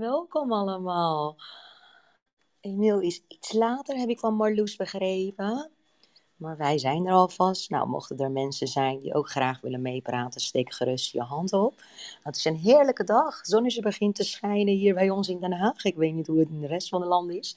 [0.00, 1.36] welkom allemaal.
[2.60, 5.70] Emiel is iets later, heb ik van Marloes begrepen.
[6.36, 7.70] Maar wij zijn er alvast.
[7.70, 11.82] Nou, mochten er mensen zijn die ook graag willen meepraten, steek gerust je hand op.
[12.22, 13.38] Het is een heerlijke dag.
[13.42, 15.84] Zonnetje begint te schijnen hier bij ons in Den Haag.
[15.84, 17.56] Ik weet niet hoe het in de rest van het land is.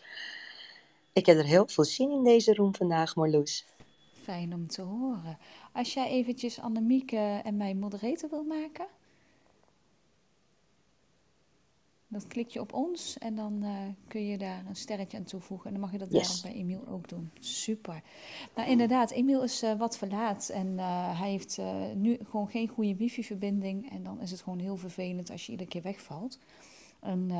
[1.14, 3.66] Ik heb er heel veel zin in deze room vandaag, Marloes.
[4.14, 5.38] Fijn om te horen.
[5.73, 8.88] Als jij eventjes Annemieke en mij moderator wil maken.
[12.14, 13.77] Dan klik je op ons en dan uh,
[14.07, 15.66] kun je daar een sterretje aan toevoegen.
[15.66, 16.41] En dan mag je dat yes.
[16.41, 17.31] bij Emiel ook doen.
[17.40, 18.02] Super.
[18.55, 21.59] Nou, inderdaad, Emiel is uh, wat verlaat en uh, hij heeft
[21.95, 23.91] nu gewoon geen goede wifi-verbinding.
[23.91, 26.40] En dan is het gewoon heel vervelend als je iedere keer wegvalt.
[26.99, 27.31] En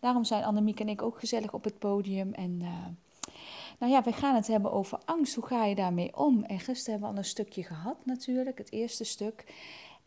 [0.00, 2.32] daarom zijn Annemiek en ik ook gezellig op het podium.
[2.32, 2.56] En
[3.78, 5.34] nou ja, we gaan het hebben over angst.
[5.34, 6.42] Hoe ga je daarmee om?
[6.42, 9.44] En gisteren hebben we al een stukje gehad natuurlijk, het eerste stuk.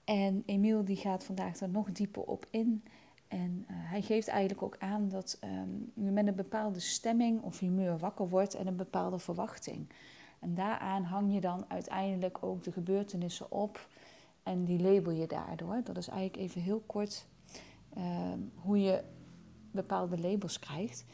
[0.04, 2.84] En Emiel die gaat vandaag er nog dieper op in.
[3.32, 7.60] En uh, hij geeft eigenlijk ook aan dat um, je met een bepaalde stemming of
[7.60, 9.90] humeur wakker wordt en een bepaalde verwachting.
[10.40, 13.88] En daaraan hang je dan uiteindelijk ook de gebeurtenissen op
[14.44, 15.82] en die label je daardoor.
[15.84, 17.26] Dat is eigenlijk even heel kort
[17.98, 18.04] uh,
[18.56, 19.04] hoe je
[19.72, 21.06] bepaalde labels krijgt.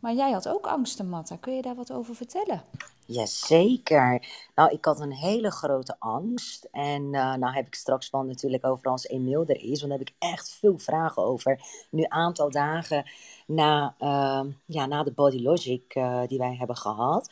[0.00, 1.36] Maar jij had ook angsten, Matta.
[1.36, 2.62] Kun je daar wat over vertellen?
[3.06, 4.26] Jazeker.
[4.54, 6.68] Nou, ik had een hele grote angst.
[6.70, 9.80] En uh, nou heb ik straks wel natuurlijk over als Emiel er is.
[9.80, 11.60] Want daar heb ik echt veel vragen over.
[11.90, 13.10] Nu een aantal dagen
[13.46, 17.28] na, uh, ja, na de Body Logic uh, die wij hebben gehad.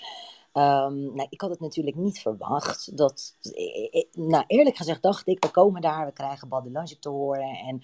[0.54, 2.96] Um, nou, ik had het natuurlijk niet verwacht.
[2.96, 3.34] Dat,
[4.12, 7.56] nou, eerlijk gezegd dacht ik, we komen daar, we krijgen Body Logic te horen.
[7.56, 7.82] En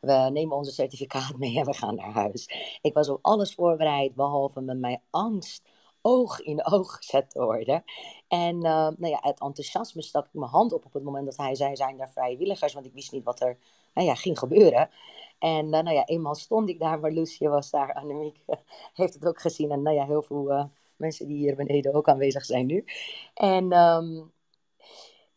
[0.00, 2.50] we nemen onze certificaat mee en we gaan naar huis.
[2.82, 5.62] Ik was op alles voorbereid, behalve met mijn angst
[6.02, 7.84] oog in oog gezet worden.
[8.28, 11.36] En uh, nou ja, het enthousiasme stak ik mijn hand op op het moment dat
[11.36, 12.72] hij zei, zijn er vrijwilligers?
[12.72, 13.58] Want ik wist niet wat er
[13.94, 14.90] nou ja, ging gebeuren.
[15.38, 18.38] En uh, nou ja, eenmaal stond ik daar, maar Lucie was daar, Annemiek
[18.94, 19.70] heeft het ook gezien.
[19.70, 20.64] En nou ja, heel veel uh,
[20.96, 22.84] mensen die hier beneden ook aanwezig zijn nu.
[23.34, 24.32] En um,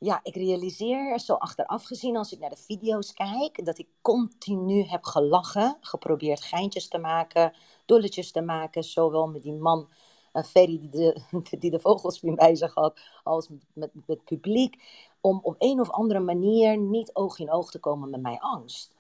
[0.04, 4.84] ja, ik realiseer zo achteraf gezien, als ik naar de video's kijk, dat ik continu
[4.84, 7.54] heb gelachen, geprobeerd geintjes te maken,
[7.86, 9.88] dolletjes te maken, zowel met die man
[10.34, 11.22] Ferry die de,
[11.60, 14.84] die de vogelspin bij zich had, als met, met, het publiek,
[15.22, 18.92] om op een of andere manier niet oog in oog te komen met mijn angst.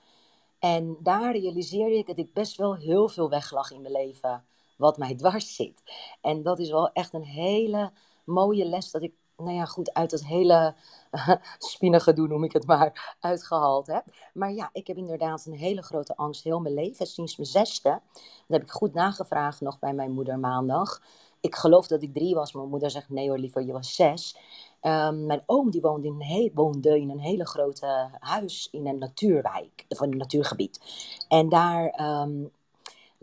[0.59, 4.45] En daar realiseerde ik dat ik best wel heel veel weglag in mijn leven,
[4.77, 5.83] wat mij dwars zit.
[6.21, 7.91] En dat is wel echt een hele
[8.23, 10.75] mooie les dat ik nou ja, goed, uit dat hele
[12.15, 14.03] doen noem ik het maar, uitgehaald heb.
[14.33, 18.01] Maar ja, ik heb inderdaad een hele grote angst heel mijn leven, sinds mijn zesde.
[18.13, 21.01] Dat heb ik goed nagevraagd nog bij mijn moeder maandag.
[21.39, 23.95] Ik geloof dat ik drie was, maar mijn moeder zegt nee hoor, liever, je was
[23.95, 24.37] zes.
[24.81, 29.85] Um, mijn oom die woonde in, woonde in een hele grote huis in een natuurwijk,
[29.87, 30.79] of een natuurgebied.
[31.27, 32.51] En daar um,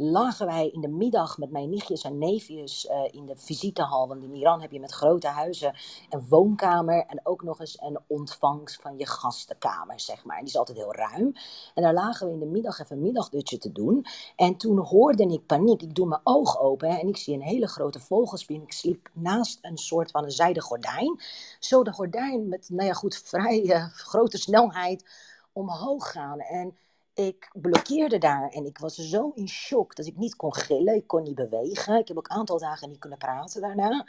[0.02, 4.08] lagen wij in de middag met mijn nichtjes en neefjes uh, in de visitehal.
[4.08, 5.74] Want in Iran heb je met grote huizen
[6.08, 10.38] een woonkamer en ook nog eens een ontvangst van je gastenkamer, zeg maar.
[10.38, 11.32] Die is altijd heel ruim.
[11.74, 14.06] En daar lagen we in de middag even een middagdutje te doen.
[14.36, 15.82] En toen hoorde ik paniek.
[15.82, 18.62] Ik doe mijn oog open en ik zie een hele grote vogelspin.
[18.62, 21.20] Ik sliep naast een soort van een zijde gordijn.
[21.58, 25.04] Zo de gordijn met, nou ja goed, vrij uh, grote snelheid
[25.52, 26.38] omhoog gaan.
[26.38, 26.76] En
[27.26, 31.06] ik blokkeerde daar en ik was zo in shock dat ik niet kon gillen, ik
[31.06, 31.98] kon niet bewegen.
[31.98, 34.06] Ik heb ook een aantal dagen niet kunnen praten daarna.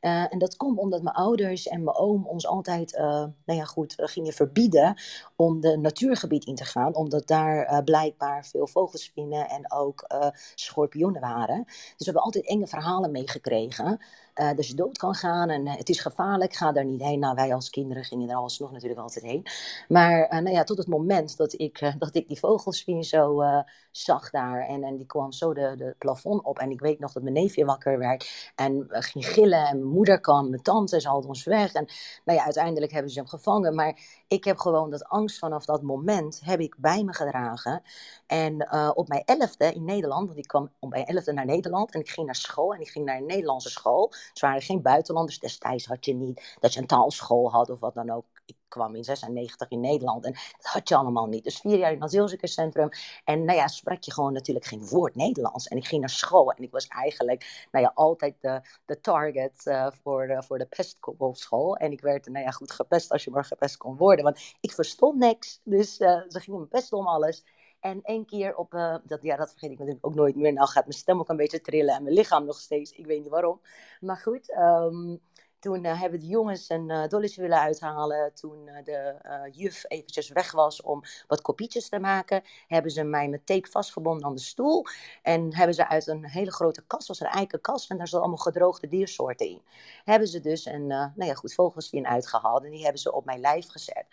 [0.00, 3.00] Uh, en dat komt omdat mijn ouders en mijn oom ons altijd, uh,
[3.44, 4.96] nou ja goed, gingen verbieden
[5.36, 10.06] om de natuurgebied in te gaan, omdat daar uh, blijkbaar veel vogelspinnen en ook
[10.54, 11.64] schorpioenen waren.
[11.64, 14.00] Dus we hebben altijd enge verhalen meegekregen.
[14.34, 17.18] Dat je dood kan gaan en uh, het is gevaarlijk, ga daar niet heen.
[17.18, 19.46] Nou, wij als kinderen gingen er alsnog natuurlijk altijd heen.
[19.88, 23.42] Maar uh, nou ja, tot het moment dat ik, dat ik die vogelspin zo
[23.90, 26.58] zag daar en, en die kwam zo de, de plafond op.
[26.58, 30.20] En ik weet nog dat mijn neefje wakker werd en ging gillen en mijn moeder
[30.20, 31.72] kwam, mijn tante, ze had ons weg.
[31.72, 31.88] En
[32.24, 33.74] nou ja, uiteindelijk hebben ze hem gevangen.
[33.74, 37.82] Maar ik heb gewoon dat angst vanaf dat moment heb ik bij me gedragen.
[38.26, 42.00] En op mijn elfde in Nederland, want ik kwam op mijn elfde naar Nederland en
[42.00, 44.12] ik ging naar school en ik ging naar een Nederlandse school.
[44.28, 45.38] Het waren geen buitenlanders.
[45.38, 48.24] Destijds had je niet dat je een taalschool had of wat dan ook.
[48.46, 51.44] Ik kwam in 96 in Nederland en dat had je allemaal niet.
[51.44, 52.88] Dus vier jaar in het asielzoekerscentrum.
[53.24, 55.68] En nou ja, sprak je gewoon natuurlijk geen woord Nederlands.
[55.68, 59.62] En ik ging naar school en ik was eigenlijk nou ja, altijd de, de target
[60.02, 60.98] voor, uh, voor de pest
[61.32, 61.76] school.
[61.76, 64.24] En ik werd nou ja, goed gepest als je maar gepest kon worden.
[64.24, 65.60] Want ik verstond niks.
[65.64, 67.44] Dus uh, ze gingen me pesten om alles.
[67.82, 70.52] En één keer op, uh, dat, ja, dat vergeet ik natuurlijk ook nooit meer.
[70.52, 72.92] Nou gaat mijn stem ook een beetje trillen en mijn lichaam nog steeds.
[72.92, 73.60] Ik weet niet waarom.
[74.00, 75.20] Maar goed, um,
[75.58, 78.34] Toen uh, hebben de jongens een uh, dolletje willen uithalen.
[78.34, 79.18] Toen de
[79.52, 84.26] juf eventjes weg was om wat kopietjes te maken, hebben ze mij met tape vastgebonden
[84.26, 84.84] aan de stoel.
[85.22, 88.38] En hebben ze uit een hele grote kast, was een eiken en daar zat allemaal
[88.38, 89.62] gedroogde diersoorten in.
[90.04, 93.40] Hebben ze dus een, nou ja goed, vogelsvin uitgehaald en die hebben ze op mijn
[93.40, 94.06] lijf gezet.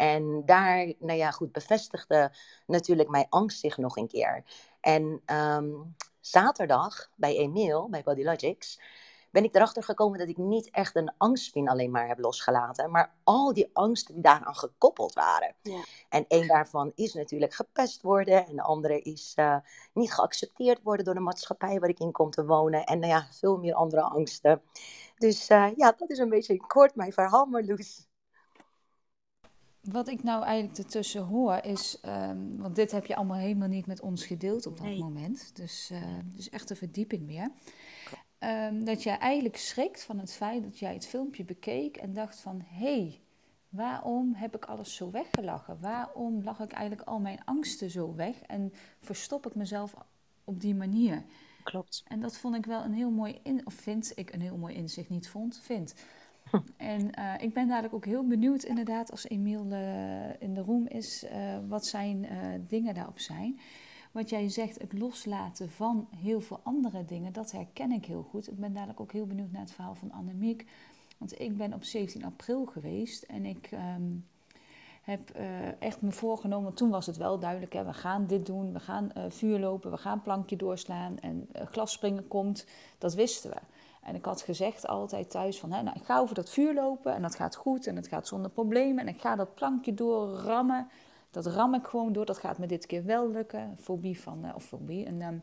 [0.00, 2.32] En daar, nou ja, goed, bevestigde
[2.66, 4.44] natuurlijk mijn angst zich nog een keer.
[4.80, 8.80] En um, zaterdag bij Emiel, bij Bodylogics,
[9.30, 13.14] ben ik erachter gekomen dat ik niet echt een angstspin alleen maar heb losgelaten, maar
[13.24, 15.54] al die angsten die daaraan gekoppeld waren.
[15.62, 15.84] Ja.
[16.08, 19.56] En één daarvan is natuurlijk gepest worden en de andere is uh,
[19.92, 23.26] niet geaccepteerd worden door de maatschappij waar ik in kom te wonen en nou ja,
[23.30, 24.62] veel meer andere angsten.
[25.16, 28.08] Dus uh, ja, dat is een beetje in kort mijn verhaal, Marloes.
[29.80, 33.86] Wat ik nou eigenlijk ertussen hoor is, um, want dit heb je allemaal helemaal niet
[33.86, 34.98] met ons gedeeld op dat nee.
[34.98, 37.50] moment, dus, uh, dus echt een verdieping meer.
[38.38, 42.40] Um, dat jij eigenlijk schrikt van het feit dat jij het filmpje bekeek en dacht
[42.40, 43.20] van, hé, hey,
[43.68, 45.80] waarom heb ik alles zo weggelachen?
[45.80, 49.94] Waarom lag ik eigenlijk al mijn angsten zo weg en verstop ik mezelf
[50.44, 51.24] op die manier?
[51.62, 52.02] Klopt.
[52.06, 54.74] En dat vond ik wel een heel mooi, in, of vind ik een heel mooi
[54.74, 55.94] inzicht, niet vond, vind.
[56.76, 60.86] En uh, ik ben dadelijk ook heel benieuwd, inderdaad, als Emiel uh, in de room
[60.86, 61.30] is, uh,
[61.68, 62.26] wat zijn
[62.68, 63.60] dingen daarop zijn.
[64.12, 68.50] Wat jij zegt, het loslaten van heel veel andere dingen, dat herken ik heel goed.
[68.50, 70.66] Ik ben dadelijk ook heel benieuwd naar het verhaal van Annemiek.
[71.18, 74.26] Want ik ben op 17 april geweest en ik um,
[75.02, 75.30] heb
[75.78, 79.12] echt me voorgenomen, toen was het wel duidelijk, hè, we gaan dit doen, we gaan
[79.28, 82.66] vuur lopen, we gaan plankje doorslaan en glasspringen komt.
[82.98, 83.79] Dat wisten we.
[84.00, 87.14] En ik had gezegd altijd thuis van, hè, nou, ik ga over dat vuur lopen
[87.14, 89.06] en dat gaat goed en het gaat zonder problemen.
[89.06, 90.88] En ik ga dat plankje doorrammen.
[91.30, 93.76] Dat ram ik gewoon door, dat gaat me dit keer wel lukken.
[93.80, 95.42] Fobie van, uh, of fobie, een um,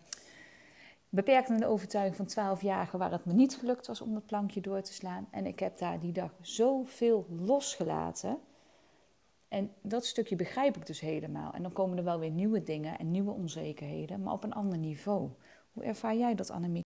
[1.09, 4.81] beperkende overtuiging van 12 jaar waar het me niet gelukt was om dat plankje door
[4.81, 5.27] te slaan.
[5.31, 8.39] En ik heb daar die dag zoveel losgelaten.
[9.47, 11.53] En dat stukje begrijp ik dus helemaal.
[11.53, 14.77] En dan komen er wel weer nieuwe dingen en nieuwe onzekerheden, maar op een ander
[14.77, 15.29] niveau.
[15.73, 16.86] Hoe ervaar jij dat, Annemiek?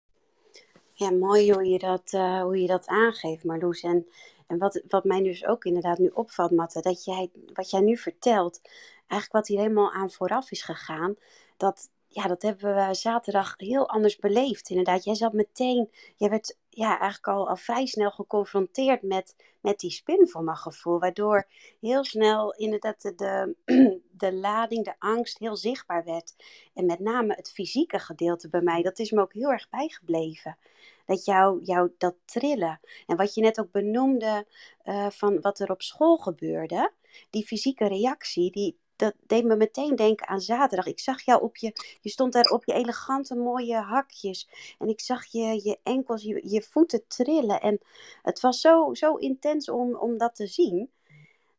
[0.99, 3.81] Ja, mooi hoe je dat, uh, hoe je dat aangeeft, Marloes.
[3.81, 4.07] En,
[4.47, 7.97] en wat, wat mij dus ook inderdaad nu opvalt, Matte, dat jij, wat jij nu
[7.97, 8.61] vertelt,
[9.07, 11.17] eigenlijk wat hier helemaal aan vooraf is gegaan,
[11.57, 14.71] dat, ja, dat hebben we zaterdag heel anders beleefd.
[14.71, 19.79] Inderdaad, jij zat meteen, jij werd ja, eigenlijk al, al vrij snel geconfronteerd met, met
[19.79, 20.99] die spin mijn gevoel.
[20.99, 21.47] Waardoor
[21.81, 23.55] heel snel inderdaad de,
[24.11, 26.35] de, lading, de angst heel zichtbaar werd.
[26.75, 30.59] En met name het fysieke gedeelte bij mij, dat is me ook heel erg bijgebleven.
[31.05, 32.81] Dat jou, jou dat trillen.
[33.07, 34.47] En wat je net ook benoemde
[34.85, 36.93] uh, van wat er op school gebeurde.
[37.31, 40.87] Die fysieke reactie, die, dat deed me meteen denken aan zaterdag.
[40.87, 44.49] Ik zag jou op je, je stond daar op je elegante mooie hakjes.
[44.79, 47.61] En ik zag je, je enkels, je, je voeten trillen.
[47.61, 47.81] En
[48.23, 50.91] het was zo, zo intens om, om dat te zien.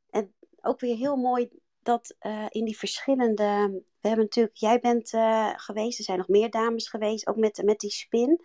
[0.10, 1.50] En ook weer heel mooi
[1.84, 3.82] dat uh, in die verschillende.
[4.02, 7.62] We hebben natuurlijk, jij bent uh, geweest, er zijn nog meer dames geweest, ook met,
[7.64, 8.42] met die spin.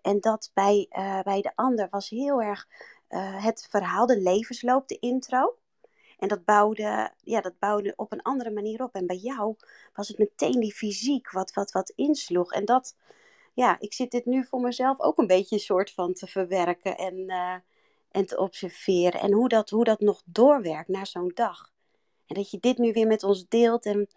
[0.00, 2.66] En dat bij, uh, bij de ander was heel erg
[3.40, 5.56] het verhaal, de levensloop, de intro.
[6.18, 8.94] En dat bouwde, ja, dat bouwde op een andere manier op.
[8.94, 9.56] En bij jou
[9.94, 12.52] was het meteen die fysiek wat, wat, wat insloeg.
[12.52, 12.96] En dat,
[13.54, 16.96] ja, ik zit dit nu voor mezelf ook een beetje een soort van te verwerken
[16.96, 17.54] en, uh,
[18.10, 19.20] en te observeren.
[19.20, 21.72] En hoe dat, hoe dat nog doorwerkt na zo'n dag.
[22.26, 24.08] En dat je dit nu weer met ons deelt en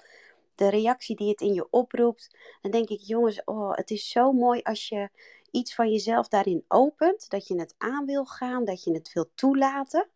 [0.56, 2.36] de reactie die het in je oproept.
[2.62, 5.10] Dan denk ik, jongens, oh, het is zo mooi als je
[5.52, 7.30] iets van jezelf daarin opent.
[7.30, 10.08] Dat je het aan wil gaan, dat je het wil toelaten.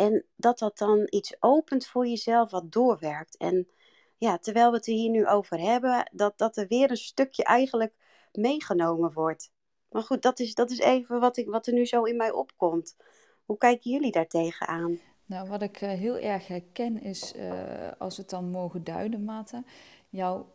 [0.00, 3.36] En dat dat dan iets opent voor jezelf wat doorwerkt.
[3.36, 3.68] En
[4.16, 7.44] ja, terwijl we het er hier nu over hebben, dat, dat er weer een stukje
[7.44, 7.94] eigenlijk
[8.32, 9.50] meegenomen wordt.
[9.90, 12.30] Maar goed, dat is, dat is even wat, ik, wat er nu zo in mij
[12.30, 12.96] opkomt.
[13.44, 15.00] Hoe kijken jullie daar tegenaan?
[15.26, 19.24] Nou, wat ik uh, heel erg herken is, uh, als we het dan mogen duiden,
[19.24, 19.64] Mate,
[20.08, 20.52] jouw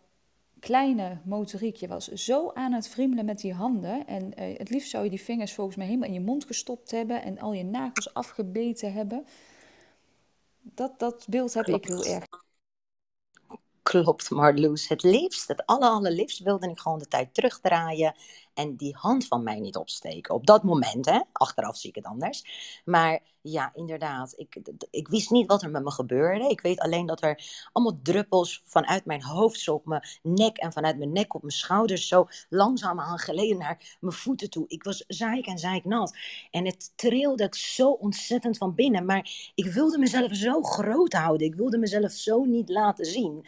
[0.65, 1.75] kleine motoriek.
[1.75, 4.07] Je was zo aan het friemelen met die handen.
[4.07, 6.91] En uh, het liefst zou je die vingers volgens mij helemaal in je mond gestopt
[6.91, 9.25] hebben en al je nagels afgebeten hebben.
[10.61, 11.83] Dat, dat beeld heb Klopt.
[11.85, 12.25] ik heel erg.
[13.81, 14.87] Klopt, Marloes.
[14.87, 18.15] Het liefst, het aller, allerliefst wilde ik gewoon de tijd terugdraaien
[18.55, 20.35] en die hand van mij niet opsteken.
[20.35, 21.19] Op dat moment, hè.
[21.31, 22.43] Achteraf zie ik het anders.
[22.85, 24.33] Maar ja, inderdaad.
[24.37, 26.49] Ik, ik wist niet wat er met me gebeurde.
[26.49, 30.71] Ik weet alleen dat er allemaal druppels vanuit mijn hoofd, zo op mijn nek en
[30.73, 34.65] vanuit mijn nek op mijn schouders, zo langzaam aan geleden naar mijn voeten toe.
[34.67, 36.17] Ik was zaik en zaik nat.
[36.51, 39.05] En het trilde zo ontzettend van binnen.
[39.05, 41.47] Maar ik wilde mezelf zo groot houden.
[41.47, 43.45] Ik wilde mezelf zo niet laten zien.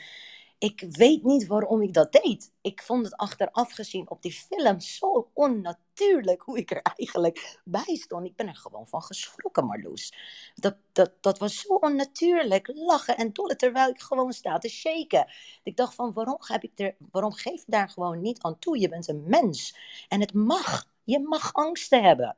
[0.58, 2.52] Ik weet niet waarom ik dat deed.
[2.62, 7.96] Ik vond het achteraf gezien op die film zo onnatuurlijk hoe ik er eigenlijk bij
[7.96, 8.26] stond.
[8.26, 10.14] Ik ben er gewoon van geschrokken, Marloes.
[10.56, 15.32] Dat, dat, dat was zo onnatuurlijk, lachen en dollen terwijl ik gewoon sta te shaken.
[15.64, 18.80] Ik dacht van, waarom, heb ik er, waarom geef daar gewoon niet aan toe?
[18.80, 19.76] Je bent een mens
[20.08, 20.86] en het mag.
[21.04, 22.38] Je mag angsten hebben.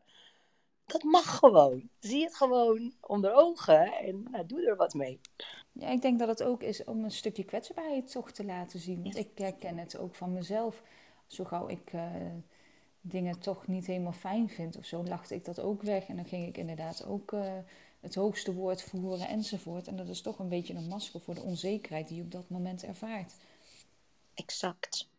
[0.92, 1.90] Dat mag gewoon.
[2.00, 5.20] Zie het gewoon onder ogen en nou, doe er wat mee.
[5.72, 9.04] Ja, ik denk dat het ook is om een stukje kwetsbaarheid toch te laten zien.
[9.04, 10.84] Want ik herken het ook van mezelf.
[11.28, 12.06] Zo gauw ik uh,
[13.02, 16.08] dingen toch niet helemaal fijn vind of zo, lachte ik dat ook weg.
[16.08, 17.54] En dan ging ik inderdaad ook uh,
[18.00, 19.88] het hoogste woord voeren enzovoort.
[19.88, 22.50] En dat is toch een beetje een masker voor de onzekerheid die je op dat
[22.50, 23.34] moment ervaart.
[24.34, 25.10] Exact.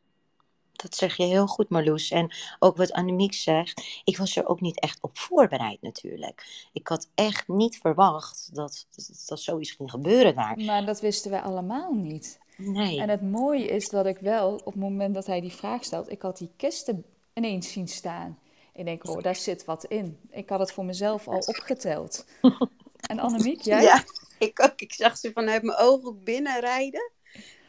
[0.83, 2.11] Dat zeg je heel goed, Marloes.
[2.11, 6.69] En ook wat Annemiek zegt, ik was er ook niet echt op voorbereid natuurlijk.
[6.73, 10.59] Ik had echt niet verwacht dat, dat, dat zoiets ging gebeuren daar.
[10.59, 12.39] Maar dat wisten wij allemaal niet.
[12.57, 13.01] Nee.
[13.01, 16.11] En het mooie is dat ik wel, op het moment dat hij die vraag stelt,
[16.11, 18.39] ik had die kisten ineens zien staan.
[18.75, 20.19] Ik denk, oh, daar zit wat in.
[20.31, 22.27] Ik had het voor mezelf al opgeteld.
[23.01, 23.83] En Annemiek, jij?
[23.83, 24.05] Ja,
[24.39, 24.81] ik ook.
[24.81, 27.11] Ik zag ze vanuit mijn ogen binnenrijden.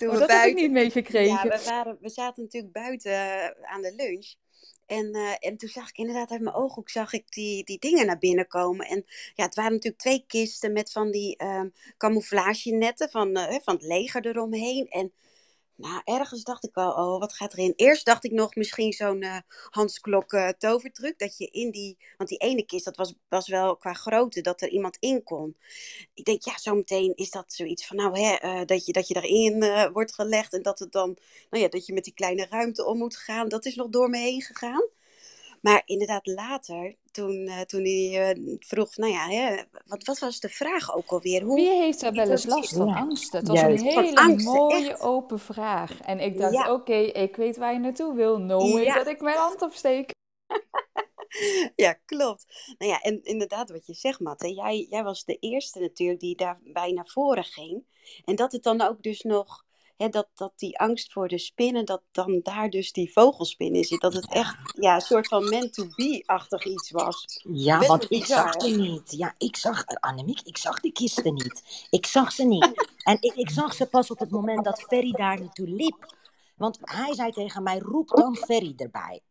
[0.01, 0.49] Toen oh, dat buiten...
[0.49, 1.49] heb ik niet meegekregen.
[1.49, 4.33] Ja, we, waren, we zaten natuurlijk buiten uh, aan de lunch.
[4.85, 8.05] En, uh, en toen zag ik inderdaad uit mijn ooghoek zag ik die, die dingen
[8.05, 8.85] naar binnen komen.
[8.85, 9.05] En
[9.35, 13.83] ja, het waren natuurlijk twee kisten met van die um, camouflagenetten van, uh, van het
[13.83, 14.87] leger eromheen.
[14.89, 15.13] En
[15.81, 17.73] nou, ergens dacht ik al, oh, wat gaat erin?
[17.75, 19.37] Eerst dacht ik nog misschien zo'n uh,
[19.69, 21.19] Hans Klok uh, tovertruc.
[21.19, 24.61] Dat je in die, want die ene kist, dat was, was wel qua grootte, dat
[24.61, 25.57] er iemand in kon.
[26.13, 29.13] Ik denk, ja, zometeen is dat zoiets van, nou, hè, uh, dat, je, dat je
[29.13, 30.53] daarin wordt gelegd.
[30.53, 31.17] En dat het dan,
[31.49, 33.49] nou ja, dat je met die kleine ruimte om moet gaan.
[33.49, 34.99] Dat is nog door me heen gegaan.
[35.61, 40.39] Maar inderdaad, later, toen, uh, toen hij uh, vroeg, nou ja, hè, wat, wat was
[40.39, 41.41] de vraag ook alweer?
[41.41, 43.31] Hoe, Wie heeft er wel eens last van angst?
[43.31, 46.01] Het was een hele mooie open vraag.
[46.01, 46.71] En ik dacht, ja.
[46.71, 48.37] oké, okay, ik weet waar je naartoe wil.
[48.37, 48.95] No ja.
[48.95, 50.11] dat ik mijn hand opsteek.
[51.75, 52.73] ja, klopt.
[52.77, 54.53] Nou ja, en inderdaad wat je zegt, Matte.
[54.53, 57.83] Jij, jij was de eerste natuurlijk die daarbij naar voren ging.
[58.25, 59.65] En dat het dan ook dus nog
[59.97, 64.01] dat, dat die angst voor de spinnen, dat dan daar dus die vogelspin in zit.
[64.01, 67.39] Dat het echt ja, een soort van meant-to-be-achtig iets was.
[67.51, 69.11] Ja, Best want ik zag ze niet.
[69.11, 71.87] Ja, ik zag, Annemiek, ik zag die kisten niet.
[71.89, 72.87] Ik zag ze niet.
[73.03, 76.15] En ik, ik zag ze pas op het moment dat Ferry daar naartoe liep.
[76.55, 79.21] Want hij zei tegen mij, roep dan Ferry erbij.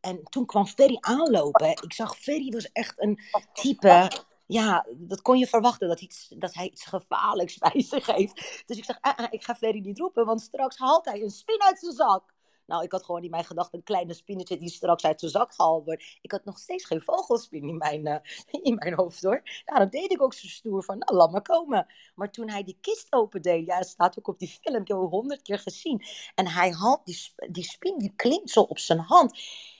[0.00, 1.70] En toen kwam Ferry aanlopen.
[1.70, 3.20] Ik zag, Ferry was echt een
[3.52, 4.10] type
[4.46, 8.62] ja, dat kon je verwachten, dat, iets, dat hij iets gevaarlijks bij zich heeft.
[8.66, 11.30] Dus ik zeg, ah, ah, ik ga Ferry niet roepen, want straks haalt hij een
[11.30, 12.34] spin uit zijn zak.
[12.66, 15.54] Nou, ik had gewoon in mijn gedachten een kleine spinnetje die straks uit zijn zak
[15.54, 16.18] gehaald wordt.
[16.20, 18.16] Ik had nog steeds geen vogelspin in mijn, uh,
[18.62, 19.42] in mijn hoofd hoor.
[19.64, 21.86] Daarom deed ik ook zo stoer van, nou, laat maar komen.
[22.14, 25.10] Maar toen hij die kist opendeed, ja, staat ook op die film, ik heb het
[25.10, 26.02] honderd keer gezien.
[26.34, 29.38] En hij haalt die, die spin, die klinkt zo op zijn hand.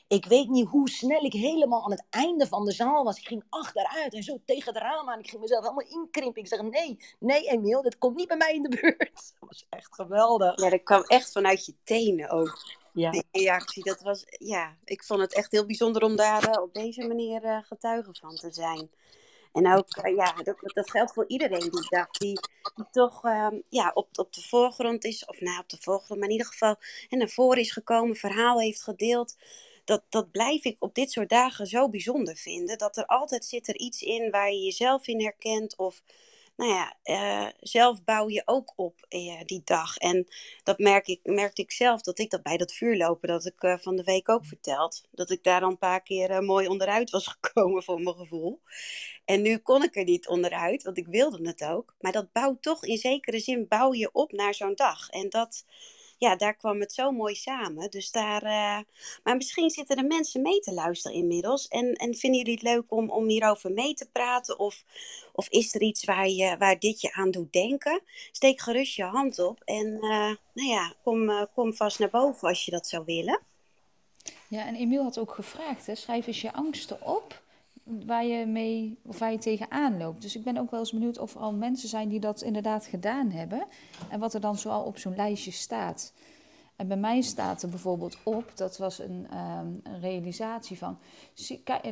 [0.09, 3.19] Ik weet niet hoe snel ik helemaal aan het einde van de zaal was.
[3.19, 5.19] Ik ging achteruit en zo tegen het raam aan.
[5.19, 6.43] Ik ging mezelf helemaal inkrimpen.
[6.43, 8.99] Ik zeg, nee, nee Emiel, dat komt niet bij mij in de buurt.
[9.41, 10.61] Dat was echt geweldig.
[10.61, 12.59] Ja, dat kwam echt vanuit je tenen ook.
[12.93, 13.11] Ja.
[13.11, 16.75] Die reactie, dat was, ja, ik vond het echt heel bijzonder om daar uh, op
[16.75, 18.91] deze manier uh, getuige van te zijn.
[19.53, 22.39] En ook, uh, ja, dat, dat, geldt voor iedereen die dag, die,
[22.75, 26.29] die toch uh, ja, op, op de voorgrond is, of nou op de voorgrond, maar
[26.29, 26.77] in ieder geval
[27.09, 29.37] en naar voren is gekomen, verhaal heeft gedeeld
[29.87, 32.79] dat, dat blijf ik op dit soort dagen zo bijzonder vinden.
[32.79, 35.77] Dat er altijd zit er iets in waar je jezelf in herkent.
[35.77, 36.03] Of
[36.57, 39.97] nou ja, uh, zelf bouw je ook op uh, die dag.
[39.97, 40.27] En
[40.63, 43.79] dat merk ik, merkte ik zelf, dat ik dat bij dat vuurlopen, dat ik uh,
[43.79, 45.03] van de week ook verteld.
[45.11, 48.61] Dat ik daar al een paar keer mooi onderuit was gekomen voor mijn gevoel.
[49.25, 51.95] En nu kon ik er niet onderuit, want ik wilde het ook.
[52.01, 55.09] Maar dat bouwt toch in zekere zin, bouw je op naar zo'n dag.
[55.09, 55.65] En dat,
[56.19, 57.91] ja, daar kwam het zo mooi samen.
[57.91, 58.79] Dus daar, uh,
[59.23, 61.69] maar misschien zitten er mensen mee te luisteren inmiddels.
[61.69, 64.59] En, en vinden jullie het leuk om, om hierover mee te praten?
[64.59, 64.85] Of,
[65.33, 68.03] of is er iets waar, je, waar dit je aan doet denken?
[68.33, 72.49] Steek gerust je hand op en uh, nou ja, kom, uh, kom vast naar boven
[72.49, 73.41] als je dat zou willen.
[74.49, 77.45] Ja, en Emiel had ook gevraagd, hè, schrijf eens je angsten op
[77.87, 80.23] waar je mee of waar je tegenaan loopt.
[80.23, 82.87] Dus ik ben ook wel eens benieuwd of er al mensen zijn die dat inderdaad
[82.87, 83.67] gedaan hebben.
[84.11, 86.13] En wat er dan zoal op zo'n lijstje staat.
[86.77, 90.99] En bij mij staat er bijvoorbeeld op, dat was een, um, een realisatie van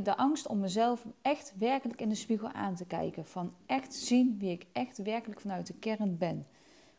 [0.03, 3.27] de angst om mezelf echt werkelijk in de spiegel aan te kijken.
[3.27, 6.47] Van echt zien wie ik echt werkelijk vanuit de kern ben.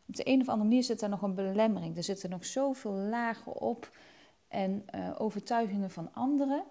[0.08, 1.98] Op de een of andere manier zit er nog een belemmering.
[1.98, 3.90] Er zitten nog zoveel lagen op
[4.48, 6.64] en uh, overtuigingen van anderen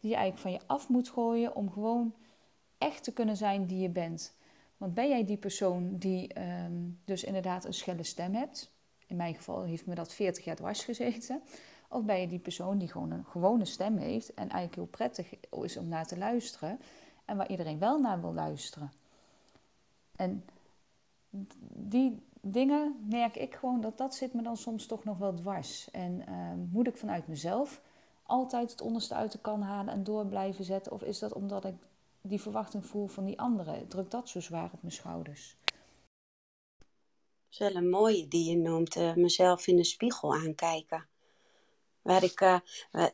[0.00, 2.14] die je eigenlijk van je af moet gooien om gewoon
[2.78, 4.34] echt te kunnen zijn die je bent.
[4.76, 8.70] Want ben jij die persoon die um, dus inderdaad een schelle stem hebt
[9.10, 11.42] in mijn geval heeft me dat 40 jaar dwars gezeten.
[11.88, 15.34] Of ben je die persoon die gewoon een gewone stem heeft en eigenlijk heel prettig
[15.50, 16.80] is om naar te luisteren
[17.24, 18.92] en waar iedereen wel naar wil luisteren.
[20.16, 20.44] En
[21.72, 25.90] die dingen merk ik gewoon dat dat zit me dan soms toch nog wel dwars.
[25.90, 27.82] En uh, moet ik vanuit mezelf
[28.30, 30.92] altijd het onderste uit de kan halen en door blijven zetten?
[30.92, 31.74] Of is dat omdat ik
[32.20, 33.88] die verwachting voel van die anderen?
[33.88, 35.56] Drukt dat zo zwaar op mijn schouders?
[36.78, 41.06] Dat is wel een mooie die je noemt, mezelf in de spiegel aankijken.
[42.02, 42.58] Waar ik, uh,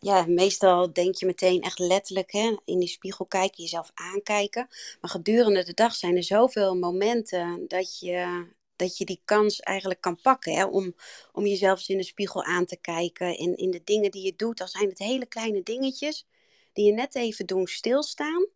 [0.00, 4.68] ja, meestal denk je meteen echt letterlijk hè, in die spiegel kijken, jezelf aankijken.
[5.00, 10.00] Maar gedurende de dag zijn er zoveel momenten dat je, dat je die kans eigenlijk
[10.00, 10.52] kan pakken.
[10.52, 10.94] Hè, om,
[11.32, 13.36] om jezelf eens in de spiegel aan te kijken.
[13.36, 16.26] En in de dingen die je doet, dan zijn het hele kleine dingetjes
[16.72, 18.46] die je net even doen stilstaan.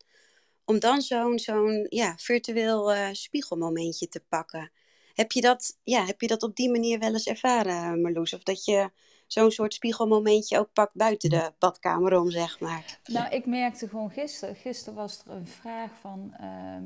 [0.64, 4.70] Om dan zo'n zo'n ja, virtueel uh, spiegelmomentje te pakken.
[5.14, 8.34] Heb je, dat, ja, heb je dat op die manier wel eens ervaren, Marloes?
[8.34, 8.90] Of dat je
[9.26, 13.00] zo'n soort spiegelmomentje ook pakt buiten de badkamer om, zeg maar.
[13.04, 16.84] Nou, ik merkte gewoon gisteren, gisteren was er een vraag van, ehm,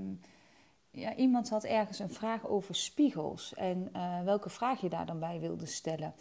[0.94, 5.18] ja, iemand had ergens een vraag over spiegels en uh, welke vraag je daar dan
[5.18, 6.14] bij wilde stellen.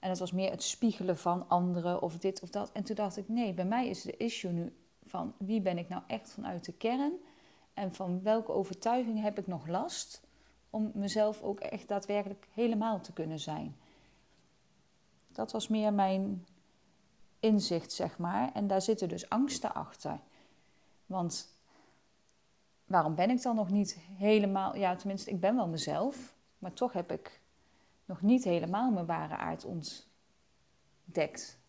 [0.00, 2.72] En dat was meer het spiegelen van anderen of dit of dat.
[2.72, 4.72] En toen dacht ik, nee, bij mij is de issue nu
[5.06, 7.12] van wie ben ik nou echt vanuit de kern
[7.74, 10.20] en van welke overtuiging heb ik nog last
[10.70, 13.76] om mezelf ook echt daadwerkelijk helemaal te kunnen zijn.
[15.32, 16.46] Dat was meer mijn
[17.40, 18.52] inzicht, zeg maar.
[18.52, 20.20] En daar zitten dus angsten achter.
[21.06, 21.49] Want
[22.90, 24.76] waarom ben ik dan nog niet helemaal...
[24.76, 26.34] Ja, tenminste, ik ben wel mezelf.
[26.58, 27.40] Maar toch heb ik
[28.04, 31.60] nog niet helemaal mijn ware aard ontdekt.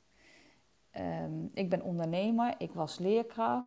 [0.98, 3.66] Um, ik ben ondernemer, ik was leerkracht.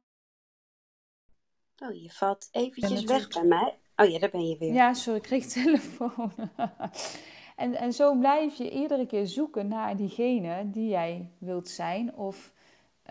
[1.79, 3.79] Oh, je valt eventjes weg bij mij.
[3.97, 4.73] Oh ja, daar ben je weer.
[4.73, 6.33] Ja, sorry, ik kreeg telefoon.
[7.57, 12.53] En, en zo blijf je iedere keer zoeken naar diegene die jij wilt zijn of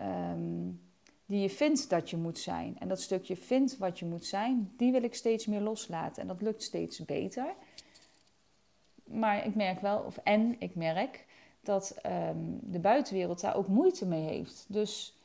[0.00, 0.80] um,
[1.26, 2.76] die je vindt dat je moet zijn.
[2.78, 6.22] En dat stukje vindt wat je moet zijn, die wil ik steeds meer loslaten.
[6.22, 7.54] En dat lukt steeds beter.
[9.04, 11.24] Maar ik merk wel, of en ik merk
[11.60, 14.64] dat um, de buitenwereld daar ook moeite mee heeft.
[14.68, 15.18] Dus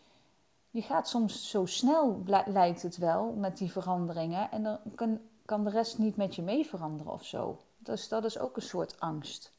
[0.69, 4.51] je gaat soms zo snel, lijkt het wel, met die veranderingen.
[4.51, 7.59] En dan kan, kan de rest niet met je mee veranderen of zo.
[7.77, 9.51] Dus dat is ook een soort angst.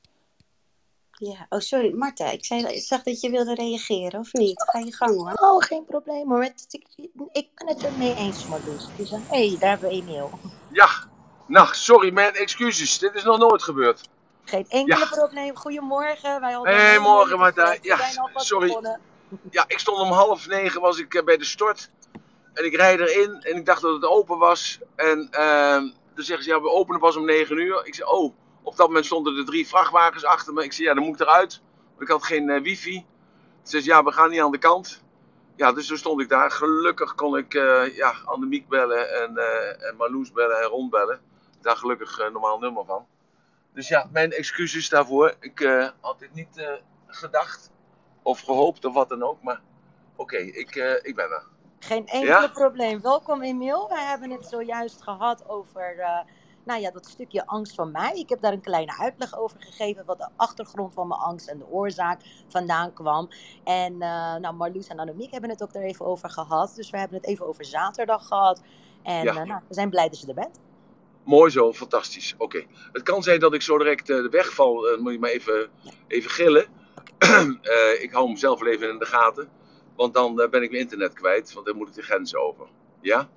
[1.22, 4.62] Ja, oh sorry, Marta, ik, zei, ik zag dat je wilde reageren, of niet?
[4.62, 5.32] Ga je gang hoor.
[5.34, 6.44] Oh, geen probleem hoor.
[6.44, 6.86] Ik,
[7.32, 8.88] ik ben het er mee eens, Marloes.
[8.96, 10.30] Dus, hé, hey, daar hebben we Emiel.
[10.72, 10.88] Ja,
[11.46, 12.98] nou, sorry, mijn excuses.
[12.98, 14.08] Dit is nog nooit gebeurd.
[14.44, 15.56] Geen enkele probleem.
[15.56, 16.40] Goedemorgen.
[16.40, 17.76] Wij hey, morgen Marta.
[17.82, 17.98] Ja,
[18.34, 18.96] sorry.
[19.50, 21.90] Ja, ik stond om half negen was ik eh, bij de stort.
[22.52, 24.78] En ik rijd erin en ik dacht dat het open was.
[24.96, 25.76] En uh,
[26.14, 27.86] toen zeggen ze, ja, we openen pas om 9 uur.
[27.86, 30.64] Ik zei, oh, op dat moment stonden er drie vrachtwagens achter me.
[30.64, 31.60] Ik zei, ja, dan moet ik eruit.
[31.88, 33.06] Want ik had geen uh, wifi.
[33.62, 35.02] Ze zei, ja, we gaan niet aan de kant.
[35.56, 36.50] Ja, dus toen stond ik daar.
[36.50, 41.20] Gelukkig kon ik uh, ja, Annemiek bellen en, uh, en Marloes bellen en Ron bellen.
[41.60, 43.06] Daar gelukkig een normaal nummer van.
[43.74, 45.34] Dus ja, mijn excuses daarvoor.
[45.40, 47.70] Ik had dit niet gedacht
[48.22, 49.42] of gehoopt of wat dan ook.
[49.42, 49.60] Maar
[50.16, 51.44] oké, okay, ik, ik ben er.
[51.78, 53.00] Geen enkel probleem.
[53.00, 53.88] Welkom Emiel.
[53.88, 55.96] Wij hebben het zojuist gehad over
[56.64, 58.12] nou ja, dat stukje angst van mij.
[58.14, 61.58] Ik heb daar een kleine uitleg over gegeven wat de achtergrond van mijn angst en
[61.58, 63.28] de oorzaak vandaan kwam.
[63.64, 63.98] En uh,
[64.36, 66.72] nou, Marloes en Annemiek hebben het ook daar even over gehad.
[66.76, 68.62] Dus we hebben het even over zaterdag gehad.
[69.02, 69.34] En ja.
[69.34, 70.60] uh, nou, we zijn blij dat je er bent.
[71.24, 72.34] Mooi zo, fantastisch.
[72.38, 72.44] Oké.
[72.44, 72.66] Okay.
[72.92, 74.98] Het kan zijn dat ik zo direct de weg val.
[75.00, 75.90] moet je maar even, ja.
[76.06, 76.66] even gillen.
[78.04, 79.48] ik hou hem zelf even in de gaten.
[80.00, 82.66] Want dan uh, ben ik mijn internet kwijt, want dan moet ik de grens over.
[83.00, 83.28] Ja?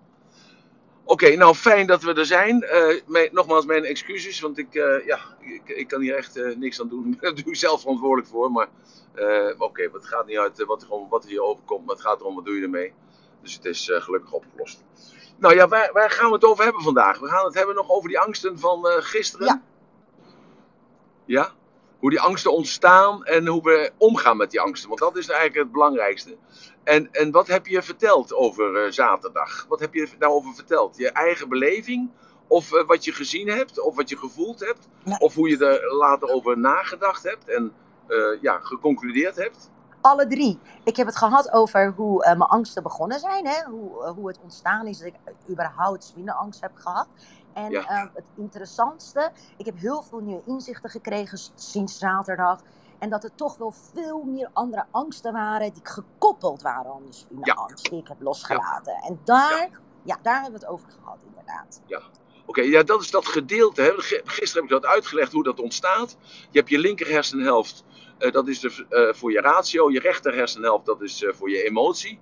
[1.04, 2.64] Oké, okay, nou fijn dat we er zijn.
[2.64, 6.82] Uh, mijn, nogmaals mijn excuses, want ik, uh, ja, ik, ik, kan hier echt niks
[6.82, 7.18] aan doen.
[7.22, 8.52] Daar doe ik zelf verantwoordelijk voor.
[8.52, 8.68] Maar
[9.54, 12.20] oké, okay, het gaat niet uit wat er, wat er hier overkomt, maar het gaat
[12.20, 12.94] erom wat doe je ermee.
[13.42, 14.84] Dus het is gelukkig opgelost.
[15.38, 17.20] Nou ja, waar, waar, gaan we het over hebben vandaag?
[17.20, 19.46] We gaan het hebben nog over die angsten van gisteren.
[19.46, 19.62] Ja.
[21.26, 21.54] Ja?
[22.04, 24.90] Hoe die angsten ontstaan en hoe we omgaan met die angsten.
[24.90, 26.38] Want dat is eigenlijk het belangrijkste.
[26.84, 29.66] En, en wat heb je verteld over uh, zaterdag?
[29.70, 30.98] Wat heb je daarover verteld?
[30.98, 32.12] Je eigen beleving?
[32.48, 33.82] Of uh, wat je gezien hebt?
[33.82, 34.88] Of wat je gevoeld hebt?
[35.20, 37.74] Of hoe je er later over nagedacht hebt en
[38.08, 39.72] uh, ja, geconcludeerd hebt?
[40.02, 40.60] Alle drie.
[40.84, 43.48] Ik heb het gehad over hoe mijn angsten begonnen zijn.
[43.48, 43.64] Hè?
[43.70, 45.16] Hoe, hoe het ontstaan is dat ik
[45.50, 47.08] überhaupt spinnenangst heb gehad.
[47.54, 47.82] En ja.
[47.82, 52.62] uh, het interessantste, ik heb heel veel nieuwe inzichten gekregen sinds zaterdag.
[53.00, 57.14] En dat er toch wel veel meer andere angsten waren die gekoppeld waren aan de
[57.14, 57.90] spinnenangst ja.
[57.90, 58.94] die ik heb losgelaten.
[58.94, 59.08] Ja.
[59.08, 59.70] En daar,
[60.04, 60.20] ja.
[60.22, 61.82] daar hebben we het over gehad, inderdaad.
[61.86, 62.02] Ja.
[62.46, 63.82] Oké, ja, dat is dat gedeelte.
[63.82, 63.92] Hè.
[63.98, 66.18] Gisteren heb ik dat uitgelegd hoe dat ontstaat.
[66.50, 67.84] Je hebt je linker hersenhelft,
[68.20, 69.92] uh, dat is de, uh, voor je ratio.
[69.92, 72.20] Je rechter hersenhelft, dat is uh, voor je emotie.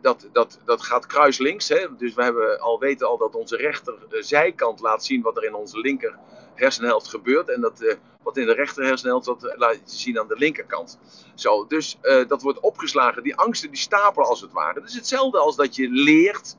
[0.00, 1.66] Dat, dat, dat gaat kruislinks.
[1.98, 5.80] Dus we hebben al weten al dat onze rechterzijkant laat zien wat er in onze
[5.80, 6.18] linker
[6.54, 7.48] hersenhelft gebeurt.
[7.48, 10.98] En dat, wat in de rechter hersenhelft, dat laat zien aan de linkerkant.
[11.34, 11.98] Zo, dus
[12.28, 13.22] dat wordt opgeslagen.
[13.22, 14.80] Die angsten die stapelen als het ware.
[14.80, 16.56] Dat is hetzelfde als dat je leert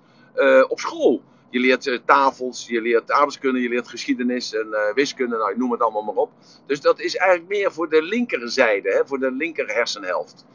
[0.68, 1.22] op school.
[1.52, 6.04] Je leert tafels, je leert aardrijkskunde, je leert geschiedenis en wiskunde, nou, noem het allemaal
[6.04, 6.32] maar op.
[6.66, 10.46] Dus dat is eigenlijk meer voor de linkerzijde, hè, voor de linker hersenhelft.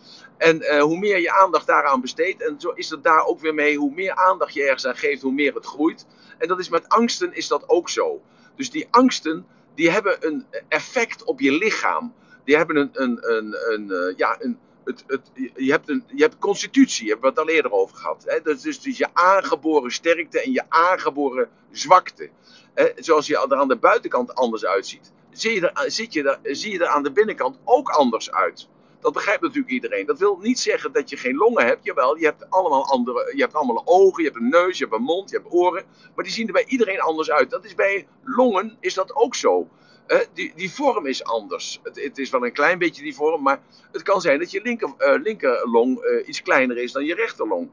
[0.44, 3.54] En uh, hoe meer je aandacht daaraan besteedt, en zo is het daar ook weer
[3.54, 6.07] mee, hoe meer aandacht je ergens aan geeft, hoe meer het groeit.
[6.38, 8.22] En dat is met angsten is dat ook zo.
[8.57, 12.14] Dus die angsten, die hebben een effect op je lichaam.
[12.44, 16.38] Die hebben een, een, een, een ja, een, het, het, je, hebt een, je hebt
[16.38, 18.24] constitutie, hebben we het al eerder over gehad.
[18.26, 18.40] Hè?
[18.40, 22.30] Dat is dus, dus je aangeboren sterkte en je aangeboren zwakte.
[22.74, 22.90] Hè?
[22.96, 26.72] Zoals je er aan de buitenkant anders uitziet, zie je, er, zit je er, zie
[26.72, 28.68] je er aan de binnenkant ook anders uit.
[29.04, 30.06] Dat begrijpt natuurlijk iedereen.
[30.06, 31.84] Dat wil niet zeggen dat je geen longen hebt.
[31.84, 33.32] Jawel, je hebt allemaal andere.
[33.34, 35.84] Je hebt allemaal ogen, je hebt een neus, je hebt een mond, je hebt oren.
[36.14, 37.50] Maar die zien er bij iedereen anders uit.
[37.50, 39.68] Dat is bij longen is dat ook zo.
[40.06, 41.80] Uh, die, die vorm is anders.
[41.82, 43.60] Het, het, is wel een klein beetje die vorm, maar
[43.92, 47.70] het kan zijn dat je linker, uh, linkerlong uh, iets kleiner is dan je rechterlong.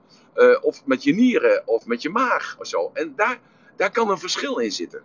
[0.62, 2.92] of met je nieren of met je maag of zo.
[2.94, 3.40] En daar,
[3.76, 5.04] daar kan een verschil in zitten.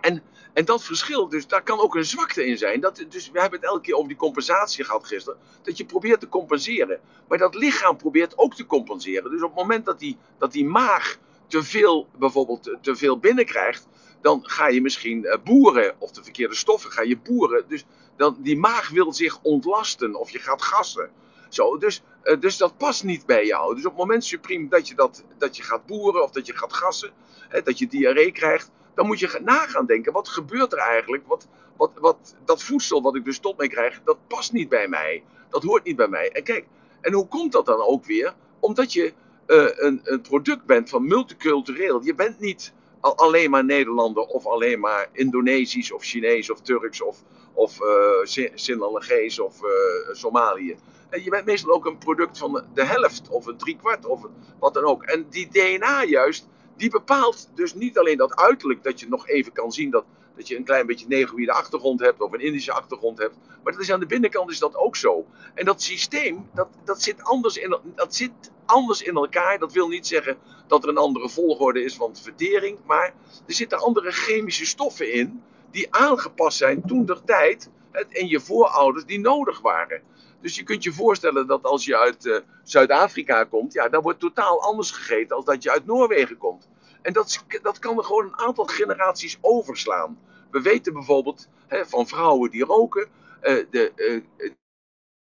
[0.00, 2.80] En, en dat verschil, dus daar kan ook een zwakte in zijn.
[2.80, 5.38] Dat, dus we hebben het elke keer over die compensatie gehad gisteren.
[5.62, 7.00] Dat je probeert te compenseren.
[7.28, 9.30] Maar dat lichaam probeert ook te compenseren.
[9.30, 13.86] Dus op het moment dat die, dat die maag te veel, bijvoorbeeld te veel binnenkrijgt,
[14.20, 17.64] dan ga je misschien eh, boeren, of de verkeerde stoffen ga je boeren.
[17.68, 17.84] Dus
[18.16, 21.10] dan, die maag wil zich ontlasten, of je gaat gassen.
[21.48, 23.74] Zo, dus, uh, dus dat past niet bij jou.
[23.74, 26.56] Dus op het moment supreme dat je, dat, dat je gaat boeren, of dat je
[26.56, 27.10] gaat gassen,
[27.48, 31.26] hè, dat je diarree krijgt, dan moet je na gaan denken, wat gebeurt er eigenlijk?
[31.26, 34.88] Wat, wat, wat, dat voedsel wat ik dus tot mee krijg, dat past niet bij
[34.88, 35.22] mij.
[35.48, 36.30] Dat hoort niet bij mij.
[36.32, 36.66] En kijk,
[37.00, 38.34] en hoe komt dat dan ook weer?
[38.60, 39.12] Omdat je
[39.46, 42.02] uh, een, een product bent van multicultureel.
[42.02, 47.22] Je bent niet alleen maar Nederlander of alleen maar Indonesisch of Chinees of Turks of,
[47.52, 50.76] of uh, Sinalogees of uh, Somalië.
[51.10, 54.26] Je bent meestal ook een product van de helft of een driekwart of
[54.58, 55.02] wat dan ook.
[55.02, 59.52] En die DNA juist, die bepaalt dus niet alleen dat uiterlijk dat je nog even
[59.52, 60.04] kan zien dat,
[60.36, 63.34] dat je een klein beetje negroïde achtergrond hebt of een Indische achtergrond hebt.
[63.62, 65.26] Maar dat is aan de binnenkant is dat ook zo.
[65.54, 69.58] En dat systeem, dat, dat, zit anders in, dat zit anders in elkaar.
[69.58, 72.78] Dat wil niet zeggen dat er een andere volgorde is van vertering.
[72.86, 73.14] Maar
[73.46, 77.70] er zitten andere chemische stoffen in die aangepast zijn toen der tijd
[78.08, 80.02] en je voorouders die nodig waren.
[80.44, 84.20] Dus je kunt je voorstellen dat als je uit uh, Zuid-Afrika komt, ja, dan wordt
[84.20, 86.68] totaal anders gegeten als dat je uit Noorwegen komt.
[87.02, 90.18] En dat, dat kan er gewoon een aantal generaties overslaan.
[90.50, 93.08] We weten bijvoorbeeld hè, van vrouwen die roken,
[93.42, 93.92] uh, de,
[94.36, 94.52] uh,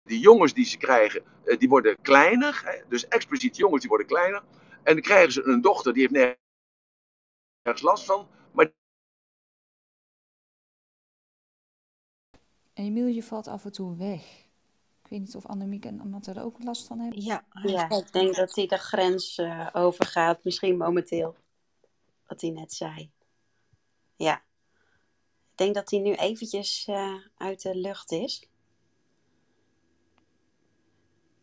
[0.02, 1.24] die jongens die ze krijgen,
[1.58, 2.62] die worden kleiner.
[2.64, 4.42] Hè, dus expliciet jongens die worden kleiner.
[4.82, 6.38] En dan krijgen ze een dochter, die heeft
[7.62, 8.28] nergens last van.
[8.52, 8.72] Maar
[12.72, 14.44] Emiel, je valt af en toe weg.
[15.14, 17.22] Ik weet niet of Annemiek en Amatte er ook last van hebben.
[17.22, 21.36] Ja, ja ik denk dat hij de grens uh, overgaat, misschien momenteel.
[22.26, 23.10] Wat hij net zei.
[24.16, 24.36] Ja.
[25.50, 28.48] Ik denk dat hij nu eventjes uh, uit de lucht is.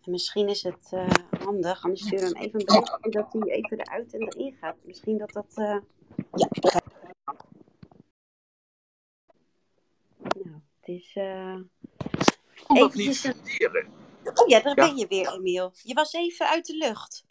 [0.01, 3.79] En misschien is het uh, handig, anders stuur hem even een berichtje dat hij even
[3.79, 4.75] eruit en erin gaat.
[4.83, 5.53] Misschien dat dat.
[5.55, 5.77] Uh...
[6.33, 6.49] Ja,
[10.33, 11.15] Nou, het is.
[12.77, 13.87] Even niet studeren.
[14.33, 14.87] Oh ja, daar ja.
[14.87, 15.71] ben je weer, Emiel.
[15.83, 17.25] Je was even uit de lucht.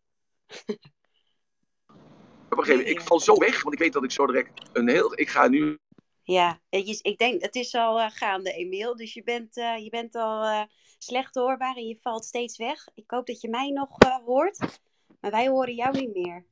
[2.50, 4.68] Op een gegeven moment, ik val zo weg, want ik weet dat ik zo direct
[4.72, 5.18] een heel.
[5.18, 5.78] Ik ga nu.
[6.22, 8.96] Ja, ik denk, het is al uh, gaande, Emiel.
[8.96, 10.62] Dus je bent, uh, je bent al uh,
[10.98, 12.88] slecht hoorbaar en je valt steeds weg.
[12.94, 14.80] Ik hoop dat je mij nog hoort,
[15.20, 16.46] maar wij horen jou niet meer.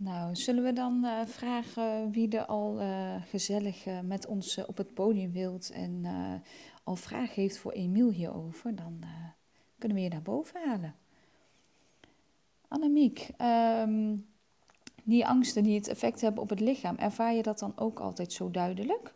[0.00, 2.80] Nou, zullen we dan vragen wie er al
[3.30, 6.04] gezellig met ons op het podium wilt en
[6.84, 8.74] al vragen heeft voor Emiel hierover?
[8.76, 9.04] Dan
[9.78, 10.96] kunnen we je naar boven halen.
[12.68, 13.28] Annemiek,
[13.82, 14.28] um,
[15.02, 18.32] die angsten die het effect hebben op het lichaam, ervaar je dat dan ook altijd
[18.32, 19.14] zo duidelijk?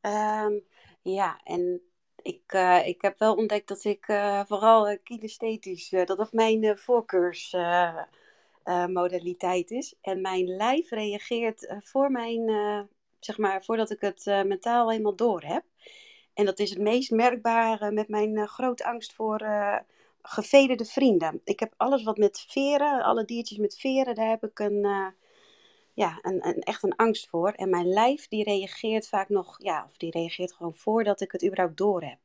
[0.00, 0.62] Um,
[1.02, 1.80] ja, en
[2.22, 2.52] ik,
[2.84, 4.04] ik heb wel ontdekt dat ik
[4.46, 6.78] vooral kinesthetisch, dat dat mijn
[8.64, 9.94] voorkeursmodaliteit is.
[10.00, 12.50] En mijn lijf reageert voor mijn,
[13.20, 15.62] zeg maar, voordat ik het mentaal helemaal door heb.
[16.34, 19.46] En dat is het meest merkbare met mijn grote angst voor
[20.22, 21.40] gevederde vrienden.
[21.44, 25.12] Ik heb alles wat met veren, alle diertjes met veren, daar heb ik een,
[25.94, 27.50] ja, een, een, echt een angst voor.
[27.50, 31.44] En mijn lijf die reageert vaak nog, ja, of die reageert gewoon voordat ik het
[31.44, 32.18] überhaupt door heb.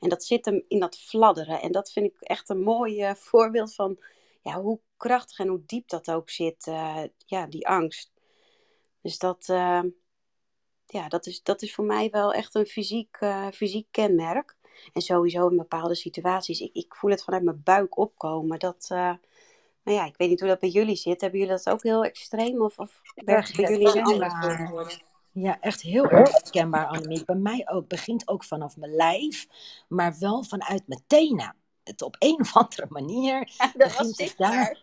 [0.00, 1.60] En dat zit hem in dat fladderen.
[1.60, 3.98] En dat vind ik echt een mooi voorbeeld van
[4.40, 8.12] ja, hoe krachtig en hoe diep dat ook zit, uh, ja, die angst.
[9.02, 9.44] Dus dat,
[10.86, 13.18] ja, dat, is, dat is voor mij wel echt een fysiek,
[13.52, 14.56] fysiek kenmerk.
[14.92, 16.60] En sowieso in bepaalde situaties.
[16.60, 18.58] Ik, ik voel het vanuit mijn buik opkomen.
[18.58, 21.20] Dat, nou ja, ik weet niet hoe dat bij jullie zit.
[21.20, 22.62] Hebben jullie dat ook heel extreem?
[22.62, 27.24] Of, of werkt bij jullie een ander Ja, echt heel erg herkenbaar, Annemiek.
[27.24, 27.88] Bij mij ook.
[27.88, 29.46] begint ook vanaf mijn lijf,
[29.88, 31.54] maar wel vanuit mijn tenen.
[31.84, 34.78] Het op een of andere manier ja, begint het daar.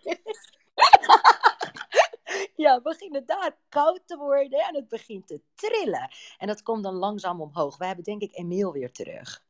[2.56, 6.12] ja, begint het daar koud te worden en het begint te trillen.
[6.38, 7.78] En dat komt dan langzaam omhoog.
[7.78, 9.46] We hebben denk ik Emiel weer terug.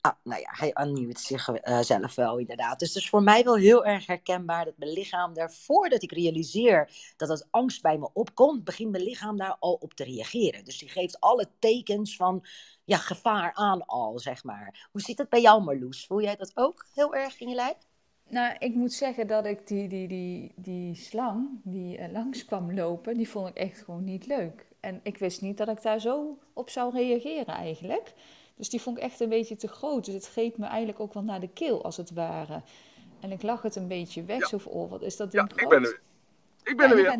[0.00, 1.58] Ah, nou ja, hij unmute zichzelf
[1.90, 2.78] uh, wel inderdaad.
[2.78, 6.12] Dus het is voor mij wel heel erg herkenbaar dat mijn lichaam daar, voordat ik
[6.12, 10.64] realiseer dat het angst bij me opkomt, begint mijn lichaam daar al op te reageren.
[10.64, 12.44] Dus die geeft alle tekens van
[12.84, 14.88] ja, gevaar aan al, zeg maar.
[14.92, 16.06] Hoe zit het bij jou, Marloes?
[16.06, 17.76] Voel jij dat ook heel erg in je lijf?
[18.28, 22.74] Nou, ik moet zeggen dat ik die, die, die, die slang die uh, langs kwam
[22.74, 24.66] lopen, die vond ik echt gewoon niet leuk.
[24.80, 28.14] En ik wist niet dat ik daar zo op zou reageren eigenlijk.
[28.60, 30.04] Dus die vond ik echt een beetje te groot.
[30.04, 32.62] Dus het greep me eigenlijk ook wel naar de keel, als het ware.
[33.20, 34.46] En ik lag het een beetje weg.
[34.46, 36.00] Zo van, oh, wat is dat ding ja, ik ben er,
[36.62, 37.18] ik ben er weer.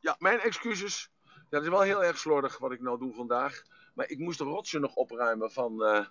[0.00, 1.10] Ja, mijn excuses.
[1.24, 3.62] Ja, dat is wel heel erg slordig wat ik nou doe vandaag.
[3.94, 6.06] Maar ik moest de rotsen nog opruimen van, uh,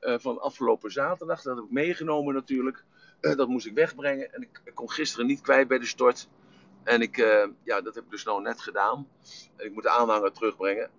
[0.00, 1.42] uh, van afgelopen zaterdag.
[1.42, 2.84] Dat heb ik meegenomen natuurlijk.
[3.20, 4.32] Uh, dat moest ik wegbrengen.
[4.32, 6.28] En ik, ik, kon gisteren niet kwijt bij de stort.
[6.82, 7.16] En ik,
[7.62, 9.08] ja, dat heb ik dus nou net gedaan.
[9.56, 10.90] En ik moet de aanhanger terugbrengen.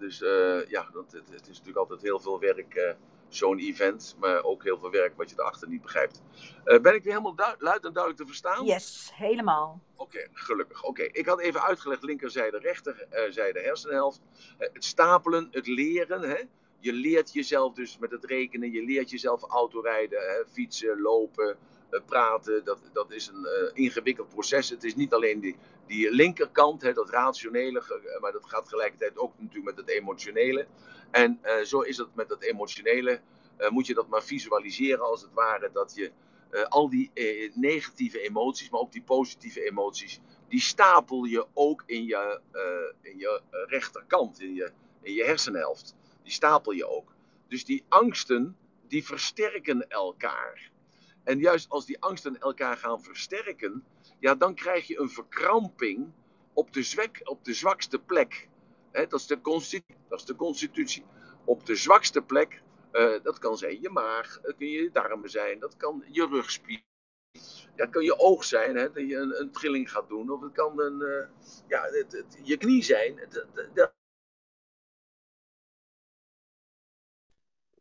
[0.00, 2.90] Dus uh, ja, dat, het, het, is natuurlijk altijd heel veel werk, uh,
[3.28, 4.16] zo'n event.
[4.18, 6.22] Maar ook heel veel werk wat je erachter niet begrijpt.
[6.64, 8.64] Uh, ben ik weer helemaal luid en duidelijk te verstaan?
[8.64, 9.80] Yes, helemaal.
[9.96, 10.78] Oké, okay, gelukkig.
[10.78, 11.10] Oké, okay.
[11.12, 14.20] ik had even uitgelegd linkerzijde, rechterzijde hersenhelft.
[14.58, 16.22] het stapelen, het leren.
[16.22, 16.42] Hè?
[16.78, 18.72] Je leert jezelf dus met het rekenen.
[18.72, 20.46] Je leert jezelf autorijden, hè?
[20.52, 21.58] fietsen, lopen,
[22.06, 22.64] praten.
[22.64, 24.70] Dat, dat is een ingewikkeld proces.
[24.70, 27.82] Het is niet alleen die die linkerkant, hè, dat rationele,
[28.20, 30.66] maar dat gaat tegelijkertijd ook natuurlijk met het emotionele.
[31.10, 33.20] En zo is het met het emotionele.
[33.68, 36.12] Moet je dat maar visualiseren als het ware, dat je
[36.68, 37.10] al die
[37.54, 42.40] negatieve emoties, maar ook die positieve emoties, die stapel je ook in je,
[43.02, 44.72] in je rechterkant, in je,
[45.02, 45.94] in je hersenhelft.
[46.22, 47.14] Die stapel je ook.
[47.48, 48.56] Dus die angsten,
[48.88, 50.70] die versterken elkaar.
[51.24, 53.84] En juist als die angsten elkaar gaan versterken,
[54.18, 56.12] ja, dan krijg je een verkramping
[56.52, 58.48] op de, zwak, op de zwakste plek.
[58.92, 59.40] dat, is de
[60.08, 61.04] dat is de constitutie.
[61.44, 65.58] Op de zwakste plek, uh, dat kan zijn je maag, dat kan je darmen zijn,
[65.58, 66.82] dat kan je rugspier.
[67.76, 70.30] Ja, het kan je oog zijn, hè, dat je een, trilling gaat doen.
[70.30, 73.18] Of het kan een, uh, ja, het, je knie zijn.
[73.18, 73.46] Het,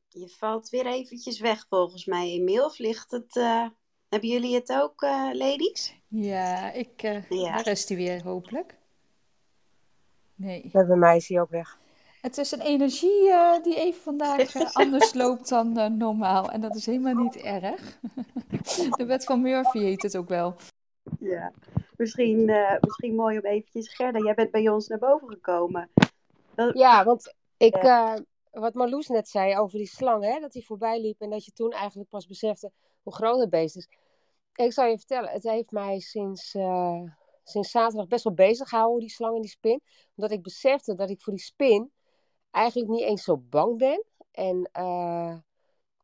[0.09, 2.65] je valt weer eventjes weg volgens mij, Emiel.
[2.65, 3.35] Of ligt het...
[3.35, 3.65] Uh...
[4.09, 5.95] Hebben jullie het ook, uh, ladies?
[6.07, 7.55] Ja, ik uh, ja.
[7.55, 8.75] daar is hij weer, hopelijk.
[10.35, 10.69] Nee.
[10.71, 11.77] Bij mij is hij ook weg.
[12.21, 16.51] Het is een energie uh, die even vandaag anders loopt dan normaal.
[16.51, 17.99] En dat is helemaal niet erg.
[18.97, 20.55] De wet van Murphy heet het ook wel.
[21.19, 21.51] Ja,
[21.97, 22.45] misschien,
[22.81, 23.95] misschien mooi om eventjes...
[23.95, 25.89] Gerda, jij bent bij ons naar boven gekomen.
[26.73, 27.75] Ja, want ik,
[28.51, 31.51] wat Marloes net zei over die slang, hè, dat hij voorbij liep en dat je
[31.51, 32.71] toen eigenlijk pas besefte
[33.03, 33.87] hoe groot het beest is.
[34.53, 37.01] Ik zal je vertellen, het heeft mij sinds, uh,
[37.43, 39.81] sinds zaterdag best wel bezig gehouden, die slang en die spin.
[40.15, 41.91] Omdat ik besefte dat ik voor die spin
[42.51, 44.03] eigenlijk niet eens zo bang ben.
[44.31, 45.37] En uh,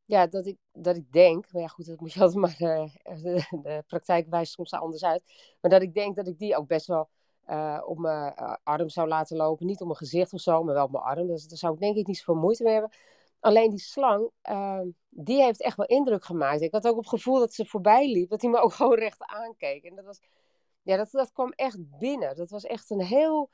[0.05, 2.89] ja, dat ik, dat ik denk, maar ja goed, dat moet je altijd maar, uh,
[3.23, 5.23] de, de, praktijk wijst soms anders uit.
[5.61, 7.09] Maar dat ik denk dat ik die ook best wel
[7.47, 9.65] uh, op mijn arm zou laten lopen.
[9.65, 11.27] Niet op mijn gezicht of zo, maar wel op mijn arm.
[11.27, 12.91] Dus daar zou ik denk ik niet zoveel moeite mee hebben.
[13.39, 16.61] Alleen die slang, uh, die heeft echt wel indruk gemaakt.
[16.61, 19.23] Ik had ook het gevoel dat ze voorbij liep, dat hij me ook gewoon recht
[19.23, 19.83] aankeek.
[19.83, 20.19] En dat was,
[20.81, 22.35] ja, dat, dat kwam echt binnen.
[22.35, 23.49] Dat was echt een heel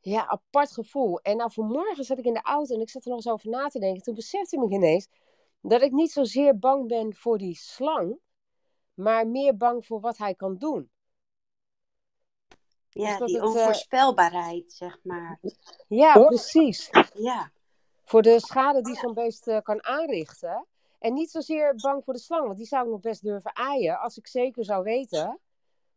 [0.00, 1.20] ja, apart gevoel.
[1.20, 3.48] En nou, vanmorgen zat ik in de auto en ik zat er nog eens over
[3.48, 4.02] na te denken.
[4.02, 5.08] Toen besefte ik ineens
[5.60, 8.18] dat ik niet zozeer bang ben voor die slang,
[8.94, 10.90] maar meer bang voor wat hij kan doen.
[13.02, 15.38] Ja, dus die het, eh, onvoorspelbaarheid, zeg maar.
[15.88, 16.90] Ja, precies.
[17.14, 17.50] Ja.
[18.04, 20.66] Voor de schade die zo'n beest uh, kan aanrichten.
[20.98, 23.98] En niet zozeer bang voor de slang, want die zou ik nog best durven aaien.
[24.00, 25.40] Als ik zeker zou weten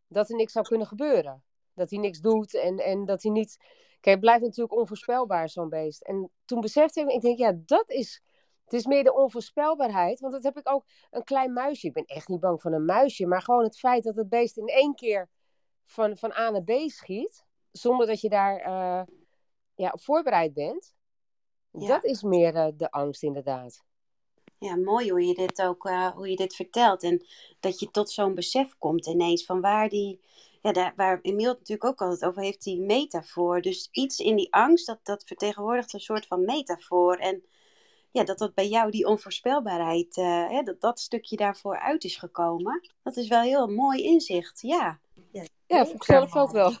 [0.08, 1.42] dat er niks zou kunnen gebeuren.
[1.74, 3.56] Dat hij niks doet en, en dat hij niet.
[4.00, 6.02] Kijk, het blijft natuurlijk onvoorspelbaar, zo'n beest.
[6.02, 8.22] En toen besefte ik, ik denk, ja, dat is
[8.64, 10.20] Het is meer de onvoorspelbaarheid.
[10.20, 11.86] Want dat heb ik ook een klein muisje.
[11.86, 13.26] Ik ben echt niet bang van een muisje.
[13.26, 15.28] Maar gewoon het feit dat het beest in één keer
[15.92, 17.44] van, van A naar B schiet.
[17.70, 19.02] Zonder dat je daar uh,
[19.74, 20.94] ja, op voorbereid bent.
[21.70, 23.84] Dat is meer uh, de angst inderdaad.
[24.58, 27.02] Ja, mooi hoe je dit ook uh, hoe je dit vertelt.
[27.02, 27.26] En
[27.60, 30.20] dat je tot zo'n besef komt ineens van waar die.
[30.60, 33.60] Ja, daar, waar Emiel het natuurlijk ook altijd over heeft, die metafoor.
[33.60, 37.16] Dus iets in die angst, dat, dat vertegenwoordigt een soort van metafoor.
[37.16, 37.44] En
[38.10, 42.16] ja, dat dat bij jou die onvoorspelbaarheid, uh, hè, dat dat stukje daarvoor uit is
[42.16, 42.88] gekomen.
[43.02, 45.00] Dat is wel heel mooi inzicht, ja.
[45.72, 46.72] Ja, ik zelf ook wel.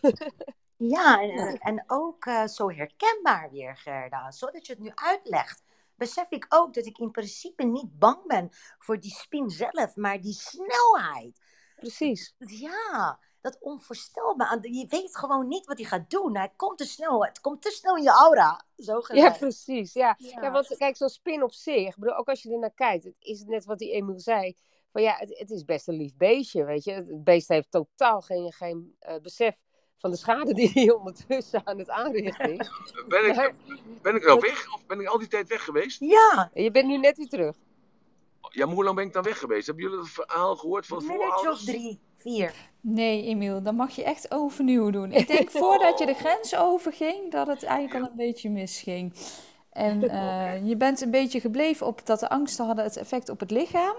[0.88, 4.30] Ja, en, en ook uh, zo herkenbaar weer, Gerda.
[4.30, 5.62] Zodat je het nu uitlegt,
[5.94, 10.20] besef ik ook dat ik in principe niet bang ben voor die spin zelf, maar
[10.20, 11.40] die snelheid.
[11.76, 12.34] Precies.
[12.38, 14.58] Ja, dat onvoorstelbaar.
[14.60, 16.36] Je weet gewoon niet wat hij gaat doen.
[16.36, 17.24] Hij komt te snel.
[17.24, 18.64] Het komt te snel in je aura.
[18.76, 19.92] Zo Ja, precies.
[19.92, 20.14] Ja.
[20.18, 20.40] ja.
[20.42, 21.98] ja want kijk, zo'n spin op zich.
[21.98, 23.04] Bedoel, ook als je er naar kijkt.
[23.04, 24.56] Het is net wat die Emil zei.
[24.92, 26.92] Van ja, het, het, is best een lief beestje, weet je.
[26.92, 29.56] Het beest heeft totaal geen, geen uh, besef
[29.98, 32.70] van de schade die hij ondertussen aan het aanrichten is.
[33.08, 33.54] Ben ik,
[34.02, 34.74] ben ik nou weg?
[34.74, 36.00] Of ben ik al die tijd weg geweest?
[36.00, 36.50] Ja.
[36.54, 37.56] Je bent nu net weer terug.
[38.48, 39.66] Ja, maar hoe lang ben ik dan weg geweest?
[39.66, 41.60] Hebben jullie het verhaal gehoord van voorouders?
[41.60, 42.54] of drie, vier.
[42.80, 45.12] Nee, Emiel, dan mag je echt overnieuw doen.
[45.12, 49.12] Ik denk voordat je de grens overging, dat het eigenlijk al een beetje misging.
[49.70, 53.40] En uh, je bent een beetje gebleven op dat de angsten hadden het effect op
[53.40, 53.96] het lichaam.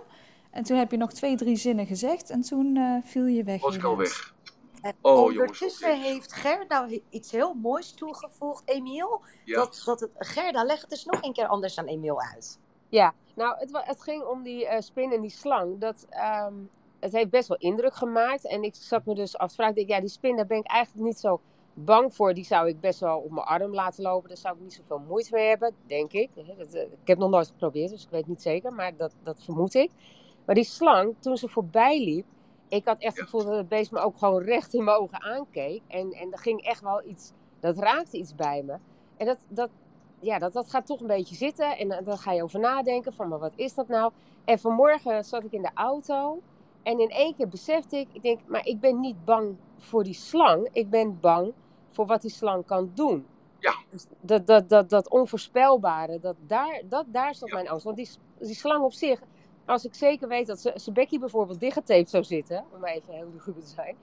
[0.53, 3.61] En toen heb je nog twee, drie zinnen gezegd en toen uh, viel je weg.
[3.61, 4.33] Was ik al weg.
[4.81, 9.21] En oh, ondertussen jongens, heeft Gerda iets heel moois toegevoegd, Emiel.
[9.45, 9.55] Ja.
[9.55, 12.59] Dat, dat het, Gerda, leg het eens nog een keer anders aan Emiel uit.
[12.89, 15.79] Ja, nou, het, het ging om die uh, spin en die slang.
[15.79, 16.07] Dat,
[16.47, 18.47] um, het heeft best wel indruk gemaakt.
[18.47, 21.05] En ik zat me dus af te vragen, ja, die spin, daar ben ik eigenlijk
[21.05, 21.39] niet zo
[21.73, 22.33] bang voor.
[22.33, 24.27] Die zou ik best wel op mijn arm laten lopen.
[24.27, 26.29] Daar zou ik niet zoveel moeite mee hebben, denk ik.
[26.57, 28.73] Dat, uh, ik heb nog nooit geprobeerd, dus ik weet niet zeker.
[28.73, 29.91] Maar dat, dat vermoed ik.
[30.45, 32.25] Maar die slang, toen ze voorbij liep,
[32.67, 35.21] ik had echt het gevoel dat het beest me ook gewoon recht in mijn ogen
[35.21, 35.81] aankeek.
[35.87, 38.77] En, en er ging echt wel iets, dat raakte iets bij me.
[39.17, 39.69] En dat, dat,
[40.19, 41.77] ja, dat, dat gaat toch een beetje zitten.
[41.77, 44.11] En dan ga je over nadenken van, maar wat is dat nou?
[44.45, 46.41] En vanmorgen zat ik in de auto.
[46.83, 50.13] En in één keer besefte ik, ik denk, maar ik ben niet bang voor die
[50.13, 50.69] slang.
[50.71, 51.53] Ik ben bang
[51.89, 53.25] voor wat die slang kan doen.
[53.59, 53.75] Ja.
[53.89, 57.85] Dus dat, dat, dat, dat onvoorspelbare, dat daar, dat, daar zat mijn angst.
[57.85, 59.21] Want die, die slang op zich,
[59.65, 63.63] als ik zeker weet dat zijn bekje bijvoorbeeld dichtgetaped zou zitten, om even heel luguber
[63.63, 63.95] te zijn,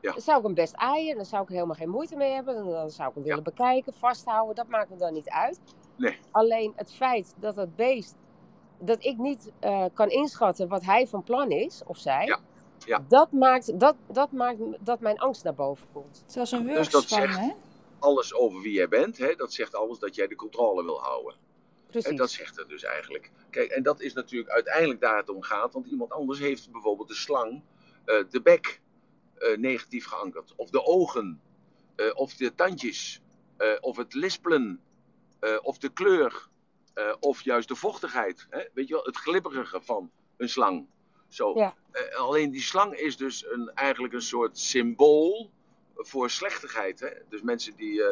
[0.00, 0.12] ja.
[0.12, 1.16] dan zou ik hem best aaien.
[1.16, 2.54] Dan zou ik er helemaal geen moeite mee hebben.
[2.70, 4.54] Dan zou ik hem willen bekijken, vasthouden.
[4.54, 5.60] Dat maakt me dan niet uit.
[5.96, 6.18] Nee.
[6.30, 8.16] Alleen het feit dat het beest,
[8.78, 12.26] dat ik niet uh, kan inschatten wat hij van plan is, of zij.
[12.26, 12.40] Ja.
[12.84, 13.04] Ja.
[13.08, 16.24] Dat, maakt, dat, dat maakt dat mijn angst naar boven komt.
[16.34, 17.52] Was een dus dat zegt hè?
[17.98, 19.18] alles over wie jij bent.
[19.18, 19.34] Hè?
[19.34, 21.34] Dat zegt alles dat jij de controle wil houden.
[21.90, 22.10] Precies.
[22.10, 23.30] En dat zegt het dus eigenlijk.
[23.50, 25.72] Kijk, en dat is natuurlijk uiteindelijk daar het om gaat.
[25.72, 27.62] Want iemand anders heeft bijvoorbeeld de slang,
[28.06, 28.80] uh, de bek,
[29.38, 30.52] uh, negatief geankerd.
[30.56, 31.40] Of de ogen.
[31.96, 33.20] Uh, of de tandjes.
[33.80, 34.80] of het lispelen.
[35.62, 36.48] of de kleur.
[37.20, 38.46] of juist de vochtigheid.
[38.50, 38.64] Hè?
[38.74, 40.86] Weet je wel, het glibberige van een slang.
[41.28, 41.58] Zo.
[41.58, 41.74] Ja.
[42.16, 45.50] alleen die slang is dus een, eigenlijk een soort symbool
[45.94, 47.00] voor slechtigheid.
[47.00, 47.10] Hè?
[47.28, 48.02] Dus mensen die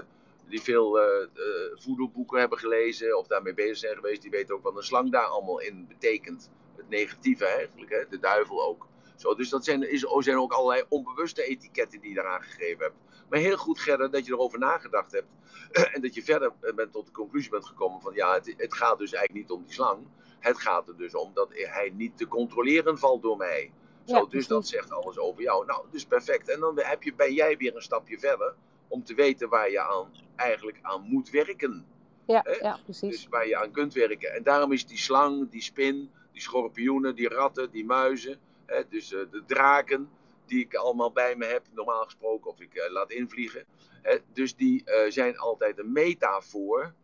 [0.48, 4.62] die veel uh, uh, voedelboeken hebben gelezen of daarmee bezig zijn geweest, die weten ook
[4.62, 6.50] wat een slang daar allemaal in betekent.
[6.76, 8.08] Het negatieve eigenlijk, hè?
[8.08, 8.86] de duivel ook.
[9.16, 12.96] Zo, dus dat zijn, is, zijn ook allerlei onbewuste etiketten die je daaraan gegeven hebt.
[13.28, 15.28] Maar heel goed, Gerda, dat je erover nagedacht hebt.
[15.94, 18.98] en dat je verder bent tot de conclusie bent gekomen van ja, het, het gaat
[18.98, 20.06] dus eigenlijk niet om die slang.
[20.38, 23.72] Het gaat er dus om dat hij niet te controleren valt door mij.
[24.04, 25.66] Zo, ja, dus dat zegt alles over jou.
[25.66, 26.48] Nou, dus perfect.
[26.48, 28.54] En dan heb je, ben jij weer een stapje verder
[28.88, 31.86] om te weten waar je aan, eigenlijk aan moet werken.
[32.26, 33.10] Ja, ja, precies.
[33.10, 34.34] Dus waar je aan kunt werken.
[34.34, 39.12] En daarom is die slang, die spin, die schorpioenen, die ratten, die muizen, hè, dus
[39.12, 40.10] uh, de draken,
[40.46, 43.64] die ik allemaal bij me heb, normaal gesproken, of ik uh, laat invliegen.
[44.02, 46.94] Hè, dus die uh, zijn altijd een metafoor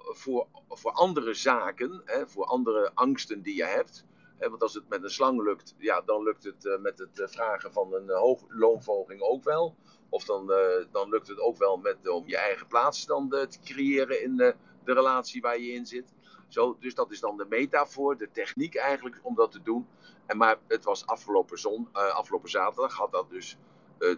[0.00, 4.04] voor, voor andere zaken, hè, voor andere angsten die je hebt.
[4.38, 7.72] Hè, want als het met een slang lukt, ja, dan lukt het met het vragen
[7.72, 9.76] van een hoogloonvolging ook wel.
[10.08, 10.56] Of dan, uh,
[10.92, 14.36] dan lukt het ook wel met, om je eigen plaats dan uh, te creëren in
[14.36, 16.14] de relatie waar je in zit.
[16.48, 19.86] Zo, dus dat is dan de metafoor, de techniek eigenlijk om dat te doen.
[20.26, 23.56] En maar het was afgelopen, zon, afgelopen zaterdag had dat dus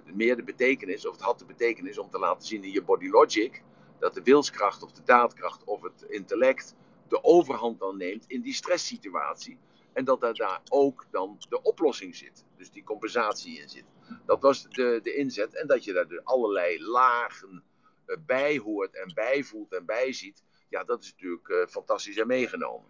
[0.04, 3.08] meer de betekenis, of het had de betekenis om te laten zien in je body
[3.08, 3.62] logic,
[3.98, 6.74] dat de wilskracht of de daadkracht of het intellect
[7.08, 9.58] de overhand dan neemt in die stresssituatie.
[9.92, 12.44] En dat daar, daar ook dan de oplossing zit.
[12.56, 13.84] Dus die compensatie in zit.
[14.26, 15.54] Dat was de, de inzet.
[15.54, 17.62] En dat je daar dus allerlei lagen
[18.06, 20.42] uh, bij hoort en bij voelt en bij ziet.
[20.68, 22.88] Ja, dat is natuurlijk uh, fantastisch en meegenomen.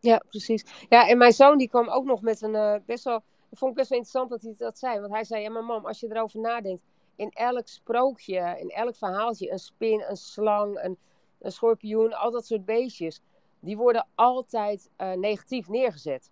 [0.00, 0.64] Ja, precies.
[0.88, 3.22] Ja, en mijn zoon die kwam ook nog met een uh, best wel.
[3.50, 5.00] Ik vond het best wel interessant dat hij dat zei.
[5.00, 6.82] Want hij zei: Ja, maar mam, als je erover nadenkt.
[7.16, 10.98] In elk sprookje, in elk verhaaltje, een spin, een slang, een,
[11.40, 13.20] een schorpioen, al dat soort beestjes.
[13.60, 16.30] Die worden altijd negatief neergezet.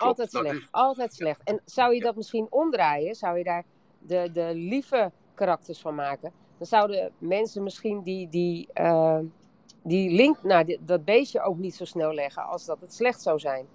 [0.00, 0.20] Klopt.
[0.20, 0.68] Altijd slecht.
[0.70, 1.40] Altijd slecht.
[1.44, 3.14] En zou je dat misschien omdraaien?
[3.14, 3.64] Zou je daar
[3.98, 6.32] de, de lieve karakters van maken?
[6.58, 9.18] Dan zouden mensen misschien die, die, uh,
[9.82, 13.38] die link naar dat beestje ook niet zo snel leggen als dat het slecht zou
[13.38, 13.66] zijn.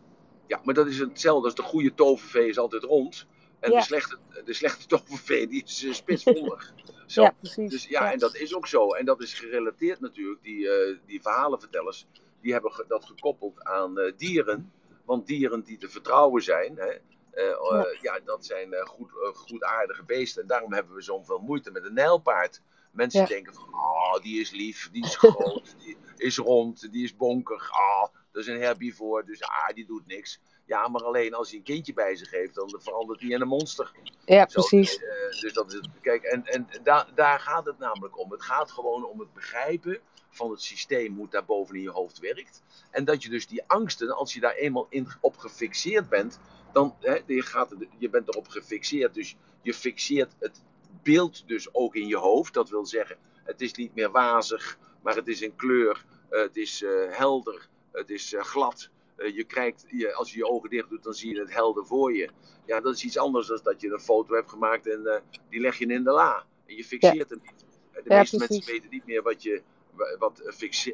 [0.48, 3.28] Ja, maar dat is hetzelfde als de goede tovervee is altijd rond.
[3.60, 3.78] En ja.
[3.78, 6.74] de, slechte, de slechte tovervee die is uh, spitsvondig.
[7.06, 7.22] Zo.
[7.22, 7.70] Ja, precies.
[7.70, 8.90] Dus ja, ja, en dat is ook zo.
[8.90, 10.44] En dat is gerelateerd natuurlijk.
[10.44, 12.08] Die, uh, die verhalenvertellers,
[12.42, 14.72] die hebben dat gekoppeld aan uh, dieren.
[15.06, 17.00] Want dieren die te vertrouwen zijn, hè,
[17.36, 17.88] ja.
[18.02, 18.20] ja.
[18.26, 20.42] dat zijn goed, goedaardige beesten.
[20.42, 22.62] En daarom hebben we zoveel moeite met een nijlpaard.
[22.92, 23.28] Mensen ja.
[23.28, 27.72] denken van, oh, die is lief, die is groot, die is rond, die is bonkig.
[27.72, 30.40] Oh, dat is een herbivore, dus ah, die doet niks.
[30.66, 33.48] Ja, maar alleen als hij een kindje bij zich heeft, dan verandert hij in een
[33.48, 33.92] monster.
[34.26, 34.98] Ja, Zo, precies.
[34.98, 38.32] Uh, dus dat is, kijk, en, en da, daar gaat het namelijk om.
[38.32, 40.00] Het gaat gewoon om het begrijpen
[40.30, 42.62] van het systeem, hoe het daar boven in je hoofd werkt.
[42.92, 46.40] En dat je dus die angsten, als je daar eenmaal in, op gefixeerd bent,
[46.74, 49.14] dan hè, je, gaat, je bent erop gefixeerd.
[49.14, 50.64] Dus je fixeert het
[51.04, 52.54] beeld dus ook in je hoofd.
[52.54, 56.58] Dat wil zeggen, het is niet meer wazig, maar het is in kleur, uh, het
[56.58, 58.90] is uh, helder, het is uh, glad.
[59.16, 62.16] Je kijkt, je, als je je ogen dicht doet, dan zie je het helder voor
[62.16, 62.30] je.
[62.66, 65.78] Ja, dat is iets anders dan dat je een foto hebt gemaakt en die leg
[65.78, 66.46] je in de la.
[66.66, 67.36] En je fixeert ja.
[67.36, 67.66] hem niet.
[67.94, 68.56] De ja, meeste precies.
[68.56, 69.62] mensen weten niet meer wat, je,
[70.20, 70.42] wat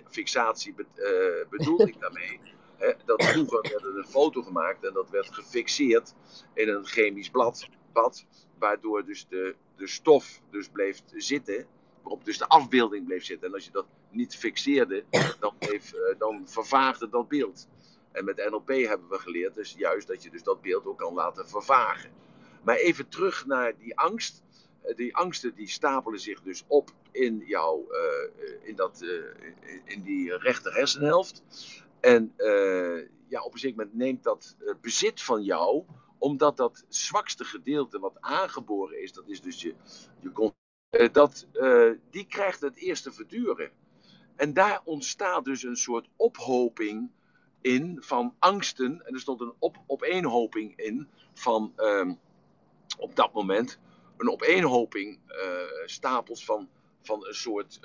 [0.09, 2.39] fixatie be, bedoelt ik daarmee.
[2.78, 6.13] He, dat vroeger werd er een foto gemaakt en dat werd gefixeerd
[6.53, 8.26] in een chemisch blad, bad,
[8.59, 11.67] waardoor dus de, de stof dus bleef zitten,
[12.01, 13.47] waarop dus de afbeelding bleef zitten.
[13.47, 15.03] En als je dat niet fixeerde,
[15.39, 17.67] dan, bleef, uh, dan vervaagde dat beeld.
[18.12, 21.14] En met NLP hebben we geleerd dus juist dat je dus dat beeld ook kan
[21.14, 22.12] laten vervagen.
[22.64, 24.43] Maar even terug naar die angst.
[24.95, 29.05] Die angsten die stapelen zich dus op in, jou, uh, in, dat,
[29.86, 31.43] in die rechter hersenhelft.
[31.99, 32.34] En
[33.28, 35.86] ja, op een gegeven moment neemt dat bezit van jou
[36.18, 39.76] omdat dat zwakste gedeelte wat aangeboren is, dat is dus je,
[40.20, 40.51] je
[41.12, 41.47] dat,
[42.09, 43.72] die krijgt het eerste verduren.
[44.36, 47.12] En daar ontstaat dus een soort ophoping
[47.62, 49.05] in van angsten.
[49.05, 52.12] En er stond een op, opeenhoping in van uh,
[52.97, 53.80] op dat moment
[54.18, 56.70] een opeenhoping uh, stapels van,
[57.01, 57.80] van een soort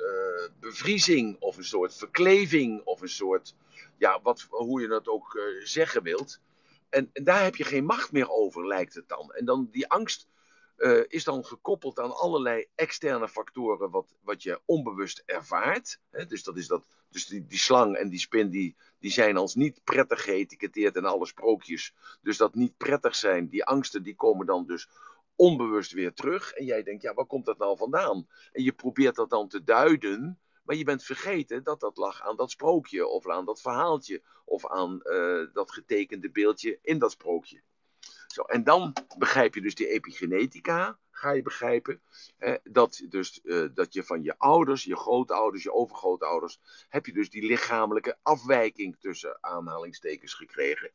[0.61, 3.55] bevriezing of een soort verkleving of een soort,
[3.99, 6.41] ja, wat, hoe je dat ook zeggen wilt.
[6.89, 9.33] En, en, daar heb je geen macht meer over, lijkt het dan.
[9.33, 10.29] En dan die angst
[10.77, 16.01] uh, is dan gekoppeld aan allerlei externe factoren wat, wat je onbewust ervaart.
[16.11, 16.27] Hè?
[16.27, 19.55] Dus, dat is dat, dus die, die slang en die spin die, die zijn als
[19.55, 21.95] niet prettig geëtiketteerd in alle sprookjes.
[22.22, 24.89] Dus dat niet prettig zijn, die angsten die komen dan dus
[25.37, 26.53] onbewust weer terug.
[26.53, 28.29] En jij denkt, ja, waar komt dat nou vandaan?
[28.53, 32.37] En je probeert dat dan te duiden maar je bent vergeten dat dat lag aan
[32.37, 37.62] dat sprookje, of aan dat verhaaltje, of aan uh, dat getekende beeldje in dat sprookje.
[38.27, 42.01] Zo, en dan begrijp je dus die epigenetica, ga je begrijpen.
[42.62, 47.31] Dat, dus, uh, dat je van je ouders, je grootouders, je overgrootouders, heb je dus
[47.31, 50.91] die lichamelijke afwijking tussen aanhalingstekens gekregen.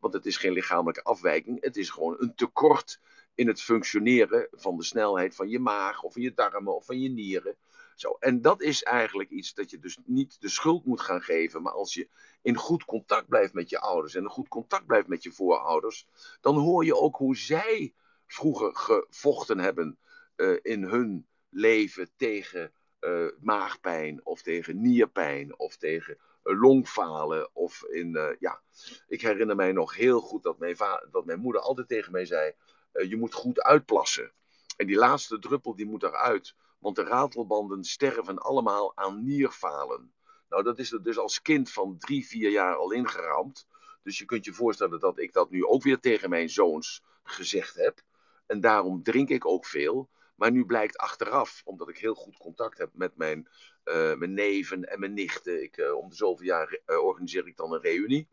[0.00, 3.00] Want het is geen lichamelijke afwijking, het is gewoon een tekort
[3.34, 7.00] in het functioneren van de snelheid van je maag, of van je darmen, of van
[7.00, 7.56] je nieren.
[7.98, 11.62] Zo, en dat is eigenlijk iets dat je dus niet de schuld moet gaan geven.
[11.62, 12.08] Maar als je
[12.42, 16.06] in goed contact blijft met je ouders en in goed contact blijft met je voorouders,
[16.40, 17.94] dan hoor je ook hoe zij
[18.26, 19.98] vroeger gevochten hebben
[20.36, 27.50] uh, in hun leven tegen uh, maagpijn of tegen nierpijn of tegen uh, longfalen.
[27.52, 28.62] Of in, ja,
[29.06, 30.76] ik herinner mij nog heel goed dat mijn,
[31.10, 32.52] dat mijn moeder altijd tegen mij zei:
[32.92, 34.32] je moet goed uitplassen.
[34.76, 40.12] En die laatste druppel die moet eruit want de ratelbanden sterven allemaal aan nierfalen.
[40.48, 43.66] Nou, dat is er dus als kind van drie, vier jaar al ingeramd.
[44.02, 47.74] Dus je kunt je voorstellen dat ik dat nu ook weer tegen mijn zoons gezegd
[47.74, 48.02] heb.
[48.46, 50.08] En daarom drink ik ook veel.
[50.34, 53.48] Maar nu blijkt achteraf, omdat ik heel goed contact heb met mijn,
[53.84, 55.62] uh, mijn neven en mijn nichten.
[55.62, 58.28] Ik, uh, om de zoveel jaar uh, organiseer ik dan een reunie.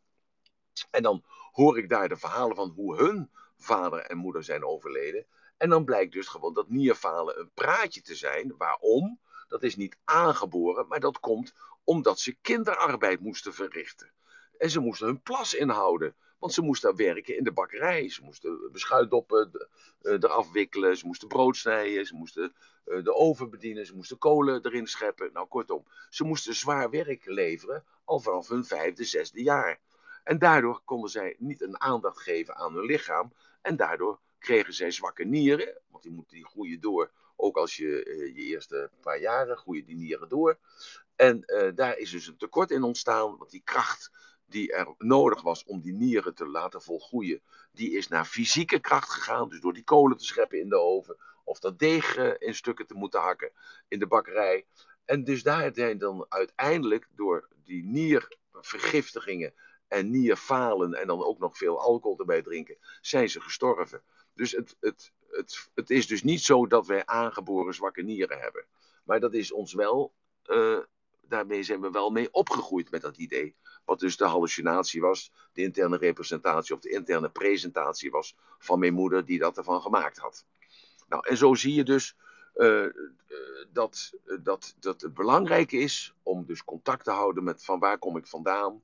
[0.91, 5.26] En dan hoor ik daar de verhalen van hoe hun vader en moeder zijn overleden.
[5.58, 8.53] En dan blijkt dus gewoon dat nierfalen een praatje te zijn.
[8.58, 9.20] Waarom?
[9.47, 11.53] Dat is niet aangeboren, maar dat komt
[11.84, 14.12] omdat ze kinderarbeid moesten verrichten.
[14.58, 16.16] En ze moesten hun plas inhouden.
[16.39, 18.10] Want ze moesten werken in de bakkerij.
[18.10, 19.68] Ze moesten beschuitdoppen
[20.01, 20.97] eh, eraf wikkelen.
[20.97, 22.06] Ze moesten brood snijden.
[22.06, 23.86] Ze moesten eh, de oven bedienen.
[23.86, 25.30] Ze moesten kolen erin scheppen.
[25.34, 29.80] Nou, kortom, ze moesten zwaar werk leveren al vanaf hun vijfde, zesde jaar.
[30.24, 33.34] En daardoor konden zij niet een aandacht geven aan hun lichaam.
[33.62, 37.12] En daardoor kregen zij zwakke nieren, want die moeten die groeien door.
[37.36, 37.88] Ook als je
[38.36, 40.58] je eerste paar jaren groeien die nieren door.
[41.16, 41.43] En
[41.76, 44.12] daar is dus een tekort in ontstaan, want die kracht
[44.46, 47.41] die er nodig was om die nieren te laten volgroeien,
[47.72, 49.50] die is naar fysieke kracht gegaan.
[49.50, 52.93] Dus door die kolen te scheppen in de oven, of dat deeg in stukken te
[52.93, 53.52] moeten hakken
[53.88, 54.66] in de bakkerij.
[55.06, 59.54] En dus daar zijn dan uiteindelijk door die niervergiftigingen
[59.88, 64.02] en nierfalen en dan ook nog veel alcohol erbij drinken, zijn ze gestorven.
[64.34, 68.66] Dus het, het, het, het is dus niet zo dat wij aangeboren zwakke nieren hebben.
[69.04, 70.14] Maar dat is ons wel,
[70.46, 70.80] uh,
[71.22, 73.56] daarmee zijn we wel mee opgegroeid met dat idee.
[73.86, 78.94] Wat dus de hallucinatie was, de interne representatie of de interne presentatie was van mijn
[78.94, 80.46] moeder die dat ervan gemaakt had.
[81.08, 82.16] Nou, en zo zie je dus
[83.72, 88.18] dat, dat, dat het belangrijk is om dus contact te houden met van waar kom
[88.18, 88.82] ik vandaan.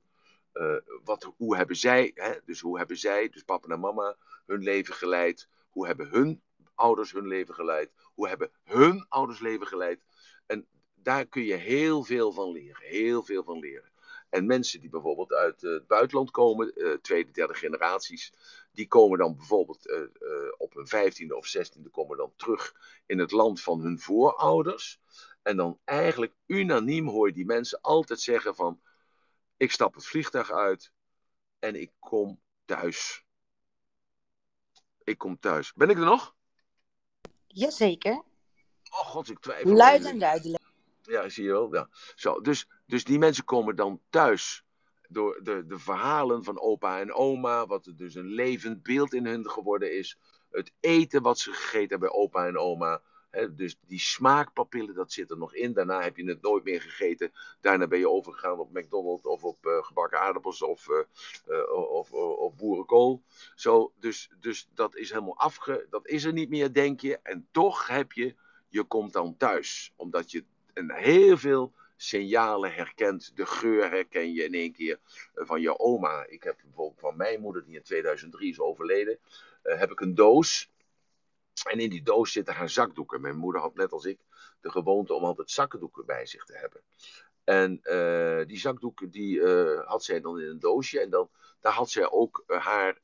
[0.54, 4.62] Uh, wat, hoe hebben zij, hè, dus hoe hebben zij, dus papa en mama, hun
[4.62, 5.48] leven geleid?
[5.70, 6.42] Hoe hebben hun
[6.74, 7.92] ouders hun leven geleid?
[8.14, 10.00] Hoe hebben hun ouders leven geleid?
[10.46, 13.90] En daar kun je heel veel van leren, heel veel van leren.
[14.28, 18.32] En mensen die bijvoorbeeld uit het buitenland komen, uh, tweede, derde generaties,
[18.72, 20.10] die komen dan bijvoorbeeld
[20.58, 22.74] op hun vijftiende of zestiende komen dan terug
[23.06, 25.00] in het land van hun voorouders.
[25.42, 28.80] En dan eigenlijk unaniem hoor je die mensen altijd zeggen van,
[29.62, 30.92] ik stap het vliegtuig uit
[31.58, 33.24] en ik kom thuis.
[35.04, 35.72] Ik kom thuis.
[35.74, 36.34] Ben ik er nog?
[37.46, 38.22] Jazeker.
[38.90, 39.72] Oh god, ik twijfel.
[39.72, 40.62] Luid en duidelijk.
[41.02, 41.74] Ja, zie je wel.
[41.74, 41.88] Ja.
[42.14, 44.64] Zo, dus, dus die mensen komen dan thuis
[45.08, 49.26] door de, de verhalen van opa en oma, wat er dus een levend beeld in
[49.26, 50.18] hun geworden is.
[50.50, 53.02] Het eten wat ze gegeten hebben bij opa en oma.
[53.50, 55.72] Dus die smaakpapillen, dat zit er nog in.
[55.72, 57.32] Daarna heb je het nooit meer gegeten.
[57.60, 61.00] Daarna ben je overgegaan op McDonald's of op uh, gebakken aardappels of, uh,
[62.38, 63.22] of, boerenkool.
[63.54, 65.86] Zo, dus, dus dat is helemaal afge...
[65.90, 67.18] Dat is er niet meer, denk je.
[67.22, 68.34] En toch heb je...
[68.68, 69.92] Je komt dan thuis.
[69.96, 73.32] Omdat je en heel veel signalen herkent.
[73.34, 74.98] De geur herken je in één keer
[75.34, 76.26] van je oma.
[76.26, 79.18] Ik heb bijvoorbeeld van mijn moeder, die in 2003 is overleden,
[79.62, 80.70] heb ik een doos.
[81.70, 83.20] En in die doos zitten haar zakdoeken.
[83.20, 84.18] Mijn moeder had net als ik
[84.60, 86.80] de gewoonte om altijd zakdoeken bij zich te hebben.
[87.44, 91.00] En uh, die zakdoeken die uh, had zij dan in een doosje.
[91.00, 91.28] En dan,
[91.60, 92.98] daar had zij ook haar,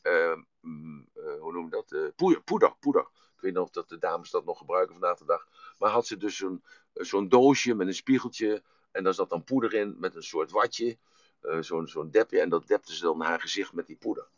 [1.39, 2.15] hoe noem je dat?
[2.17, 3.03] poeder, poeder, poeder.
[3.03, 5.47] Ik weet niet of dat de dames dat nog gebruiken vandaag de dag.
[5.79, 8.63] Maar had ze dus zo'n zo'n doosje met een spiegeltje.
[8.91, 10.99] En daar zat dan poeder in met een soort watje.
[11.61, 12.41] Zo'n zo'n depje.
[12.41, 14.29] En dat depte ze dan haar gezicht met die poeder.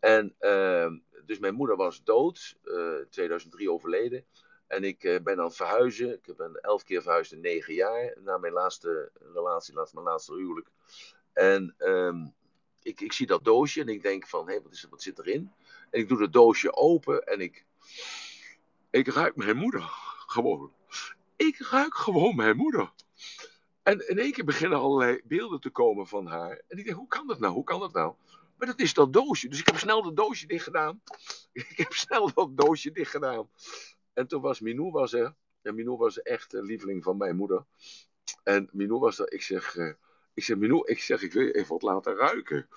[0.00, 0.92] En uh,
[1.24, 2.56] dus mijn moeder was dood.
[2.64, 4.24] Uh, 2003 overleden.
[4.66, 6.12] En ik uh, ben aan het verhuizen.
[6.12, 8.16] Ik ben elf keer verhuisd in negen jaar.
[8.20, 10.68] Na mijn laatste relatie, na mijn laatste huwelijk.
[11.32, 12.34] En um,
[12.82, 15.18] ik, ik zie dat doosje en ik denk van, hé, hey, wat, is, wat zit
[15.18, 15.52] erin?
[15.90, 17.66] En ik doe het doosje open en ik,
[18.90, 19.82] ik ruik mijn moeder
[20.26, 20.72] gewoon.
[21.36, 22.92] Ik ruik gewoon mijn moeder.
[23.82, 26.62] En in één keer beginnen allerlei beelden te komen van haar.
[26.68, 27.52] En ik denk, hoe kan dat nou?
[27.52, 28.14] Hoe kan dat nou?
[28.60, 29.48] Maar dat is dat doosje.
[29.48, 31.02] Dus ik heb snel dat doosje dicht gedaan.
[31.52, 33.50] Ik heb snel dat doosje dicht gedaan.
[34.12, 35.34] En toen was Minou was er.
[35.62, 37.64] En Minou was echt een lieveling van mijn moeder.
[38.42, 39.32] En Minou was er.
[39.32, 39.92] Ik zeg, uh,
[40.34, 42.68] ik zeg Minou, ik zeg, ik wil je even wat laten ruiken.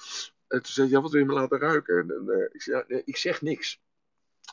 [0.47, 1.97] En toen zei ja, wat wil je me laten ruiken?
[1.97, 3.81] En, uh, ik, zeg, ik zeg niks.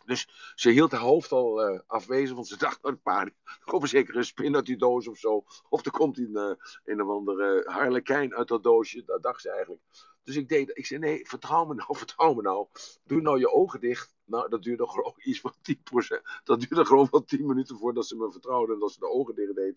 [0.04, 3.88] Dus ze hield haar hoofd al uh, afwezig, want ze dacht, een paar, er komt
[3.88, 5.44] zeker een spin uit die doos of zo.
[5.68, 6.52] Of er komt een, uh,
[6.84, 9.82] een of andere harlekijn uit dat doosje, dat dacht ze eigenlijk.
[10.22, 12.66] Dus ik deed, ik zei, nee, vertrouw me nou, vertrouw me nou.
[13.04, 14.14] Doe nou je ogen dicht.
[14.24, 16.22] Nou, dat duurde gewoon iets van 10%.
[16.44, 19.34] Dat duurde gewoon wel 10 minuten voordat ze me vertrouwde en dat ze de ogen
[19.34, 19.76] dicht deed.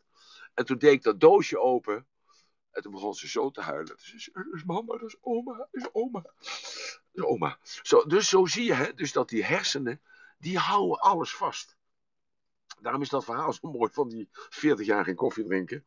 [0.54, 2.08] En toen deed ik dat doosje open.
[2.72, 3.88] En toen begon ze zo te huilen.
[3.88, 4.00] Dat
[4.54, 6.34] is mama, dat is oma, dat is oma.
[7.12, 7.58] Is oma.
[7.62, 10.02] Zo, dus zo zie je, hè, dus dat die hersenen,
[10.38, 11.78] die houden alles vast.
[12.84, 15.86] Daarom is dat verhaal zo mooi van die 40 jaar geen koffie drinken.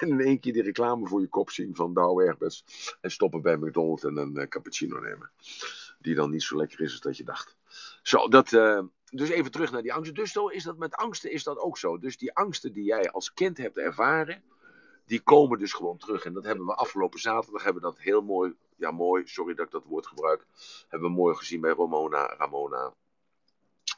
[0.00, 2.54] En in één keer die reclame voor je kop zien van Douwe.
[3.00, 5.30] En stoppen bij McDonald's en een uh, cappuccino nemen.
[5.98, 7.56] Die dan niet zo lekker is als dat je dacht.
[8.02, 10.14] Zo, dat, uh, dus even terug naar die angsten.
[10.14, 11.98] Dus zo is dat met angsten is dat ook zo.
[11.98, 14.42] Dus die angsten die jij als kind hebt ervaren,
[15.06, 16.24] die komen dus gewoon terug.
[16.24, 19.66] En dat hebben we afgelopen zaterdag hebben we dat heel mooi, ja mooi, sorry dat
[19.66, 20.46] ik dat woord gebruik,
[20.88, 22.92] hebben we mooi gezien bij Ramona, Ramona.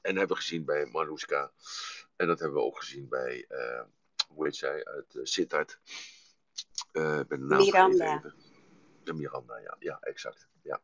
[0.03, 1.51] En hebben we gezien bij Manuska.
[2.19, 3.83] En dat hebben we ook gezien bij, uh,
[4.29, 5.81] hoe heet zij, uit uh, Sittard.
[6.93, 8.35] Uh, ben de naam Miranda.
[9.05, 10.49] De Miranda, ja, ja, exact.
[10.63, 10.81] Ja.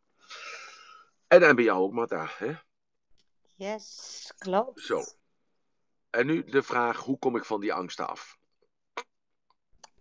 [1.27, 2.55] En dan bij jou ook, Marta, hè?
[3.55, 4.81] Yes, klopt.
[4.81, 5.03] Zo.
[6.11, 8.39] En nu de vraag, hoe kom ik van die angsten af?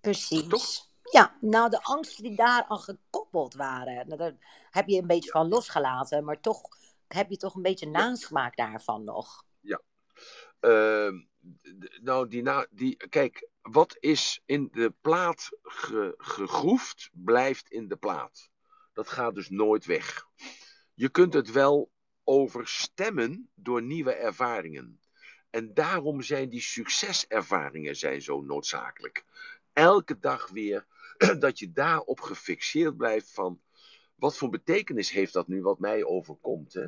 [0.01, 0.47] Precies.
[0.47, 0.91] Toch?
[1.11, 5.29] Ja, nou de angsten die daar aan gekoppeld waren, nou, daar heb je een beetje
[5.29, 6.61] van losgelaten, maar toch
[7.07, 9.45] heb je toch een beetje nasmaak daarvan nog.
[10.63, 11.19] Ehm,
[12.01, 18.49] nou, die, die, kijk, wat is in de plaat ge, gegroefd, blijft in de plaat.
[18.93, 20.27] Dat gaat dus nooit weg.
[20.93, 21.91] Je kunt het wel
[22.23, 24.99] overstemmen door nieuwe ervaringen.
[25.49, 29.25] En daarom zijn die succeservaringen zijn zo noodzakelijk.
[29.73, 30.85] Elke dag weer
[31.39, 33.61] dat je daarop gefixeerd blijft van
[34.15, 36.73] wat voor betekenis heeft dat nu wat mij overkomt.
[36.73, 36.87] Hè?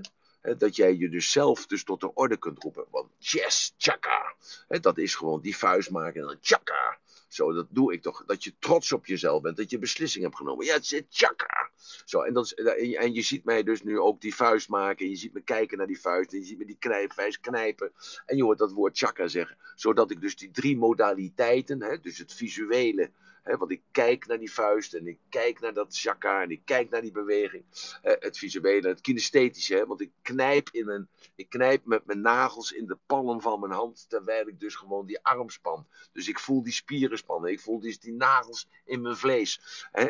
[0.57, 2.85] Dat jij je dus zelf dus tot de orde kunt roepen.
[2.91, 4.35] Want yes, chaka.
[4.67, 6.97] Dat is gewoon die vuist maken en dan chaka.
[7.27, 8.25] Zo, dat doe ik toch.
[8.25, 9.57] Dat je trots op jezelf bent.
[9.57, 10.65] Dat je beslissing hebt genomen.
[10.65, 11.69] Ja, het is chaka.
[12.05, 12.53] Zo, en, dat is,
[12.95, 15.05] en je ziet mij dus nu ook die vuist maken.
[15.05, 16.33] En je ziet me kijken naar die vuist.
[16.33, 17.91] En je ziet me die knijpvuist knijpen.
[18.25, 19.57] En je hoort dat woord chaka zeggen.
[19.75, 21.81] Zodat ik dus die drie modaliteiten.
[21.81, 23.11] Hè, dus het visuele
[23.53, 26.89] want ik kijk naar die vuist en ik kijk naar dat chakra en ik kijk
[26.89, 27.63] naar die beweging.
[28.01, 29.85] het visuele, het kinesthetische.
[29.87, 33.71] want ik knijp, in mijn, ik knijp met mijn nagels in de palm van mijn
[33.71, 34.05] hand.
[34.09, 35.87] Terwijl ik dus gewoon die arm span.
[36.11, 37.51] Dus ik voel die spieren spannen.
[37.51, 39.61] Ik voel dus die nagels in mijn vlees.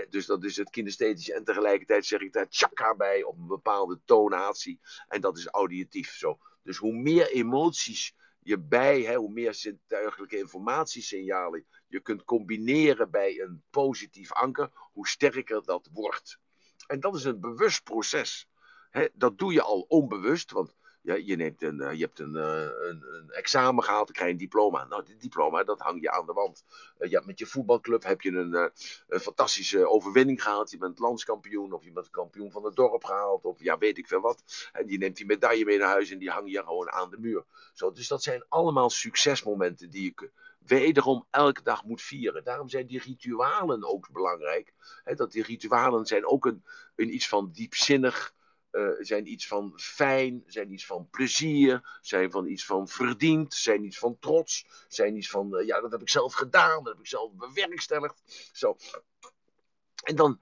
[0.09, 1.33] dus dat is het kinesthetische.
[1.33, 4.79] En tegelijkertijd zeg ik daar chakra bij op een bepaalde tonatie.
[5.07, 6.15] En dat is auditief.
[6.15, 6.39] Zo.
[6.63, 8.15] Dus hoe meer emoties
[8.45, 15.07] je bij, hè, hoe meer zintuigelijke informatiesignalen je kunt combineren bij een positief anker, hoe
[15.07, 16.39] sterker dat wordt.
[16.87, 18.49] En dat is een bewust proces.
[19.13, 20.75] dat doe je al onbewust, want
[21.05, 24.27] ja, je, neemt een, eh, je hebt een, eh, een, een, examen gehaald, dan krijg
[24.27, 24.85] je een diploma.
[24.85, 26.65] Nou, dit diploma, dat hang je aan de wand.
[26.99, 28.71] Uh, ja, met je voetbalclub heb je een,
[29.07, 30.71] een, fantastische overwinning gehaald.
[30.71, 34.07] Je bent landskampioen, of je bent kampioen van het dorp gehaald, of ja, weet ik
[34.07, 34.69] veel wat.
[34.71, 37.19] En je neemt die medaille mee naar huis en die hang je gewoon aan de
[37.19, 37.45] muur.
[37.73, 40.31] Zo, dus dat zijn allemaal succesmomenten die je
[40.65, 42.43] wederom elke dag moet vieren.
[42.43, 44.73] Daarom zijn die ritualen ook belangrijk.
[45.03, 46.63] dat die ritualen zijn ook een,
[46.95, 48.33] een iets van diepzinnig,
[48.76, 53.84] uh, zijn iets van fijn, zijn iets van plezier, zijn van iets van verdiend, zijn
[53.84, 56.99] iets van trots, zijn iets van, uh, ja, dat heb ik zelf gedaan, dat heb
[56.99, 58.21] ik zelf bewerkstelligd.
[58.53, 58.78] Zo.
[60.03, 60.39] En dan,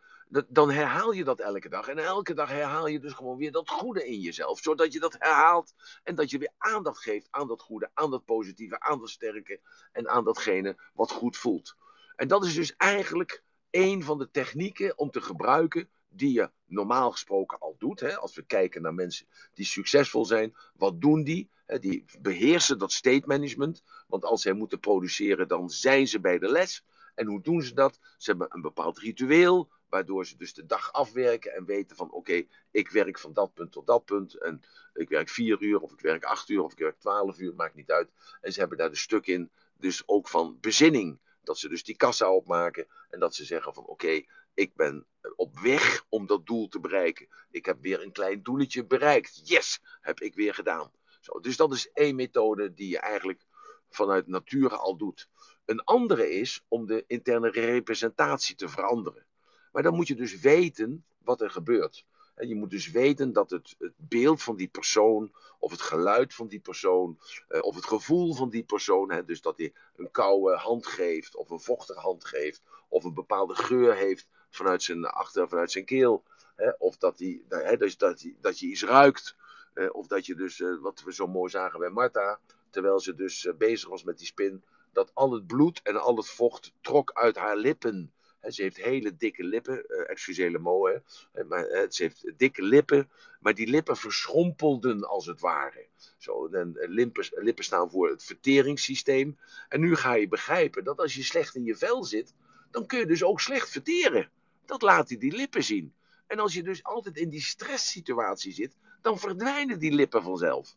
[0.47, 1.87] dan herhaal je dat elke dag.
[1.87, 4.59] En elke dag herhaal je dus gewoon weer dat goede in jezelf.
[4.59, 5.73] Zodat je dat herhaalt
[6.03, 9.59] en dat je weer aandacht geeft aan dat goede, aan dat positieve, aan dat sterke
[9.91, 11.75] en aan datgene wat goed voelt.
[12.15, 17.11] En dat is dus eigenlijk een van de technieken om te gebruiken die je normaal
[17.11, 17.99] gesproken al doet.
[17.99, 18.17] Hè?
[18.17, 21.49] Als we kijken naar mensen die succesvol zijn, wat doen die?
[21.65, 23.83] Die beheersen dat state management.
[24.07, 26.85] Want als zij moeten produceren, dan zijn ze bij de les.
[27.15, 27.99] En hoe doen ze dat?
[28.17, 32.45] Ze hebben een bepaald ritueel, Waardoor ze dus de dag afwerken en weten van oké,
[32.71, 34.33] ik werk van dat punt tot dat punt.
[34.33, 34.61] En
[34.93, 37.75] ik werk vier uur of ik werk acht uur of ik werk twaalf uur, maakt
[37.75, 38.09] niet uit.
[38.41, 41.19] En ze hebben daar de stuk in, dus ook van bezinning.
[41.43, 44.23] Dat ze dus die kassa opmaken en dat ze zeggen van oké,
[44.53, 47.27] ik ben op weg om dat doel te bereiken.
[47.51, 49.41] Ik heb weer een klein doeletje bereikt.
[49.43, 50.91] Yes, heb ik weer gedaan.
[51.19, 53.45] Zo, dus dat is één methode die je eigenlijk
[53.89, 55.29] vanuit nature al doet.
[55.65, 59.25] Een andere is om de interne representatie te veranderen.
[59.71, 62.05] Maar dan moet je dus weten wat er gebeurt.
[62.35, 66.33] En je moet dus weten dat het, het, beeld van die persoon, of het geluid
[66.33, 70.11] van die persoon, eh, of het gevoel van die persoon, hè, dus dat hij een
[70.11, 75.05] koude hand geeft, of een vochtige hand geeft, of een bepaalde geur heeft vanuit zijn
[75.05, 76.23] achter, vanuit zijn keel,
[76.55, 79.35] hè, of dat, hij, hè, dus dat, hij, dat je iets ruikt,
[79.73, 82.39] eh, of dat je dus, eh, wat we zo mooi zagen bij Marta,
[82.69, 86.17] terwijl ze dus eh, bezig was met die spin, dat al het bloed en al
[86.17, 88.13] het vocht trok uit haar lippen
[88.51, 91.01] ze heeft hele dikke lippen, uh, excuseer mo,
[91.47, 95.87] maar uh, ze heeft dikke lippen, maar die lippen verschrompelden als het ware.
[96.17, 99.37] Zo, en, lippen, lippen staan voor het verteringssysteem.
[99.69, 102.33] En nu ga je begrijpen dat als je slecht in je vel zit,
[102.71, 104.29] dan kun je dus ook slecht verteren.
[104.65, 105.93] Dat laat hij die lippen zien.
[106.27, 110.75] En als je dus altijd in die stresssituatie zit, dan verdwijnen die lippen vanzelf.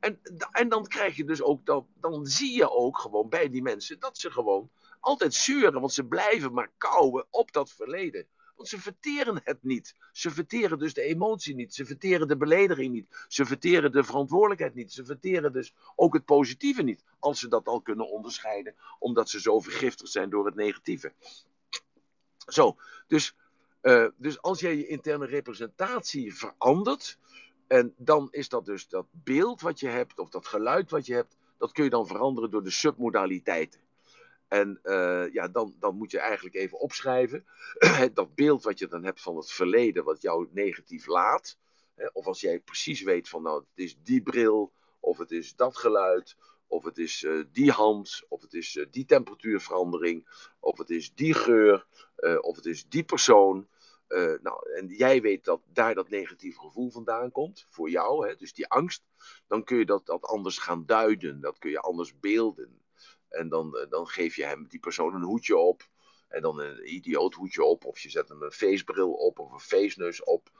[0.00, 0.20] En,
[0.50, 3.98] en dan krijg je dus ook, dat, dan zie je ook gewoon bij die mensen
[3.98, 4.70] dat ze gewoon
[5.00, 8.26] altijd zeuren, want ze blijven maar kouwen op dat verleden.
[8.56, 9.94] Want ze verteren het niet.
[10.12, 11.74] Ze verteren dus de emotie niet.
[11.74, 13.24] Ze verteren de belediging niet.
[13.28, 14.92] Ze verteren de verantwoordelijkheid niet.
[14.92, 17.04] Ze verteren dus ook het positieve niet.
[17.18, 21.12] Als ze dat al kunnen onderscheiden, omdat ze zo vergiftigd zijn door het negatieve.
[22.46, 22.76] Zo,
[23.06, 23.36] dus,
[23.82, 27.18] uh, dus als jij je interne representatie verandert,
[27.66, 31.14] en dan is dat dus dat beeld wat je hebt, of dat geluid wat je
[31.14, 33.80] hebt, dat kun je dan veranderen door de submodaliteiten.
[34.48, 37.44] En uh, ja, dan, dan moet je eigenlijk even opschrijven
[38.14, 41.58] dat beeld wat je dan hebt van het verleden, wat jou negatief laat.
[42.12, 45.76] Of als jij precies weet van nou, het is die bril, of het is dat
[45.76, 46.36] geluid,
[46.66, 50.28] of het is uh, die hand, of het is uh, die temperatuurverandering,
[50.60, 51.86] of het is die geur,
[52.16, 53.68] uh, of het is die persoon.
[54.42, 58.52] nou, en jij weet dat daar dat negatieve gevoel vandaan komt, voor jou, hè, dus
[58.52, 59.02] die angst.
[59.46, 62.80] Dan kun je dat, dat anders gaan duiden, dat kun je anders beelden.
[63.28, 65.88] En dan, dan geef je hem, die persoon, een hoedje op.
[66.28, 69.60] En dan een idioot hoedje op, of je zet hem een feestbril op, of een
[69.60, 70.50] feestneus op.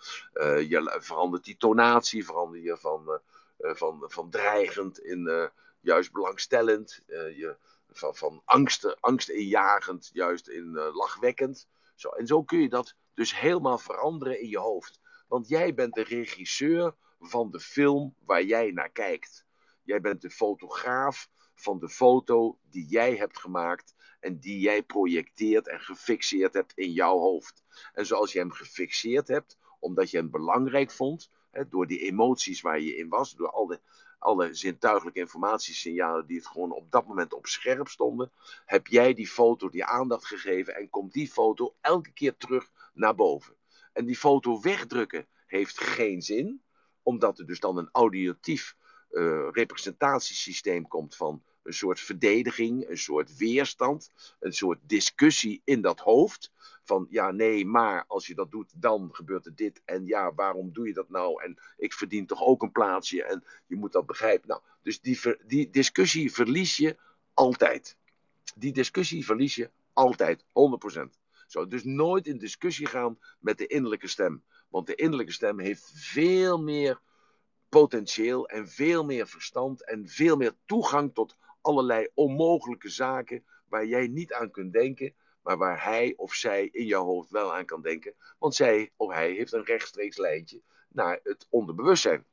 [0.68, 3.20] je verandert die tonatie, verander je van,
[3.58, 5.50] van, van dreigend in
[5.84, 7.00] juist belangstellend.
[7.06, 7.56] Uh, je,
[7.90, 11.68] van, van angst, angstinjagend, juist in uh, lachwekkend.
[11.94, 15.00] Zo, en zo kun je dat dus helemaal veranderen in je hoofd.
[15.28, 19.44] Want jij bent de regisseur van de film waar jij naar kijkt.
[19.82, 25.68] Jij bent de fotograaf van de foto die jij hebt gemaakt en die jij projecteert
[25.68, 27.62] en gefixeerd hebt in jouw hoofd.
[27.92, 32.60] En zoals je hem gefixeerd hebt, omdat je hem belangrijk vond, hè, door die emoties
[32.60, 33.80] waar je in was, door al de
[34.24, 38.32] alle zintuigelijke informatiesignalen die het gewoon op dat moment op scherp stonden,
[38.64, 43.14] heb jij die foto die aandacht gegeven en komt die foto elke keer terug naar
[43.14, 43.54] boven.
[43.92, 46.62] En die foto wegdrukken heeft geen zin,
[47.02, 48.76] omdat er dus dan een auditief
[49.10, 54.10] uh, representatiesysteem komt van een soort verdediging, een soort weerstand,
[54.40, 56.52] een soort discussie in dat hoofd.
[56.84, 59.82] Van ja, nee, maar als je dat doet, dan gebeurt er dit.
[59.84, 61.42] En ja, waarom doe je dat nou?
[61.42, 63.24] En ik verdien toch ook een plaatsje.
[63.24, 64.48] En je moet dat begrijpen.
[64.48, 66.96] Nou, dus die, die discussie verlies je
[67.34, 67.96] altijd.
[68.54, 70.46] Die discussie verlies je altijd, 100%.
[71.46, 74.42] Zo, dus nooit in discussie gaan met de innerlijke stem.
[74.68, 77.00] Want de innerlijke stem heeft veel meer
[77.68, 84.06] potentieel en veel meer verstand en veel meer toegang tot allerlei onmogelijke zaken waar jij
[84.06, 87.82] niet aan kunt denken, maar waar hij of zij in jouw hoofd wel aan kan
[87.82, 88.14] denken.
[88.38, 92.24] Want zij of hij heeft een rechtstreeks lijntje naar het onderbewustzijn.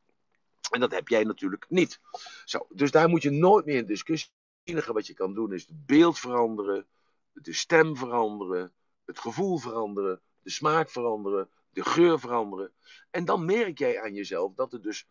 [0.71, 1.99] En dat heb jij natuurlijk niet.
[2.45, 4.31] Zo, dus daar moet je nooit meer in discussie.
[4.63, 6.87] Het enige wat je kan doen is het beeld veranderen,
[7.33, 8.73] de stem veranderen,
[9.05, 12.71] het gevoel veranderen, de smaak veranderen, de geur veranderen.
[13.09, 15.07] En dan merk jij aan jezelf dat er dus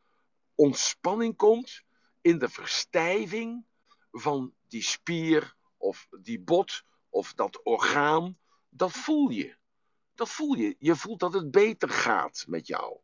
[0.54, 1.82] ontspanning komt
[2.20, 3.64] in de verstijving
[4.10, 8.38] van die spier of die bot of dat orgaan,
[8.68, 9.56] dat voel je.
[10.14, 10.76] Dat voel je.
[10.78, 12.98] Je voelt dat het beter gaat met jou.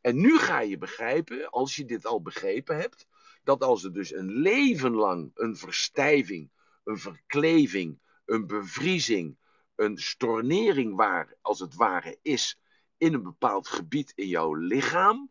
[0.00, 3.06] En nu ga je begrijpen, als je dit al begrepen hebt,
[3.42, 6.50] dat als er dus een leven lang een verstijving,
[6.84, 9.36] een verkleving, een bevriezing,
[9.74, 12.58] een stornering waar, als het ware is
[12.96, 15.30] in een bepaald gebied in jouw lichaam,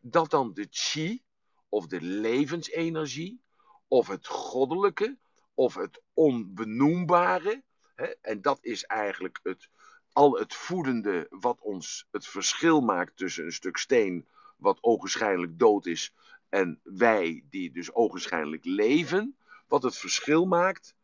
[0.00, 1.22] dat dan de chi
[1.68, 3.40] of de levensenergie
[3.88, 5.18] of het goddelijke
[5.54, 7.62] of het onbenoembare.
[7.94, 9.68] Hè, en dat is eigenlijk het,
[10.12, 14.26] al het voedende wat ons het verschil maakt tussen een stuk steen
[14.56, 16.12] wat ogenschijnlijk dood is
[16.48, 19.36] en wij die dus ogenschijnlijk leven.
[19.68, 20.94] Wat het verschil maakt,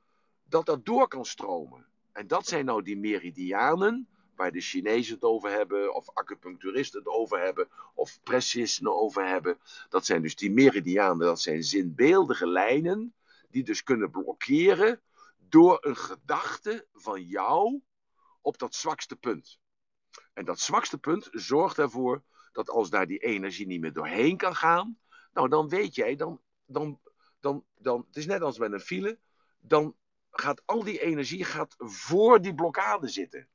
[0.44, 1.86] dat dat door kan stromen.
[2.12, 7.08] En dat zijn nou die meridianen waar de Chinezen het over hebben, of acupuncturisten het
[7.08, 9.58] over hebben, of pressisten over hebben.
[9.88, 13.14] Dat zijn dus die meridianen, dat zijn zinbeeldige lijnen,
[13.50, 15.00] die dus kunnen blokkeren
[15.38, 17.80] door een gedachte van jou
[18.40, 19.58] op dat zwakste punt.
[20.32, 22.22] En dat zwakste punt zorgt ervoor
[22.52, 24.98] dat als daar die energie niet meer doorheen kan gaan,
[25.32, 27.00] nou dan weet jij, dan, dan,
[27.40, 29.18] dan, dan, het is net als met een file,
[29.60, 29.96] dan
[30.30, 33.48] gaat al die energie gaat voor die blokkade zitten.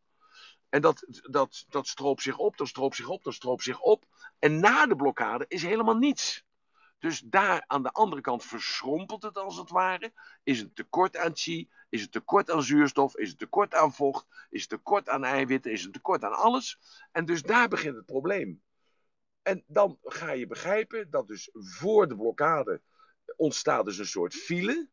[0.70, 4.05] En dat, dat, dat stroopt zich op, dat stroopt zich op, dat stroopt zich op.
[4.39, 6.45] En na de blokkade is helemaal niets.
[6.99, 10.13] Dus daar aan de andere kant verschrompelt het als het ware.
[10.43, 11.70] Is het tekort aan chi?
[11.89, 13.18] Is het tekort aan zuurstof?
[13.18, 14.28] Is het tekort aan vocht?
[14.49, 15.72] Is het tekort aan eiwitten?
[15.72, 16.80] Is het tekort aan alles?
[17.11, 18.61] En dus daar begint het probleem.
[19.41, 22.82] En dan ga je begrijpen dat dus voor de blokkade
[23.36, 24.89] ontstaat dus een soort file.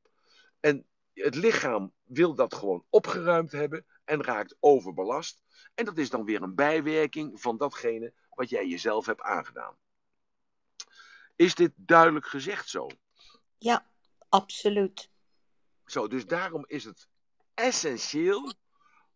[0.60, 5.42] En het lichaam wil dat gewoon opgeruimd hebben en raakt overbelast.
[5.74, 9.76] En dat is dan weer een bijwerking van datgene wat jij jezelf hebt aangedaan.
[11.36, 12.86] Is dit duidelijk gezegd zo?
[13.58, 13.86] Ja,
[14.28, 15.10] absoluut.
[15.84, 17.08] Zo, dus daarom is het
[17.54, 18.52] essentieel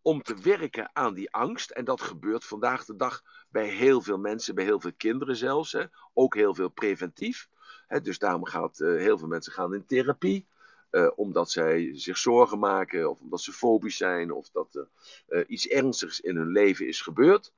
[0.01, 1.69] om te werken aan die angst.
[1.69, 5.71] En dat gebeurt vandaag de dag bij heel veel mensen, bij heel veel kinderen zelfs.
[5.71, 5.85] Hè.
[6.13, 7.49] Ook heel veel preventief.
[7.87, 10.47] Hè, dus daarom gaat uh, heel veel mensen gaan in therapie.
[10.91, 14.87] Uh, omdat zij zich zorgen maken, of omdat ze fobisch zijn, of dat er
[15.29, 17.51] uh, iets ernstigs in hun leven is gebeurd.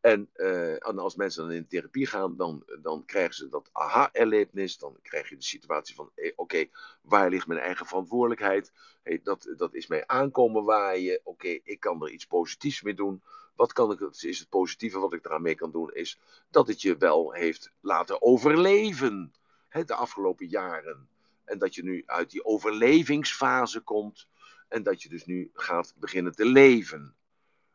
[0.00, 4.78] En, uh, en, als mensen dan in therapie gaan, dan, dan krijgen ze dat aha-erlevenis.
[4.78, 6.66] Dan krijg je de situatie van: oké,
[7.02, 8.72] waar ligt mijn eigen verantwoordelijkheid?
[9.02, 11.20] Hey, dat, dat is mij aankomen waaien.
[11.24, 13.22] Oké, ik kan er iets positiefs mee doen.
[13.54, 15.92] Wat kan ik, is het positieve wat ik eraan mee kan doen?
[15.92, 19.32] Is dat het je wel heeft laten overleven
[19.68, 21.08] hè, de afgelopen jaren.
[21.50, 24.28] En dat je nu uit die overlevingsfase komt.
[24.68, 27.16] En dat je dus nu gaat beginnen te leven.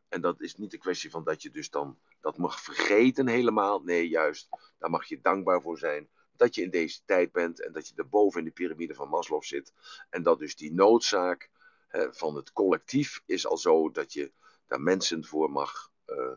[0.10, 3.82] En dat is niet de kwestie van dat je dus dan dat mag vergeten helemaal.
[3.82, 7.72] Nee, juist, daar mag je dankbaar voor zijn dat je in deze tijd bent en
[7.72, 9.74] dat je erboven in de piramide van Maslow zit.
[10.10, 11.50] En dat dus die noodzaak
[11.88, 14.32] hè, van het collectief is al zo dat je
[14.68, 16.36] daar mensen voor mag, uh,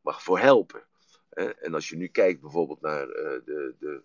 [0.00, 0.88] mag voor helpen.
[1.48, 3.14] En als je nu kijkt bijvoorbeeld naar uh,
[3.44, 4.02] de, de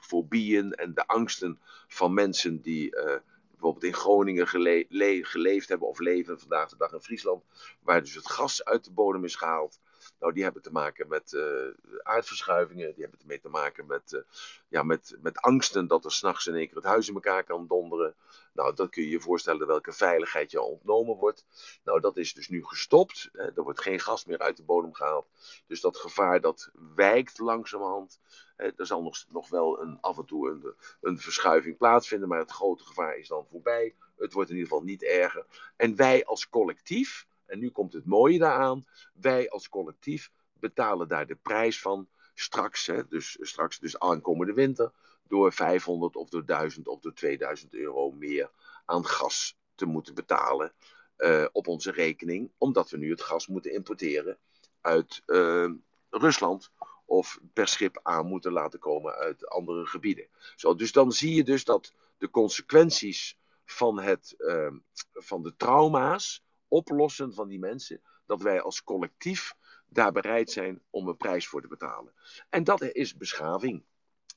[0.00, 3.16] fobieën en de angsten van mensen die uh,
[3.50, 4.86] bijvoorbeeld in Groningen gele
[5.22, 7.44] geleefd hebben of leven vandaag de dag in Friesland,
[7.82, 9.80] waar dus het gas uit de bodem is gehaald.
[10.18, 11.68] Nou, die hebben te maken met uh,
[12.02, 14.20] aardverschuivingen, die hebben ermee te maken met, uh,
[14.68, 17.66] ja, met, met angsten dat er s'nachts in één keer het huis in elkaar kan
[17.66, 18.14] donderen.
[18.52, 21.44] Nou, dat kun je je voorstellen welke veiligheid je ontnomen wordt.
[21.84, 23.28] Nou, dat is dus nu gestopt.
[23.32, 23.44] Hè.
[23.56, 25.26] Er wordt geen gas meer uit de bodem gehaald.
[25.66, 28.20] Dus dat gevaar dat wijkt langzamerhand.
[28.56, 28.70] Hè.
[28.76, 32.50] Er zal nog, nog wel een, af en toe een, een verschuiving plaatsvinden, maar het
[32.50, 33.94] grote gevaar is dan voorbij.
[34.16, 35.46] Het wordt in ieder geval niet erger.
[35.76, 38.86] En wij als collectief, en nu komt het mooie daaraan.
[39.14, 44.92] Wij als collectief betalen daar de prijs van straks, hè, dus straks dus aankomende winter,
[45.28, 48.50] door 500 of door 1000 of door 2000 euro meer
[48.84, 50.72] aan gas te moeten betalen
[51.18, 54.38] uh, op onze rekening, omdat we nu het gas moeten importeren
[54.80, 55.70] uit uh,
[56.10, 56.70] Rusland
[57.04, 60.28] of per schip aan moeten laten komen uit andere gebieden.
[60.56, 64.72] Zo, dus dan zie je dus dat de consequenties van, het, uh,
[65.12, 69.54] van de trauma's oplossen van die mensen, dat wij als collectief
[69.86, 72.12] daar bereid zijn om een prijs voor te betalen.
[72.48, 73.84] En dat is beschaving.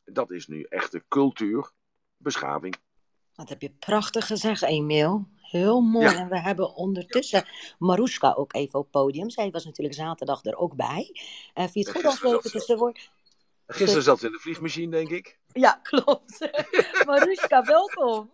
[0.04, 1.72] Dat is nu echte cultuur,
[2.18, 2.76] beschaving.
[3.34, 5.28] Dat heb je prachtig gezegd, Emiel.
[5.36, 6.06] Heel mooi.
[6.06, 6.18] Ja.
[6.18, 7.46] En we hebben ondertussen
[7.80, 9.30] Maruska ook even op podium.
[9.30, 11.10] Zij was natuurlijk zaterdag er ook bij.
[11.56, 13.12] Uh, vind je het goed als we even tussenwoord...
[13.68, 15.40] Gisteren zat ze in de vliegmachine, denk ik.
[15.48, 16.50] Ja, klopt.
[17.06, 18.32] Maruska, welkom.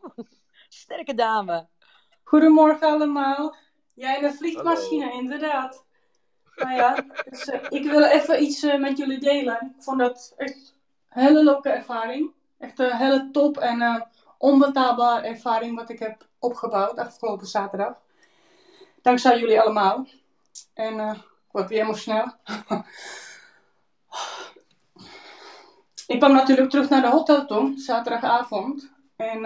[0.69, 1.67] Sterke dame.
[2.23, 3.55] Goedemorgen allemaal.
[3.97, 5.19] Jij in de vliegmachine, Hallo.
[5.19, 5.85] inderdaad.
[6.55, 9.73] Nou ja, dus, uh, ik wil even iets uh, met jullie delen.
[9.77, 10.75] Ik vond dat echt
[11.09, 12.31] een hele leuke ervaring.
[12.57, 14.01] Echt een hele top en uh,
[14.37, 17.93] onbetaalbare ervaring wat ik heb opgebouwd afgelopen zaterdag.
[19.01, 20.07] Dankzij jullie allemaal.
[20.73, 22.33] En ik word weer emotioneel.
[26.07, 28.91] ik kwam natuurlijk terug naar de hotel toe, zaterdagavond.
[29.15, 29.45] En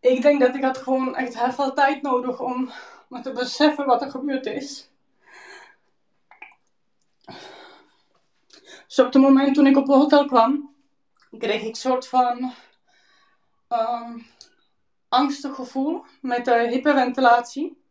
[0.00, 2.70] ik denk dat ik had gewoon echt heel veel tijd nodig om
[3.08, 4.90] me te beseffen wat er gebeurd is.
[8.86, 10.74] Dus op het moment toen ik op het hotel kwam,
[11.38, 12.52] kreeg ik een soort van
[13.68, 14.26] um,
[15.08, 17.82] angstig gevoel met de hyperventilatie.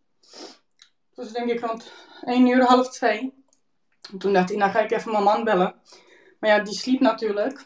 [1.15, 1.91] Dus denk ik rond
[2.25, 3.33] 1 uur, half 2.
[4.17, 5.75] Toen dacht ik, nou ga ik even mijn man bellen.
[6.39, 7.65] Maar ja, die sliep natuurlijk.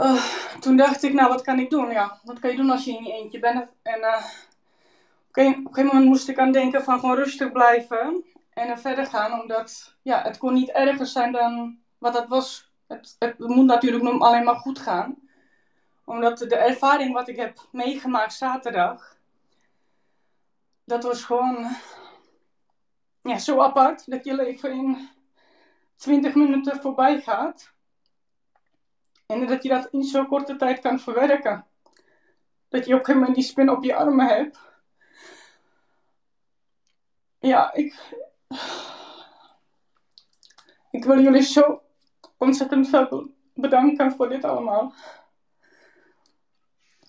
[0.00, 0.24] Uh,
[0.60, 1.90] toen dacht ik, nou wat kan ik doen?
[1.90, 3.72] Ja, wat kan je doen als je in je eentje bent?
[3.82, 4.24] En uh,
[5.28, 8.24] op een gegeven moment moest ik aan denken van gewoon rustig blijven
[8.54, 9.40] en er verder gaan.
[9.40, 12.72] Omdat ja, het kon niet erger zijn dan wat het was.
[12.86, 15.16] Het, het moet natuurlijk nog alleen maar goed gaan.
[16.04, 19.16] Omdat de ervaring wat ik heb meegemaakt zaterdag,
[20.84, 21.76] dat was gewoon
[23.22, 25.08] ja, zo apart dat je leven in
[25.96, 27.72] 20 minuten voorbij gaat.
[29.30, 31.66] En dat je dat in zo'n korte tijd kan verwerken.
[32.68, 34.58] Dat je op een gegeven moment die spin op je armen hebt.
[37.38, 37.94] Ja, ik.
[40.90, 41.82] Ik wil jullie zo
[42.36, 44.94] ontzettend veel bedanken voor dit allemaal.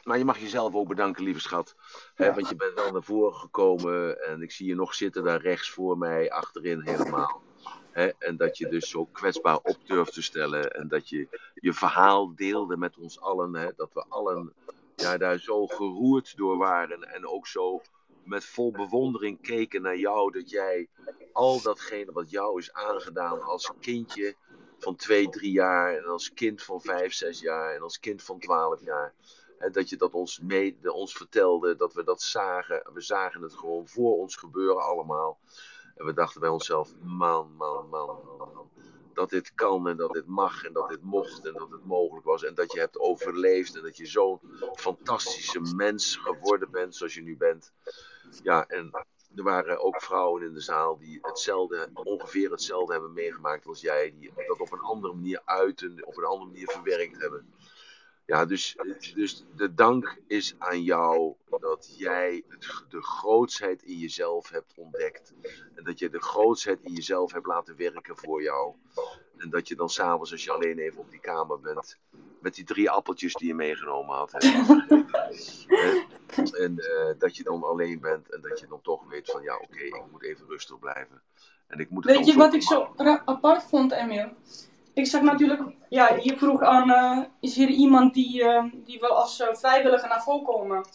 [0.04, 1.76] Maar je mag jezelf ook bedanken, lieve schat.
[2.16, 2.34] Ja.
[2.34, 5.70] Want je bent wel naar voren gekomen en ik zie je nog zitten daar rechts
[5.70, 7.42] voor mij, achterin helemaal.
[8.18, 10.72] En dat je dus zo kwetsbaar op durft te stellen.
[10.72, 13.74] En dat je je verhaal deelde met ons allen.
[13.76, 14.54] Dat we allen
[14.96, 17.04] ja, daar zo geroerd door waren.
[17.04, 17.82] En ook zo
[18.24, 20.32] met vol bewondering keken naar jou.
[20.32, 20.88] Dat jij
[21.32, 24.36] al datgene wat jou is aangedaan als kindje
[24.80, 25.98] van 2, 3 jaar.
[25.98, 27.76] En als kind van 5, 6 jaar.
[27.76, 29.14] En als kind van 12 jaar.
[29.58, 31.76] En dat je dat ons, mede, ons vertelde.
[31.76, 32.84] Dat we dat zagen.
[32.94, 35.40] We zagen het gewoon voor ons gebeuren allemaal.
[36.02, 38.70] En we dachten bij onszelf, man, man, man, man,
[39.14, 42.26] dat dit kan en dat dit mag en dat dit mocht en dat het mogelijk
[42.26, 42.44] was.
[42.44, 44.40] En dat je hebt overleefd en dat je zo'n
[44.76, 47.74] fantastische mens geworden bent zoals je nu bent.
[48.44, 48.92] Ja, en
[49.36, 54.16] er waren ook vrouwen in de zaal die hetzelfde, ongeveer hetzelfde hebben meegemaakt als jij.
[54.20, 57.54] Die dat op een andere manier uiten, op een andere manier verwerkt hebben.
[58.32, 58.76] Ja, dus,
[59.16, 62.44] dus de dank is aan jou dat jij
[62.90, 65.34] de grootsheid in jezelf hebt ontdekt.
[65.76, 68.74] En dat je de grootsheid in jezelf hebt laten werken voor jou.
[69.38, 71.98] En dat je dan s'avonds, als je alleen even op die kamer bent,
[72.40, 74.34] met die drie appeltjes die je meegenomen had.
[76.64, 79.56] en uh, dat je dan alleen bent en dat je dan toch weet van ja,
[79.56, 81.22] oké, okay, ik moet even rustig blijven.
[81.68, 82.94] En ik moet weet je wat ik zo
[83.26, 84.30] apart vond, Emil?
[84.94, 89.10] Ik zag natuurlijk, ja, je vroeg aan, uh, is hier iemand die, uh, die wel
[89.10, 90.86] als vrijwilliger naar voren komen?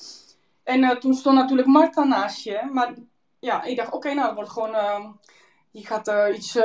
[0.65, 2.95] En toen stond natuurlijk Marta naast je, maar
[3.39, 5.19] ja, ik dacht, oké, okay, nou, het wordt gewoon,
[5.71, 6.59] hier gaat iets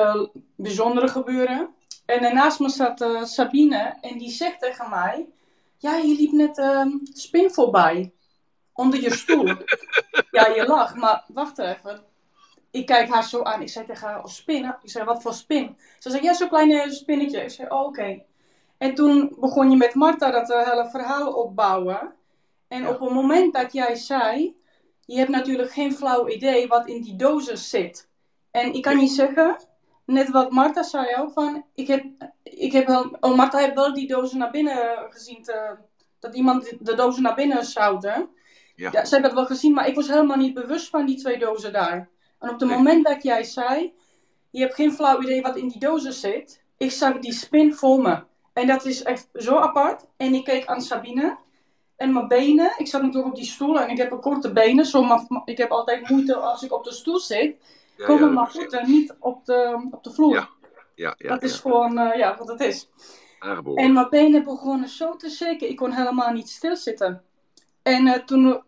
[0.55, 1.75] bijzonders gebeuren.
[2.05, 5.27] En naast me zat Sabine en die zegt tegen mij:
[5.77, 8.13] Ja, je liep net uh, spin voorbij.
[8.73, 9.45] Onder je stoel.
[10.38, 12.03] ja, je lacht, maar wacht even.
[12.72, 13.61] Ik kijk haar zo aan.
[13.61, 14.78] Ik zei tegen haar: oh, Spinnen?
[14.82, 15.78] Ik zei: Wat voor spin?
[15.99, 17.41] Ze zei: Ja, zo'n klein spinnetje.
[17.41, 18.24] Ik zei: oh, Oké.
[18.78, 22.13] En toen begon je met Marta dat uh, hele verhaal opbouwen.
[22.67, 24.55] En op het moment dat jij zei:
[25.05, 28.09] Je hebt natuurlijk geen flauw idee wat in die dozen zit.
[28.51, 29.57] En ik kan je zeggen
[30.05, 32.05] net wat Marta zei ook, van, ik heb,
[32.43, 35.78] ik heb wel, oh Marta heeft wel die dozen naar binnen gezien, te,
[36.19, 38.30] dat iemand de dozen naar binnen zouden.
[38.76, 38.89] Ja.
[38.91, 39.05] ja.
[39.05, 41.74] ze hebben het wel gezien, maar ik was helemaal niet bewust van die twee dozen
[41.74, 42.09] daar.
[42.42, 43.94] En op het moment dat jij zei,
[44.50, 48.02] je hebt geen flauw idee wat in die dozen zit, ik zag die spin voor
[48.02, 48.24] me.
[48.54, 50.06] En dat is echt zo apart.
[50.18, 51.38] En ik keek aan Sabine.
[51.96, 54.86] En mijn benen, ik zat natuurlijk op die stoel en ik heb een korte benen.
[54.86, 57.56] Zo, maar, ik heb altijd moeite als ik op de stoel zit
[58.06, 60.34] komen ja, mijn voeten niet op de, op de vloer.
[60.34, 60.50] Ja,
[60.96, 62.89] ja, ja dat is gewoon uh, ja, wat het is.
[63.39, 63.84] Aangeboren.
[63.84, 65.70] En mijn benen begonnen zo te shaken.
[65.70, 67.24] Ik kon helemaal niet stilzitten.
[67.84, 68.64] En uh, toen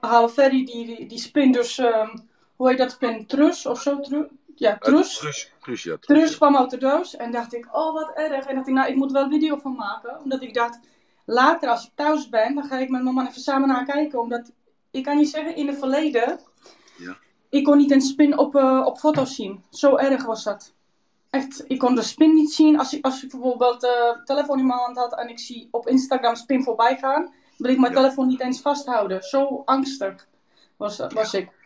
[0.00, 2.28] haalde Ferry die, die, die spin dus, um,
[2.60, 3.26] hoe heet dat spin?
[3.26, 4.00] Trus of zo?
[4.00, 5.14] Tru ja, trus.
[5.14, 5.96] Uh, trus, trus, ja.
[6.00, 7.16] Trus, trus kwam uit de doos.
[7.16, 8.46] En dacht ik, oh wat erg.
[8.46, 10.18] En dacht ik, nou ik moet wel een video van maken.
[10.22, 10.78] Omdat ik dacht,
[11.24, 14.20] later als ik thuis ben, dan ga ik met mijn man even samen naar kijken.
[14.20, 14.52] Omdat,
[14.90, 16.40] ik kan niet zeggen, in het verleden
[17.50, 19.64] ik kon niet een spin op, uh, op foto's zien.
[19.70, 20.72] Zo erg was dat.
[21.30, 22.78] Echt, ik kon de spin niet zien.
[22.78, 25.68] Als ik, als ik bijvoorbeeld de uh, telefoon in mijn hand had en ik zie
[25.70, 29.22] op Instagram spin voorbij gaan, wil ik mijn telefoon niet eens vasthouden.
[29.22, 30.28] Zo angstig
[30.76, 31.59] was, was ik.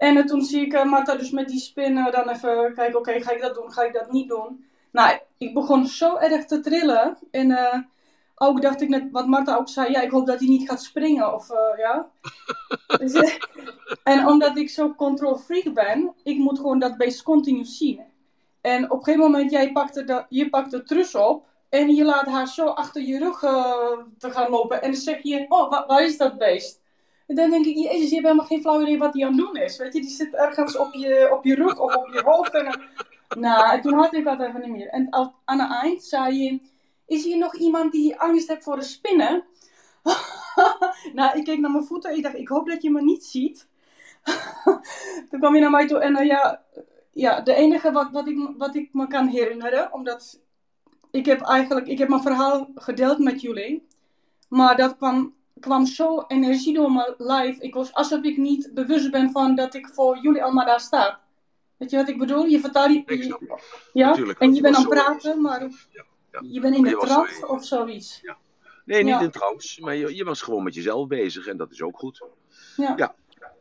[0.00, 3.20] En uh, toen zie ik uh, Marta dus met die spin dan even kijken, oké,
[3.20, 4.64] ga ik dat doen, ga ik dat niet doen?
[4.92, 7.18] Nou, ik begon zo erg te trillen.
[7.30, 7.52] En
[8.42, 10.82] ook dacht ik net, wat Marta ook zei, ja, ik hoop dat hij niet gaat
[10.82, 11.34] springen.
[11.34, 12.08] Of, uh, ja.
[14.02, 18.00] En omdat ik zo control freak ben, ik moet gewoon dat beest continu zien.
[18.60, 22.04] En op een gegeven moment, jij pakte de, je pakt de trus op en je
[22.04, 24.82] laat haar zo achter je rug uh, te gaan lopen.
[24.82, 26.79] En dan zeg je, oh, waar, waar, is dat beest?
[27.30, 29.46] En dan denk ik, jezus, je hebt helemaal geen flauw idee wat hij aan het
[29.46, 29.76] doen is.
[29.76, 32.54] Weet je, die zit ergens op je, op je rug of op je hoofd.
[32.54, 32.80] En,
[33.38, 34.88] nou, en toen had ik dat even niet meer.
[34.88, 36.60] En aan het eind zei je
[37.06, 39.44] is hier nog iemand die angst heeft voor de spinnen?
[41.18, 42.16] nou, ik keek naar mijn voeten.
[42.16, 43.68] Ik dacht, ik hoop dat je me niet ziet.
[45.30, 46.62] Toen kwam je naar mij toe en uh, ja,
[47.10, 50.40] ja, de enige wat, wat, ik, wat ik me kan herinneren, omdat
[51.10, 53.86] ik heb eigenlijk, ik heb mijn verhaal gedeeld met jullie,
[54.48, 57.62] maar dat kwam, kwam zo energie door mijn live.
[57.62, 61.20] Ik was alsof ik niet bewust ben van dat ik voor jullie allemaal daar sta.
[61.76, 62.44] Weet je wat ik bedoel?
[62.44, 63.58] Je vertelt je,
[63.92, 66.04] ja, en je bent aan het praten, maar ja.
[66.42, 68.20] Je bent in de trance of zoiets?
[68.22, 68.36] Ja.
[68.84, 71.82] Nee, niet in trance, maar je, je, was gewoon met jezelf bezig en dat is
[71.82, 72.24] ook goed.
[72.76, 72.92] Ja.
[72.96, 73.14] ja.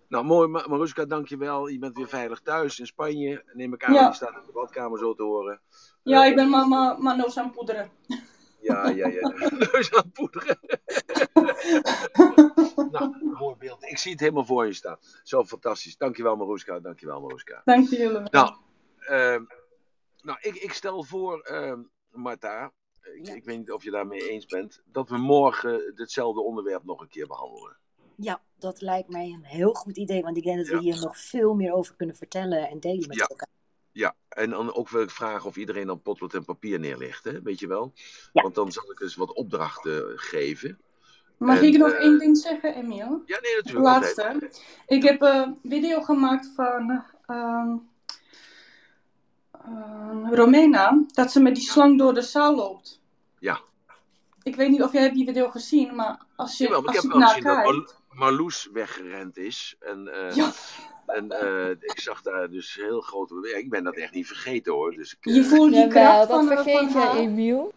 [0.07, 1.67] Nou, mooi, Maruska, dankjewel.
[1.67, 3.43] Je bent weer veilig thuis in Spanje.
[3.53, 5.61] Neem ik aan, je staat in de badkamer zo te horen.
[6.03, 7.91] Ja, ik ben mama neus aan poederen.
[8.61, 9.33] Ja, ja, ja.
[9.71, 10.59] Neus aan het poederen.
[12.91, 13.83] nou, mooi beeld.
[13.83, 14.97] Ik zie het helemaal voor je staan.
[15.23, 15.97] Zo fantastisch.
[15.97, 16.79] Dankjewel, Maruska.
[16.79, 17.61] Dankjewel, Maruska.
[17.65, 18.21] Dankjewel.
[18.31, 18.55] Nou,
[19.01, 19.41] uh,
[20.21, 21.49] nou ik, ik stel voor...
[21.51, 21.73] Uh,
[22.11, 26.83] Marta, ik, ik, weet niet of je daarmee eens bent, dat we morgen hetzelfde onderwerp
[26.83, 27.77] nog een keer behandelen.
[28.15, 31.17] Ja, dat lijkt mij een heel goed idee, want ik denk dat we hier nog
[31.17, 33.25] veel meer over kunnen vertellen en delen met ja.
[33.25, 33.47] elkaar.
[33.91, 37.41] Ja, en dan ook wil ik vragen of iedereen dan potlood en papier neerlegt, hè?
[37.41, 37.93] weet je wel?
[38.33, 40.79] Want dan zal ik eens wat opdrachten geven.
[41.37, 43.21] Mag ik nog uh, één ding zeggen, Emiel?
[43.25, 43.85] Ja, nee, natuurlijk.
[43.85, 44.51] laatste.
[44.87, 47.65] Ik heb een video gemaakt van uh,
[49.67, 53.01] uh, Romena, dat ze met die slang door de zaal loopt.
[53.39, 53.61] Ja.
[54.43, 57.01] Ik weet niet of jij hebt die video gezien, maar als je, Jawel, als ik
[57.01, 57.67] je heb wel gezien kijkt...
[57.67, 59.75] dat Marloes weggerend is.
[59.79, 60.51] En, uh, ja.
[61.09, 63.55] En uh, ik zag daar dus heel grote...
[63.57, 64.91] Ik ben dat echt niet vergeten hoor.
[64.95, 67.71] Dus ik, je voelt die kracht dat van, vergeet van jij, Emiel.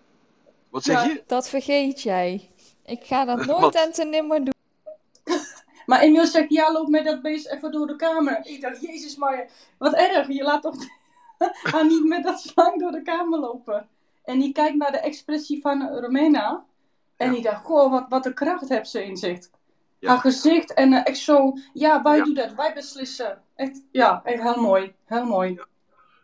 [0.70, 1.08] Wat zeg Ja.
[1.10, 1.22] je?
[1.26, 2.50] Dat vergeet jij.
[2.84, 4.54] Ik ga dat nooit en te nimmer doen.
[5.86, 8.40] Maar Emiel zegt, ja, loop met dat beest even door de kamer.
[8.46, 10.28] Ik dacht, jezus, maar wat erg.
[10.28, 10.76] Je laat toch
[11.72, 13.88] haar niet met dat slang door de kamer lopen.
[14.24, 16.64] En die kijkt naar de expressie van Romena.
[17.16, 17.32] En Ja.
[17.32, 19.48] die dacht, goh, wat, wat een kracht heeft ze in zich.
[20.02, 20.08] Ja.
[20.08, 22.24] Haar gezicht en eh, echt zo, ja, wij Ja.
[22.24, 23.42] doen dat, wij beslissen.
[23.54, 24.94] Echt, ja, echt heel mooi.
[25.04, 25.54] Heel mooi.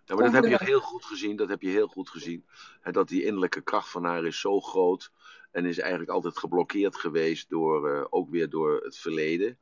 [0.04, 1.36] Ja, maar dat heb je heel goed gezien.
[1.36, 2.46] Dat heb je heel goed gezien.
[2.82, 5.12] dat die innerlijke kracht van haar is zo groot.
[5.50, 9.58] En is eigenlijk altijd geblokkeerd geweest door, uh, ook weer door het verleden.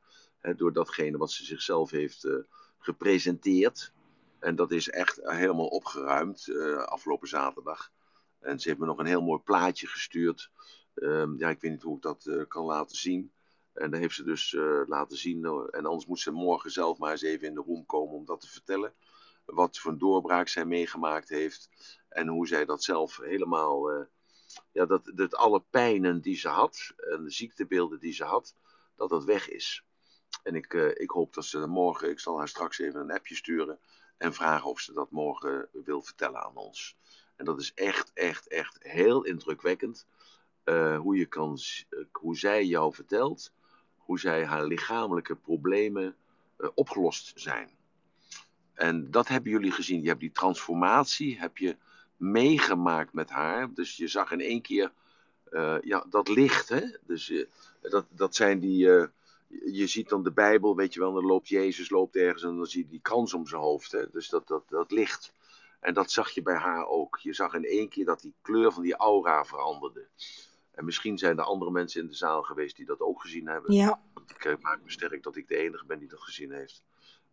[0.55, 2.35] door datgene wat ze zichzelf heeft uh,
[2.77, 3.91] gepresenteerd.
[4.39, 7.91] En dat is echt helemaal opgeruimd uh, afgelopen zaterdag.
[8.39, 10.51] En ze heeft me nog een heel mooi plaatje gestuurd.
[10.95, 13.31] Um, ja, ik weet niet hoe ik dat kan laten zien.
[13.77, 14.55] En dat heeft ze dus
[14.87, 15.45] laten zien.
[15.45, 18.41] en anders moet ze morgen zelf maar eens even in de room komen om dat
[18.41, 18.93] te vertellen
[19.55, 21.69] wat voor een doorbraak zij meegemaakt heeft.
[22.09, 24.05] En hoe zij dat zelf helemaal, uh,
[24.71, 28.55] ja, dat, dat alle pijnen die ze had en de ziektebeelden die ze had,
[28.95, 29.85] dat dat weg is.
[30.43, 33.35] En ik, uh, ik hoop dat ze morgen, ik zal haar straks even een appje
[33.35, 33.79] sturen
[34.17, 36.97] en vragen of ze dat morgen wil vertellen aan ons.
[37.35, 40.07] En dat is echt, echt, echt heel indrukwekkend.
[40.97, 41.57] Hoe, je kan,
[42.11, 43.53] hoe zij jou vertelt,
[44.07, 46.15] hoe zij haar lichamelijke problemen
[46.73, 47.69] opgelost zijn.
[48.73, 50.01] En dat hebben jullie gezien.
[50.01, 51.75] Je hebt die transformatie heb je
[52.17, 53.73] meegemaakt met haar.
[53.73, 54.91] Dus je zag in één keer
[55.51, 56.69] uh, ja, dat licht.
[56.69, 56.81] Hè?
[57.01, 57.45] Dus uh,
[57.81, 58.77] dat, dat zijn die.
[59.49, 62.65] Je ziet dan de Bijbel, weet je wel, dan loopt Jezus loopt ergens en dan
[62.65, 63.91] zie je die krans om zijn hoofd.
[63.91, 64.09] Hè?
[64.11, 65.33] Dus dat, dat, dat licht.
[65.79, 67.17] En dat zag je bij haar ook.
[67.17, 70.07] Je zag in één keer dat die kleur van die aura veranderde.
[70.77, 73.73] En misschien zijn er andere mensen in de zaal geweest die dat ook gezien hebben.
[73.73, 74.01] Ja.
[74.25, 76.83] Ik maak me sterk dat ik de enige ben die dat gezien heeft.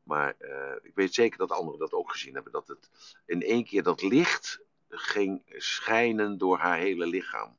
[0.02, 2.52] Maar uh, ik weet zeker dat anderen dat ook gezien hebben.
[2.52, 2.90] Dat het
[3.26, 7.56] in één keer dat licht ging schijnen door haar hele lichaam.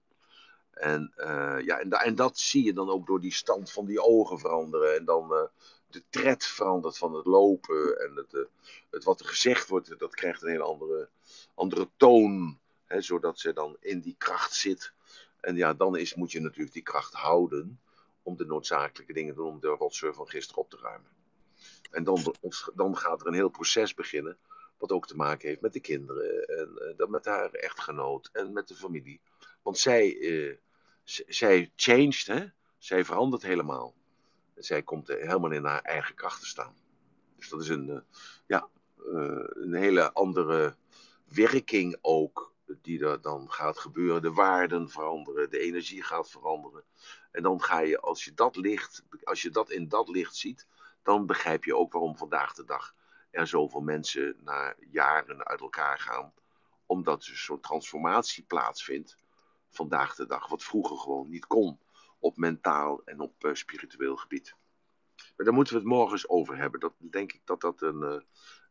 [0.71, 4.01] En, uh, ja, en, en, dat zie je dan ook door die stand van die
[4.01, 4.95] ogen veranderen.
[4.95, 5.43] En dan uh,
[5.87, 7.99] de tred verandert van het lopen.
[7.99, 8.47] En het,
[8.89, 11.09] het, wat er gezegd wordt, dat krijgt een hele andere,
[11.53, 12.59] andere toon.
[12.85, 14.93] Hè, zodat ze dan in die kracht zit.
[15.45, 17.79] En ja, dan is, moet je natuurlijk die kracht houden.
[18.23, 19.49] Om de noodzakelijke dingen te doen.
[19.49, 21.11] Om de rotzooi van gisteren op te ruimen.
[21.91, 22.35] En dan,
[22.75, 24.37] dan gaat er een heel proces beginnen,
[24.77, 28.67] wat ook te maken heeft met de kinderen en uh, met haar echtgenoot en met
[28.67, 29.21] de familie.
[29.61, 30.55] Want zij, uh,
[31.27, 32.45] zij changed, hè?
[32.77, 33.93] zij verandert helemaal.
[34.55, 36.75] Zij komt helemaal in haar eigen kracht te staan.
[37.35, 37.99] Dus dat is een, uh,
[38.47, 38.69] ja,
[39.53, 40.75] een hele andere
[41.25, 44.21] werking ook die er dan gaat gebeuren.
[44.21, 46.83] De waarden veranderen, de energie gaat veranderen.
[47.31, 50.67] En dan ga je, als je dat licht, als je dat in dat licht ziet,
[51.03, 52.95] dan begrijp je ook waarom vandaag de dag
[53.31, 56.33] er zoveel mensen na jaren uit elkaar gaan.
[56.85, 59.17] Omdat er zo'n transformatie plaatsvindt
[59.69, 61.79] vandaag de dag, wat vroeger gewoon niet kon
[62.19, 64.55] op mentaal en op uh, spiritueel gebied.
[65.35, 66.79] Maar daar moeten we het morgens over hebben.
[66.79, 68.21] Dat denk ik dat dat een, uh,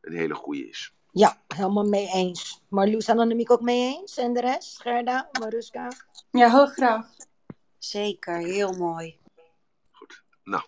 [0.00, 0.94] een hele goede is.
[1.16, 2.62] Ja, helemaal mee eens.
[2.68, 4.16] Marloes en Annemiek ook mee eens?
[4.16, 4.80] En de rest?
[4.80, 5.92] Gerda, Maruska?
[6.30, 7.06] Ja, heel graag.
[7.78, 9.18] Zeker, heel mooi.
[9.90, 10.22] Goed.
[10.44, 10.62] Nou,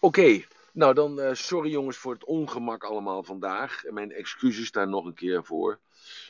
[0.00, 0.20] oké.
[0.20, 0.46] Okay.
[0.72, 3.82] Nou, dan uh, sorry jongens voor het ongemak allemaal vandaag.
[3.90, 5.78] Mijn excuses daar nog een keer voor.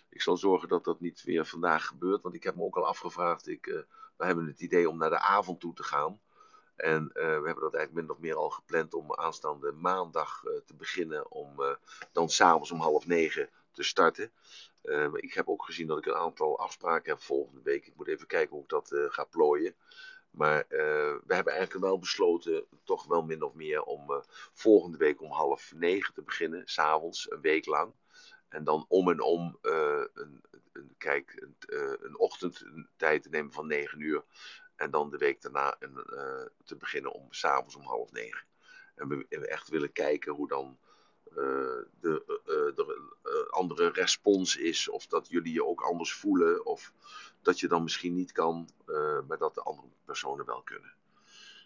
[0.09, 2.23] Ik zal zorgen dat dat niet weer vandaag gebeurt.
[2.23, 3.49] Want ik heb me ook al afgevraagd.
[3.49, 3.79] Ik, uh,
[4.17, 6.21] we hebben het idee om naar de avond toe te gaan.
[6.79, 10.75] En uh, we hebben dat eigenlijk min of meer al gepland om aanstaande maandag te
[10.75, 11.31] beginnen.
[11.31, 11.77] Om
[12.13, 14.33] dan s'avonds om half negen te starten.
[15.15, 17.87] ik heb ook gezien dat ik een aantal afspraken heb volgende week.
[17.87, 19.75] Ik moet even kijken hoe ik dat ga plooien.
[20.31, 20.79] Maar uh,
[21.27, 24.17] we hebben eigenlijk wel besloten, toch wel min of meer, om uh,
[24.53, 27.93] volgende week om half negen te beginnen, s'avonds, een week lang.
[28.49, 31.57] En dan om en om uh, een, een, kijk, een,
[32.05, 34.25] een ochtendtijd te nemen van negen uur.
[34.79, 36.05] En dan de week daarna een,
[36.65, 38.47] te beginnen om s'avonds om half negen.
[38.95, 40.79] En we, we echt willen kijken hoe dan
[42.01, 42.23] de,
[42.75, 44.89] de andere respons is.
[44.89, 46.67] Of dat jullie je ook anders voelen.
[46.67, 46.93] Of
[47.43, 50.95] dat je dan misschien niet kan, uh, maar dat de andere personen wel kunnen.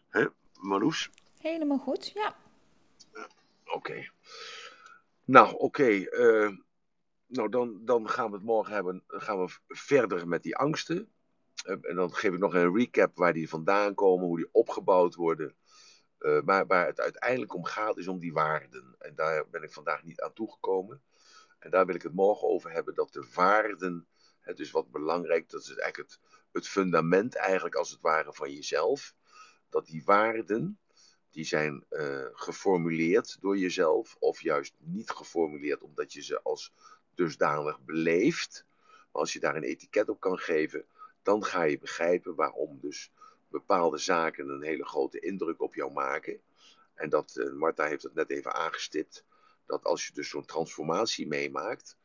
[0.08, 0.26] Hè,
[0.60, 1.10] Marloes?
[1.38, 2.36] Helemaal goed, ja.
[3.12, 3.24] Uh,
[3.64, 3.76] oké.
[3.76, 4.10] Okay.
[5.24, 5.62] Nou, oké.
[5.62, 6.56] Okay, uh,
[7.26, 9.02] nou, dan, dan gaan we het morgen hebben.
[9.06, 11.11] Gaan we verder met die angsten.
[11.62, 15.54] En dan geef ik nog een recap waar die vandaan komen, hoe die opgebouwd worden.
[16.44, 18.94] maar waar het uiteindelijk om gaat, is om die waarden.
[18.98, 21.02] En daar ben ik vandaag niet aan toegekomen.
[21.58, 24.06] En daar wil ik het morgen over hebben, dat de waarden
[24.42, 26.20] het is wat belangrijk, dat is eigenlijk het,
[26.52, 29.14] het fundament eigenlijk als het ware van jezelf.
[29.68, 30.78] Dat die waarden,
[31.30, 36.72] die zijn uh, geformuleerd door jezelf of juist niet geformuleerd omdat je ze als
[37.14, 38.64] dusdanig beleeft.
[39.12, 40.84] Maar als je daar een etiket op kan geven,
[41.22, 43.12] dan ga je begrijpen waarom dus
[43.48, 46.40] bepaalde zaken een hele grote indruk op jou maken.
[46.94, 49.24] En dat, uh, Marta heeft het net even aangestipt,
[49.66, 51.96] dat als je dus zo'n transformatie meemaakt,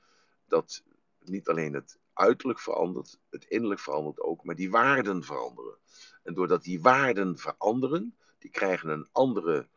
[0.47, 0.83] dat
[1.19, 5.77] niet alleen het uiterlijk verandert, het innerlijk verandert ook, maar die waarden veranderen.
[6.23, 9.67] En doordat die waarden veranderen, die krijgen een andere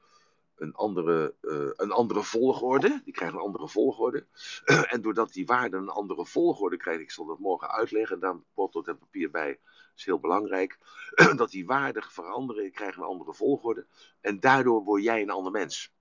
[0.60, 3.00] een andere, uh, een andere volgorde.
[3.04, 4.26] Die krijgen een andere volgorde.
[4.92, 8.36] en doordat die waarden een andere volgorde krijgen, ik zal dat morgen uitleggen, en daar
[8.54, 9.58] potlood en papier bij,
[9.96, 10.78] is heel belangrijk.
[11.36, 13.86] dat die waarden veranderen, krijgen een andere volgorde.
[14.20, 15.92] En daardoor word jij een ander mens.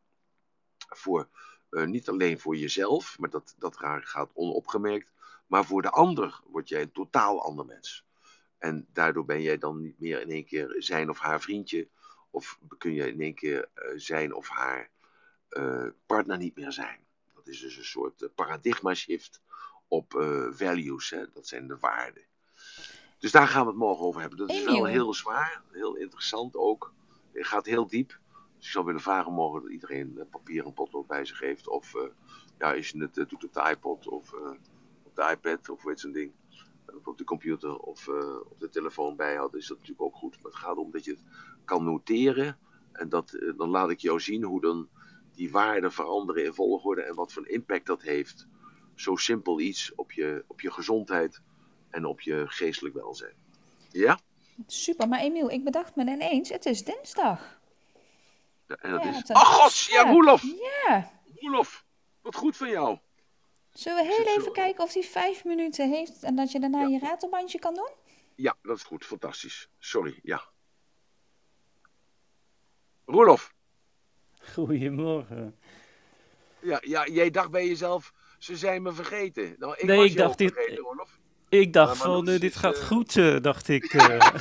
[0.77, 1.30] Voor,
[1.69, 5.11] uh, niet alleen voor jezelf, maar dat, dat gaat onopgemerkt.
[5.48, 8.06] Maar voor de ander word jij een totaal ander mens.
[8.57, 11.88] En daardoor ben jij dan niet meer in één keer zijn of haar vriendje.
[12.30, 14.89] Of kun je in één keer uh, zijn of haar
[15.49, 16.99] uh, partner niet meer zijn.
[17.34, 19.41] Dat is dus een soort uh, paradigma shift
[19.88, 20.11] op
[20.51, 21.10] values.
[21.10, 21.31] Hè?
[21.34, 22.23] Dat zijn de waarden.
[23.19, 24.38] Dus daar gaan we het morgen over hebben.
[24.39, 26.93] Dat is wel heel zwaar, heel interessant ook.
[27.31, 28.19] Het gaat heel diep.
[28.56, 31.68] Dus ik zou willen vragen morgen dat iedereen papier en potlood bij zich heeft.
[31.68, 31.93] Of
[32.57, 34.34] ja, als je het doet op de iPod of
[35.03, 36.34] op de iPad of weet zo'n ding
[37.03, 40.36] op de computer of uh, op de telefoon bijhouden, is dat natuurlijk ook goed.
[40.41, 41.24] Maar het gaat om dat je het
[41.66, 42.57] kan noteren.
[42.91, 44.90] En dat, uh, dan laat ik jou zien hoe dan
[45.34, 48.48] die waarden veranderen in volgorde en wat voor impact dat heeft.
[48.95, 51.41] Zo simpel iets op je, op je gezondheid
[51.90, 53.36] en op je geestelijk welzijn.
[53.91, 54.20] Ja?
[54.68, 57.60] Super, maar Emiel, ik bedacht me ineens, het is dinsdag.
[58.68, 59.30] Ja, en dat ja, is...
[59.30, 60.44] Oh god, ja, Roelof!
[60.88, 61.11] Ja.
[61.36, 61.86] Roelof,
[62.22, 62.99] wat goed van jou.
[63.74, 67.00] Zullen we heel even kijken of hij vijf minuten heeft en dat je daarna je
[67.00, 67.90] ratelbandje kan doen?
[68.36, 69.06] Ja, dat is goed.
[69.06, 69.70] Fantastisch.
[69.80, 70.44] Sorry, ja.
[73.06, 73.54] Roelof.
[74.54, 75.56] Goedemorgen.
[76.60, 79.56] Ja, ja, jij dacht bij jezelf, ze zijn me vergeten.
[79.58, 80.54] Nou, ik nee, was ik dacht dit.
[80.54, 81.20] Vergeten, Roelof.
[81.50, 83.84] Ik dacht van, uh, dit gaat uh, goed, uh, dacht ik.
[83.94, 84.36] eh.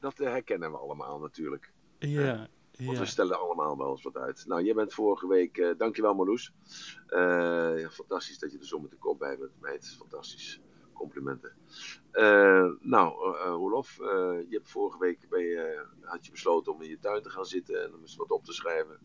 [0.00, 1.72] dat herkennen we allemaal natuurlijk.
[1.98, 2.48] ja.
[2.84, 3.02] Want Ja.
[3.02, 4.44] we stellen allemaal wel eens wat uit.
[4.46, 6.52] Nou, jij bent vorige week, uh, dankjewel Marloes.
[7.08, 9.94] Uh, fantastisch dat je er zo met de kop bij bent, meid.
[9.98, 10.60] Fantastisch.
[10.92, 11.52] Complimenten.
[12.12, 15.26] Uh, nou, Rolof, je hebt vorige week
[16.00, 18.44] had je besloten om in je tuin te gaan zitten en om eens wat op
[18.44, 18.98] te schrijven.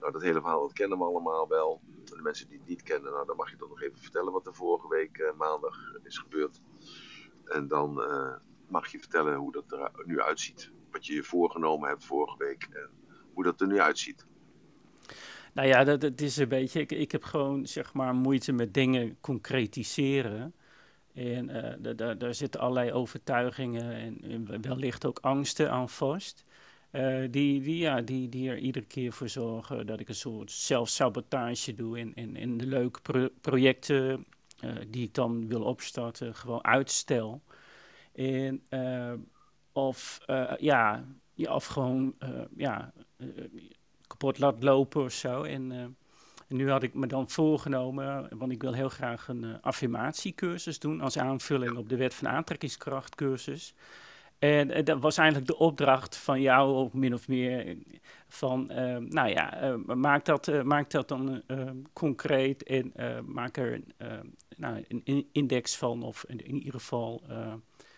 [0.00, 1.80] Nou, dat hele verhaal dat kennen we allemaal wel.
[2.10, 4.32] En de mensen die het niet kennen, nou, dan mag je toch nog even vertellen
[4.32, 6.60] wat er vorige week maandag is gebeurd.
[7.44, 7.94] En dan
[8.68, 10.70] mag je vertellen hoe dat er nu uitziet.
[10.90, 12.68] Wat je je voorgenomen hebt vorige week.
[12.72, 12.90] En
[13.34, 14.26] hoe dat er nu uitziet.
[15.52, 16.80] Nou ja, dat, is een beetje.
[16.80, 20.54] Ik, ik heb gewoon zeg maar moeite met dingen concretiseren.
[21.14, 21.48] En
[21.82, 26.44] uh, daar, zitten allerlei overtuigingen en, en, wellicht ook angsten aan vast.
[26.92, 30.50] Uh, die, die, ja, die, die er iedere keer voor zorgen dat ik een soort
[30.50, 34.26] zelfsabotage doe in, in, de leuke pro projecten
[34.64, 37.42] uh, die ik dan wil opstarten, gewoon uitstel.
[38.12, 38.62] En,
[39.72, 40.20] of
[40.58, 41.04] ja,
[41.34, 43.28] ja, of gewoon uh, ja, uh,
[44.06, 45.42] kapot laat lopen of zo.
[45.42, 45.96] En, uh, en,
[46.56, 51.18] nu had ik me dan voorgenomen, want ik wil heel graag een affirmatiecursus doen als
[51.18, 53.74] aanvulling op de wet van aantrekkingskracht cursus.
[54.38, 57.76] En dat was eigenlijk de opdracht van jou, of min of meer,
[58.28, 58.66] van,
[59.08, 61.42] nou ja, maak, dat, maak dat dan
[61.92, 62.92] concreet en
[63.24, 63.80] maak er
[64.56, 67.22] nou, een index van, of in, in ieder geval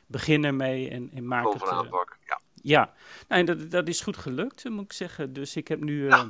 [0.06, 1.68] begin ermee en, en maak het...
[1.68, 2.40] aanpak, ja.
[2.64, 2.92] Ja,
[3.28, 5.32] nou, en dat, dat is goed gelukt, moet ik zeggen.
[5.32, 6.06] Dus ik heb nu.
[6.06, 6.28] Ja,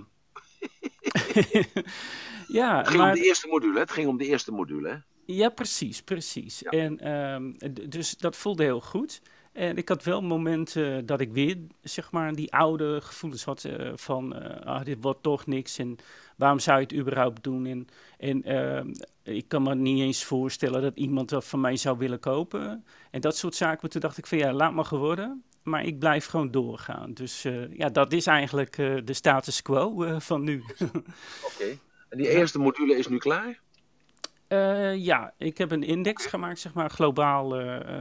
[2.78, 3.12] het ging maar...
[3.12, 4.89] om de eerste module, het ging om de eerste module.
[4.89, 4.97] Hè?
[5.27, 6.59] Ja, precies, precies.
[6.59, 6.70] Ja.
[6.70, 7.56] En um,
[7.90, 9.20] dus dat voelde heel goed.
[9.55, 13.93] En ik had wel momenten dat ik weer, zeg maar, die oude gevoelens had uh,
[13.94, 15.97] van, uh, ah, dit wordt toch niks en
[16.36, 17.66] waarom zou je het überhaupt doen?
[17.66, 17.86] En,
[18.18, 22.20] en uh, ik kan me niet eens voorstellen dat iemand dat van mij zou willen
[22.20, 22.85] kopen.
[23.10, 23.78] En dat soort zaken.
[23.81, 27.12] Maar toen dacht ik van, ja, laat maar geworden maar ik blijf gewoon doorgaan.
[27.12, 30.62] Dus ja, dat is eigenlijk de status quo van nu.
[30.78, 31.02] Oké.
[31.55, 31.78] Okay.
[32.09, 33.60] En die eerste module is nu klaar?
[34.97, 37.48] Ja, ik heb een index gemaakt, zeg maar, globaal.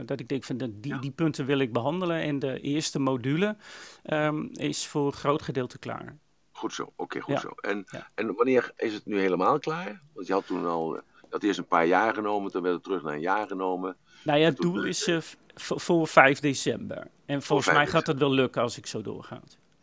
[0.06, 2.20] dat ik denk van de, die, die punten wil ik behandelen.
[2.20, 3.56] En de eerste module
[4.04, 6.16] um, is voor een groot gedeelte klaar.
[6.52, 7.40] Goed zo, oké, okay, goed ja.
[7.40, 7.48] zo.
[7.48, 8.10] En, ja.
[8.14, 10.00] en wanneer is het nu helemaal klaar?
[10.12, 11.00] Want je had toen al,
[11.30, 13.96] had eerst een paar jaar genomen, toen werd het terug naar een jaar genomen.
[14.24, 15.18] Nou ja, het doel is uh,
[15.56, 17.10] voor 5 december.
[17.26, 19.40] En volgens mij gaat het wel lukken als ik zo doorga.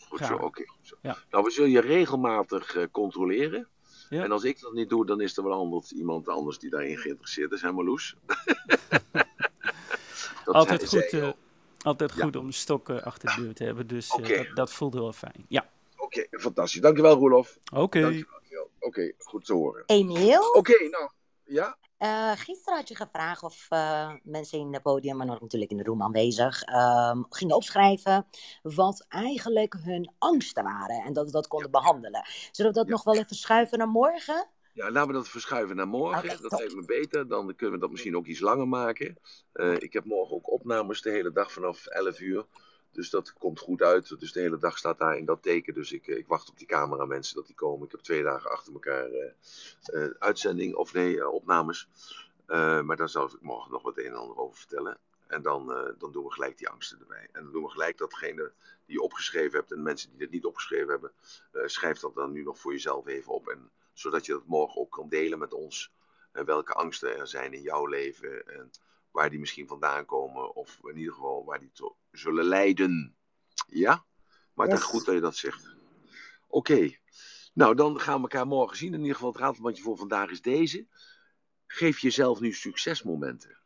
[0.07, 0.43] Goed zo, oké.
[0.43, 0.67] Okay,
[1.01, 1.17] ja.
[1.29, 3.67] Nou, we zullen je regelmatig controleren.
[4.11, 4.23] Ja.
[4.23, 6.97] En als ik dat niet doe, dan is er wel anders, iemand anders die daarin
[6.97, 8.15] geïnteresseerd is, hè Marloes?
[10.45, 11.31] altijd goed, uh,
[11.81, 12.39] altijd goed ja.
[12.39, 14.37] om stokken achter de deur te hebben, dus okay.
[14.37, 15.45] dat, dat voelde wel fijn.
[15.47, 15.69] Ja.
[15.97, 16.81] Oké, okay, fantastisch.
[16.81, 17.57] Dankjewel Roelof.
[17.73, 17.81] Oké.
[17.81, 18.25] Okay.
[18.79, 19.83] Oké, goed te horen.
[19.85, 20.51] Emiel?
[20.51, 21.09] Oké, nou,
[21.43, 21.77] ja?
[22.03, 25.77] Uh, gisteren had je gevraagd of uh, mensen in het podium, maar nog natuurlijk in
[25.77, 28.27] de room aanwezig, uh, gingen opschrijven
[28.61, 31.79] wat eigenlijk hun angsten waren en dat we dat konden ja.
[31.79, 32.25] behandelen.
[32.51, 32.91] Zullen we dat ja.
[32.91, 34.47] nog wel even schuiven naar morgen?
[34.73, 36.23] Ja, laten we dat verschuiven naar morgen.
[36.23, 37.27] Okay, dat lijkt me beter.
[37.27, 39.17] Dan kunnen we dat misschien ook iets langer maken.
[39.53, 42.45] Uh, ik heb morgen ook opnames de hele dag vanaf 11 uur.
[42.91, 44.19] Dus dat komt goed uit.
[44.19, 45.73] Dus de hele dag staat daar in dat teken.
[45.73, 47.85] Dus ik, ik wacht op die cameramensen dat die komen.
[47.85, 49.09] Ik heb twee dagen achter elkaar
[50.19, 51.87] uitzending, of nee, opnames.
[52.47, 54.97] maar daar zal ik morgen nog wat een en ander over vertellen.
[55.27, 57.27] En dan, dan doen we gelijk die angsten erbij.
[57.31, 58.51] En dan doen we gelijk datgene
[58.85, 59.71] die je opgeschreven hebt.
[59.71, 61.11] En mensen die dat niet opgeschreven hebben,
[61.69, 63.47] schrijf dat dan nu nog voor jezelf even op.
[63.47, 65.91] En, zodat je dat morgen ook kan delen met ons.
[66.31, 68.47] welke angsten er zijn in jouw leven.
[68.47, 68.71] En
[69.11, 70.55] waar die misschien vandaan komen.
[70.55, 71.71] Of in ieder geval waar die
[72.11, 73.15] zullen leiden.
[73.67, 74.05] Ja?
[74.53, 75.75] Maar het is goed dat je dat zegt.
[76.47, 76.99] Oké.
[77.53, 78.93] Nou, dan gaan we elkaar morgen zien.
[78.93, 80.87] In ieder geval, het ratelbandje voor vandaag is deze.
[81.67, 83.59] Geef jezelf nu succesmomenten.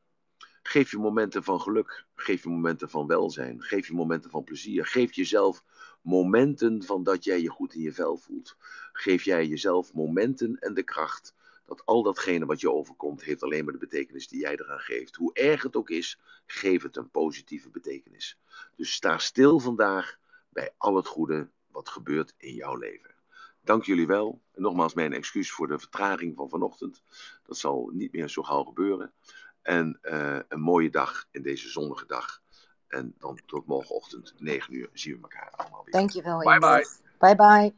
[0.64, 2.06] Geef je momenten van geluk.
[2.16, 3.62] Geef je momenten van welzijn.
[3.62, 4.86] Geef je momenten van plezier.
[4.86, 5.64] Geef jezelf
[6.02, 8.56] momenten van dat jij je goed in je vel voelt.
[8.92, 11.36] Geef jij jezelf momenten en de kracht
[11.66, 15.16] dat al datgene wat je overkomt, heeft alleen maar de betekenis die jij eraan geeft.
[15.16, 18.40] Hoe erg het ook is, geef het een positieve betekenis.
[18.76, 20.18] Dus sta stil vandaag
[20.50, 23.16] bij al het goede wat gebeurt in jouw leven.
[23.62, 24.42] Dank jullie wel.
[24.52, 27.04] En nogmaals mijn excuus voor de vertraging van vanochtend.
[27.44, 29.14] Dat zal niet meer zo gauw gebeuren.
[29.62, 32.42] En uh, een mooie dag in deze zonnige dag.
[32.88, 35.94] En dan tot morgenochtend, 9 uur, zien we elkaar allemaal weer.
[35.94, 36.40] Dankjewel.
[36.40, 36.88] Bye bye.
[37.20, 37.76] Bye bye.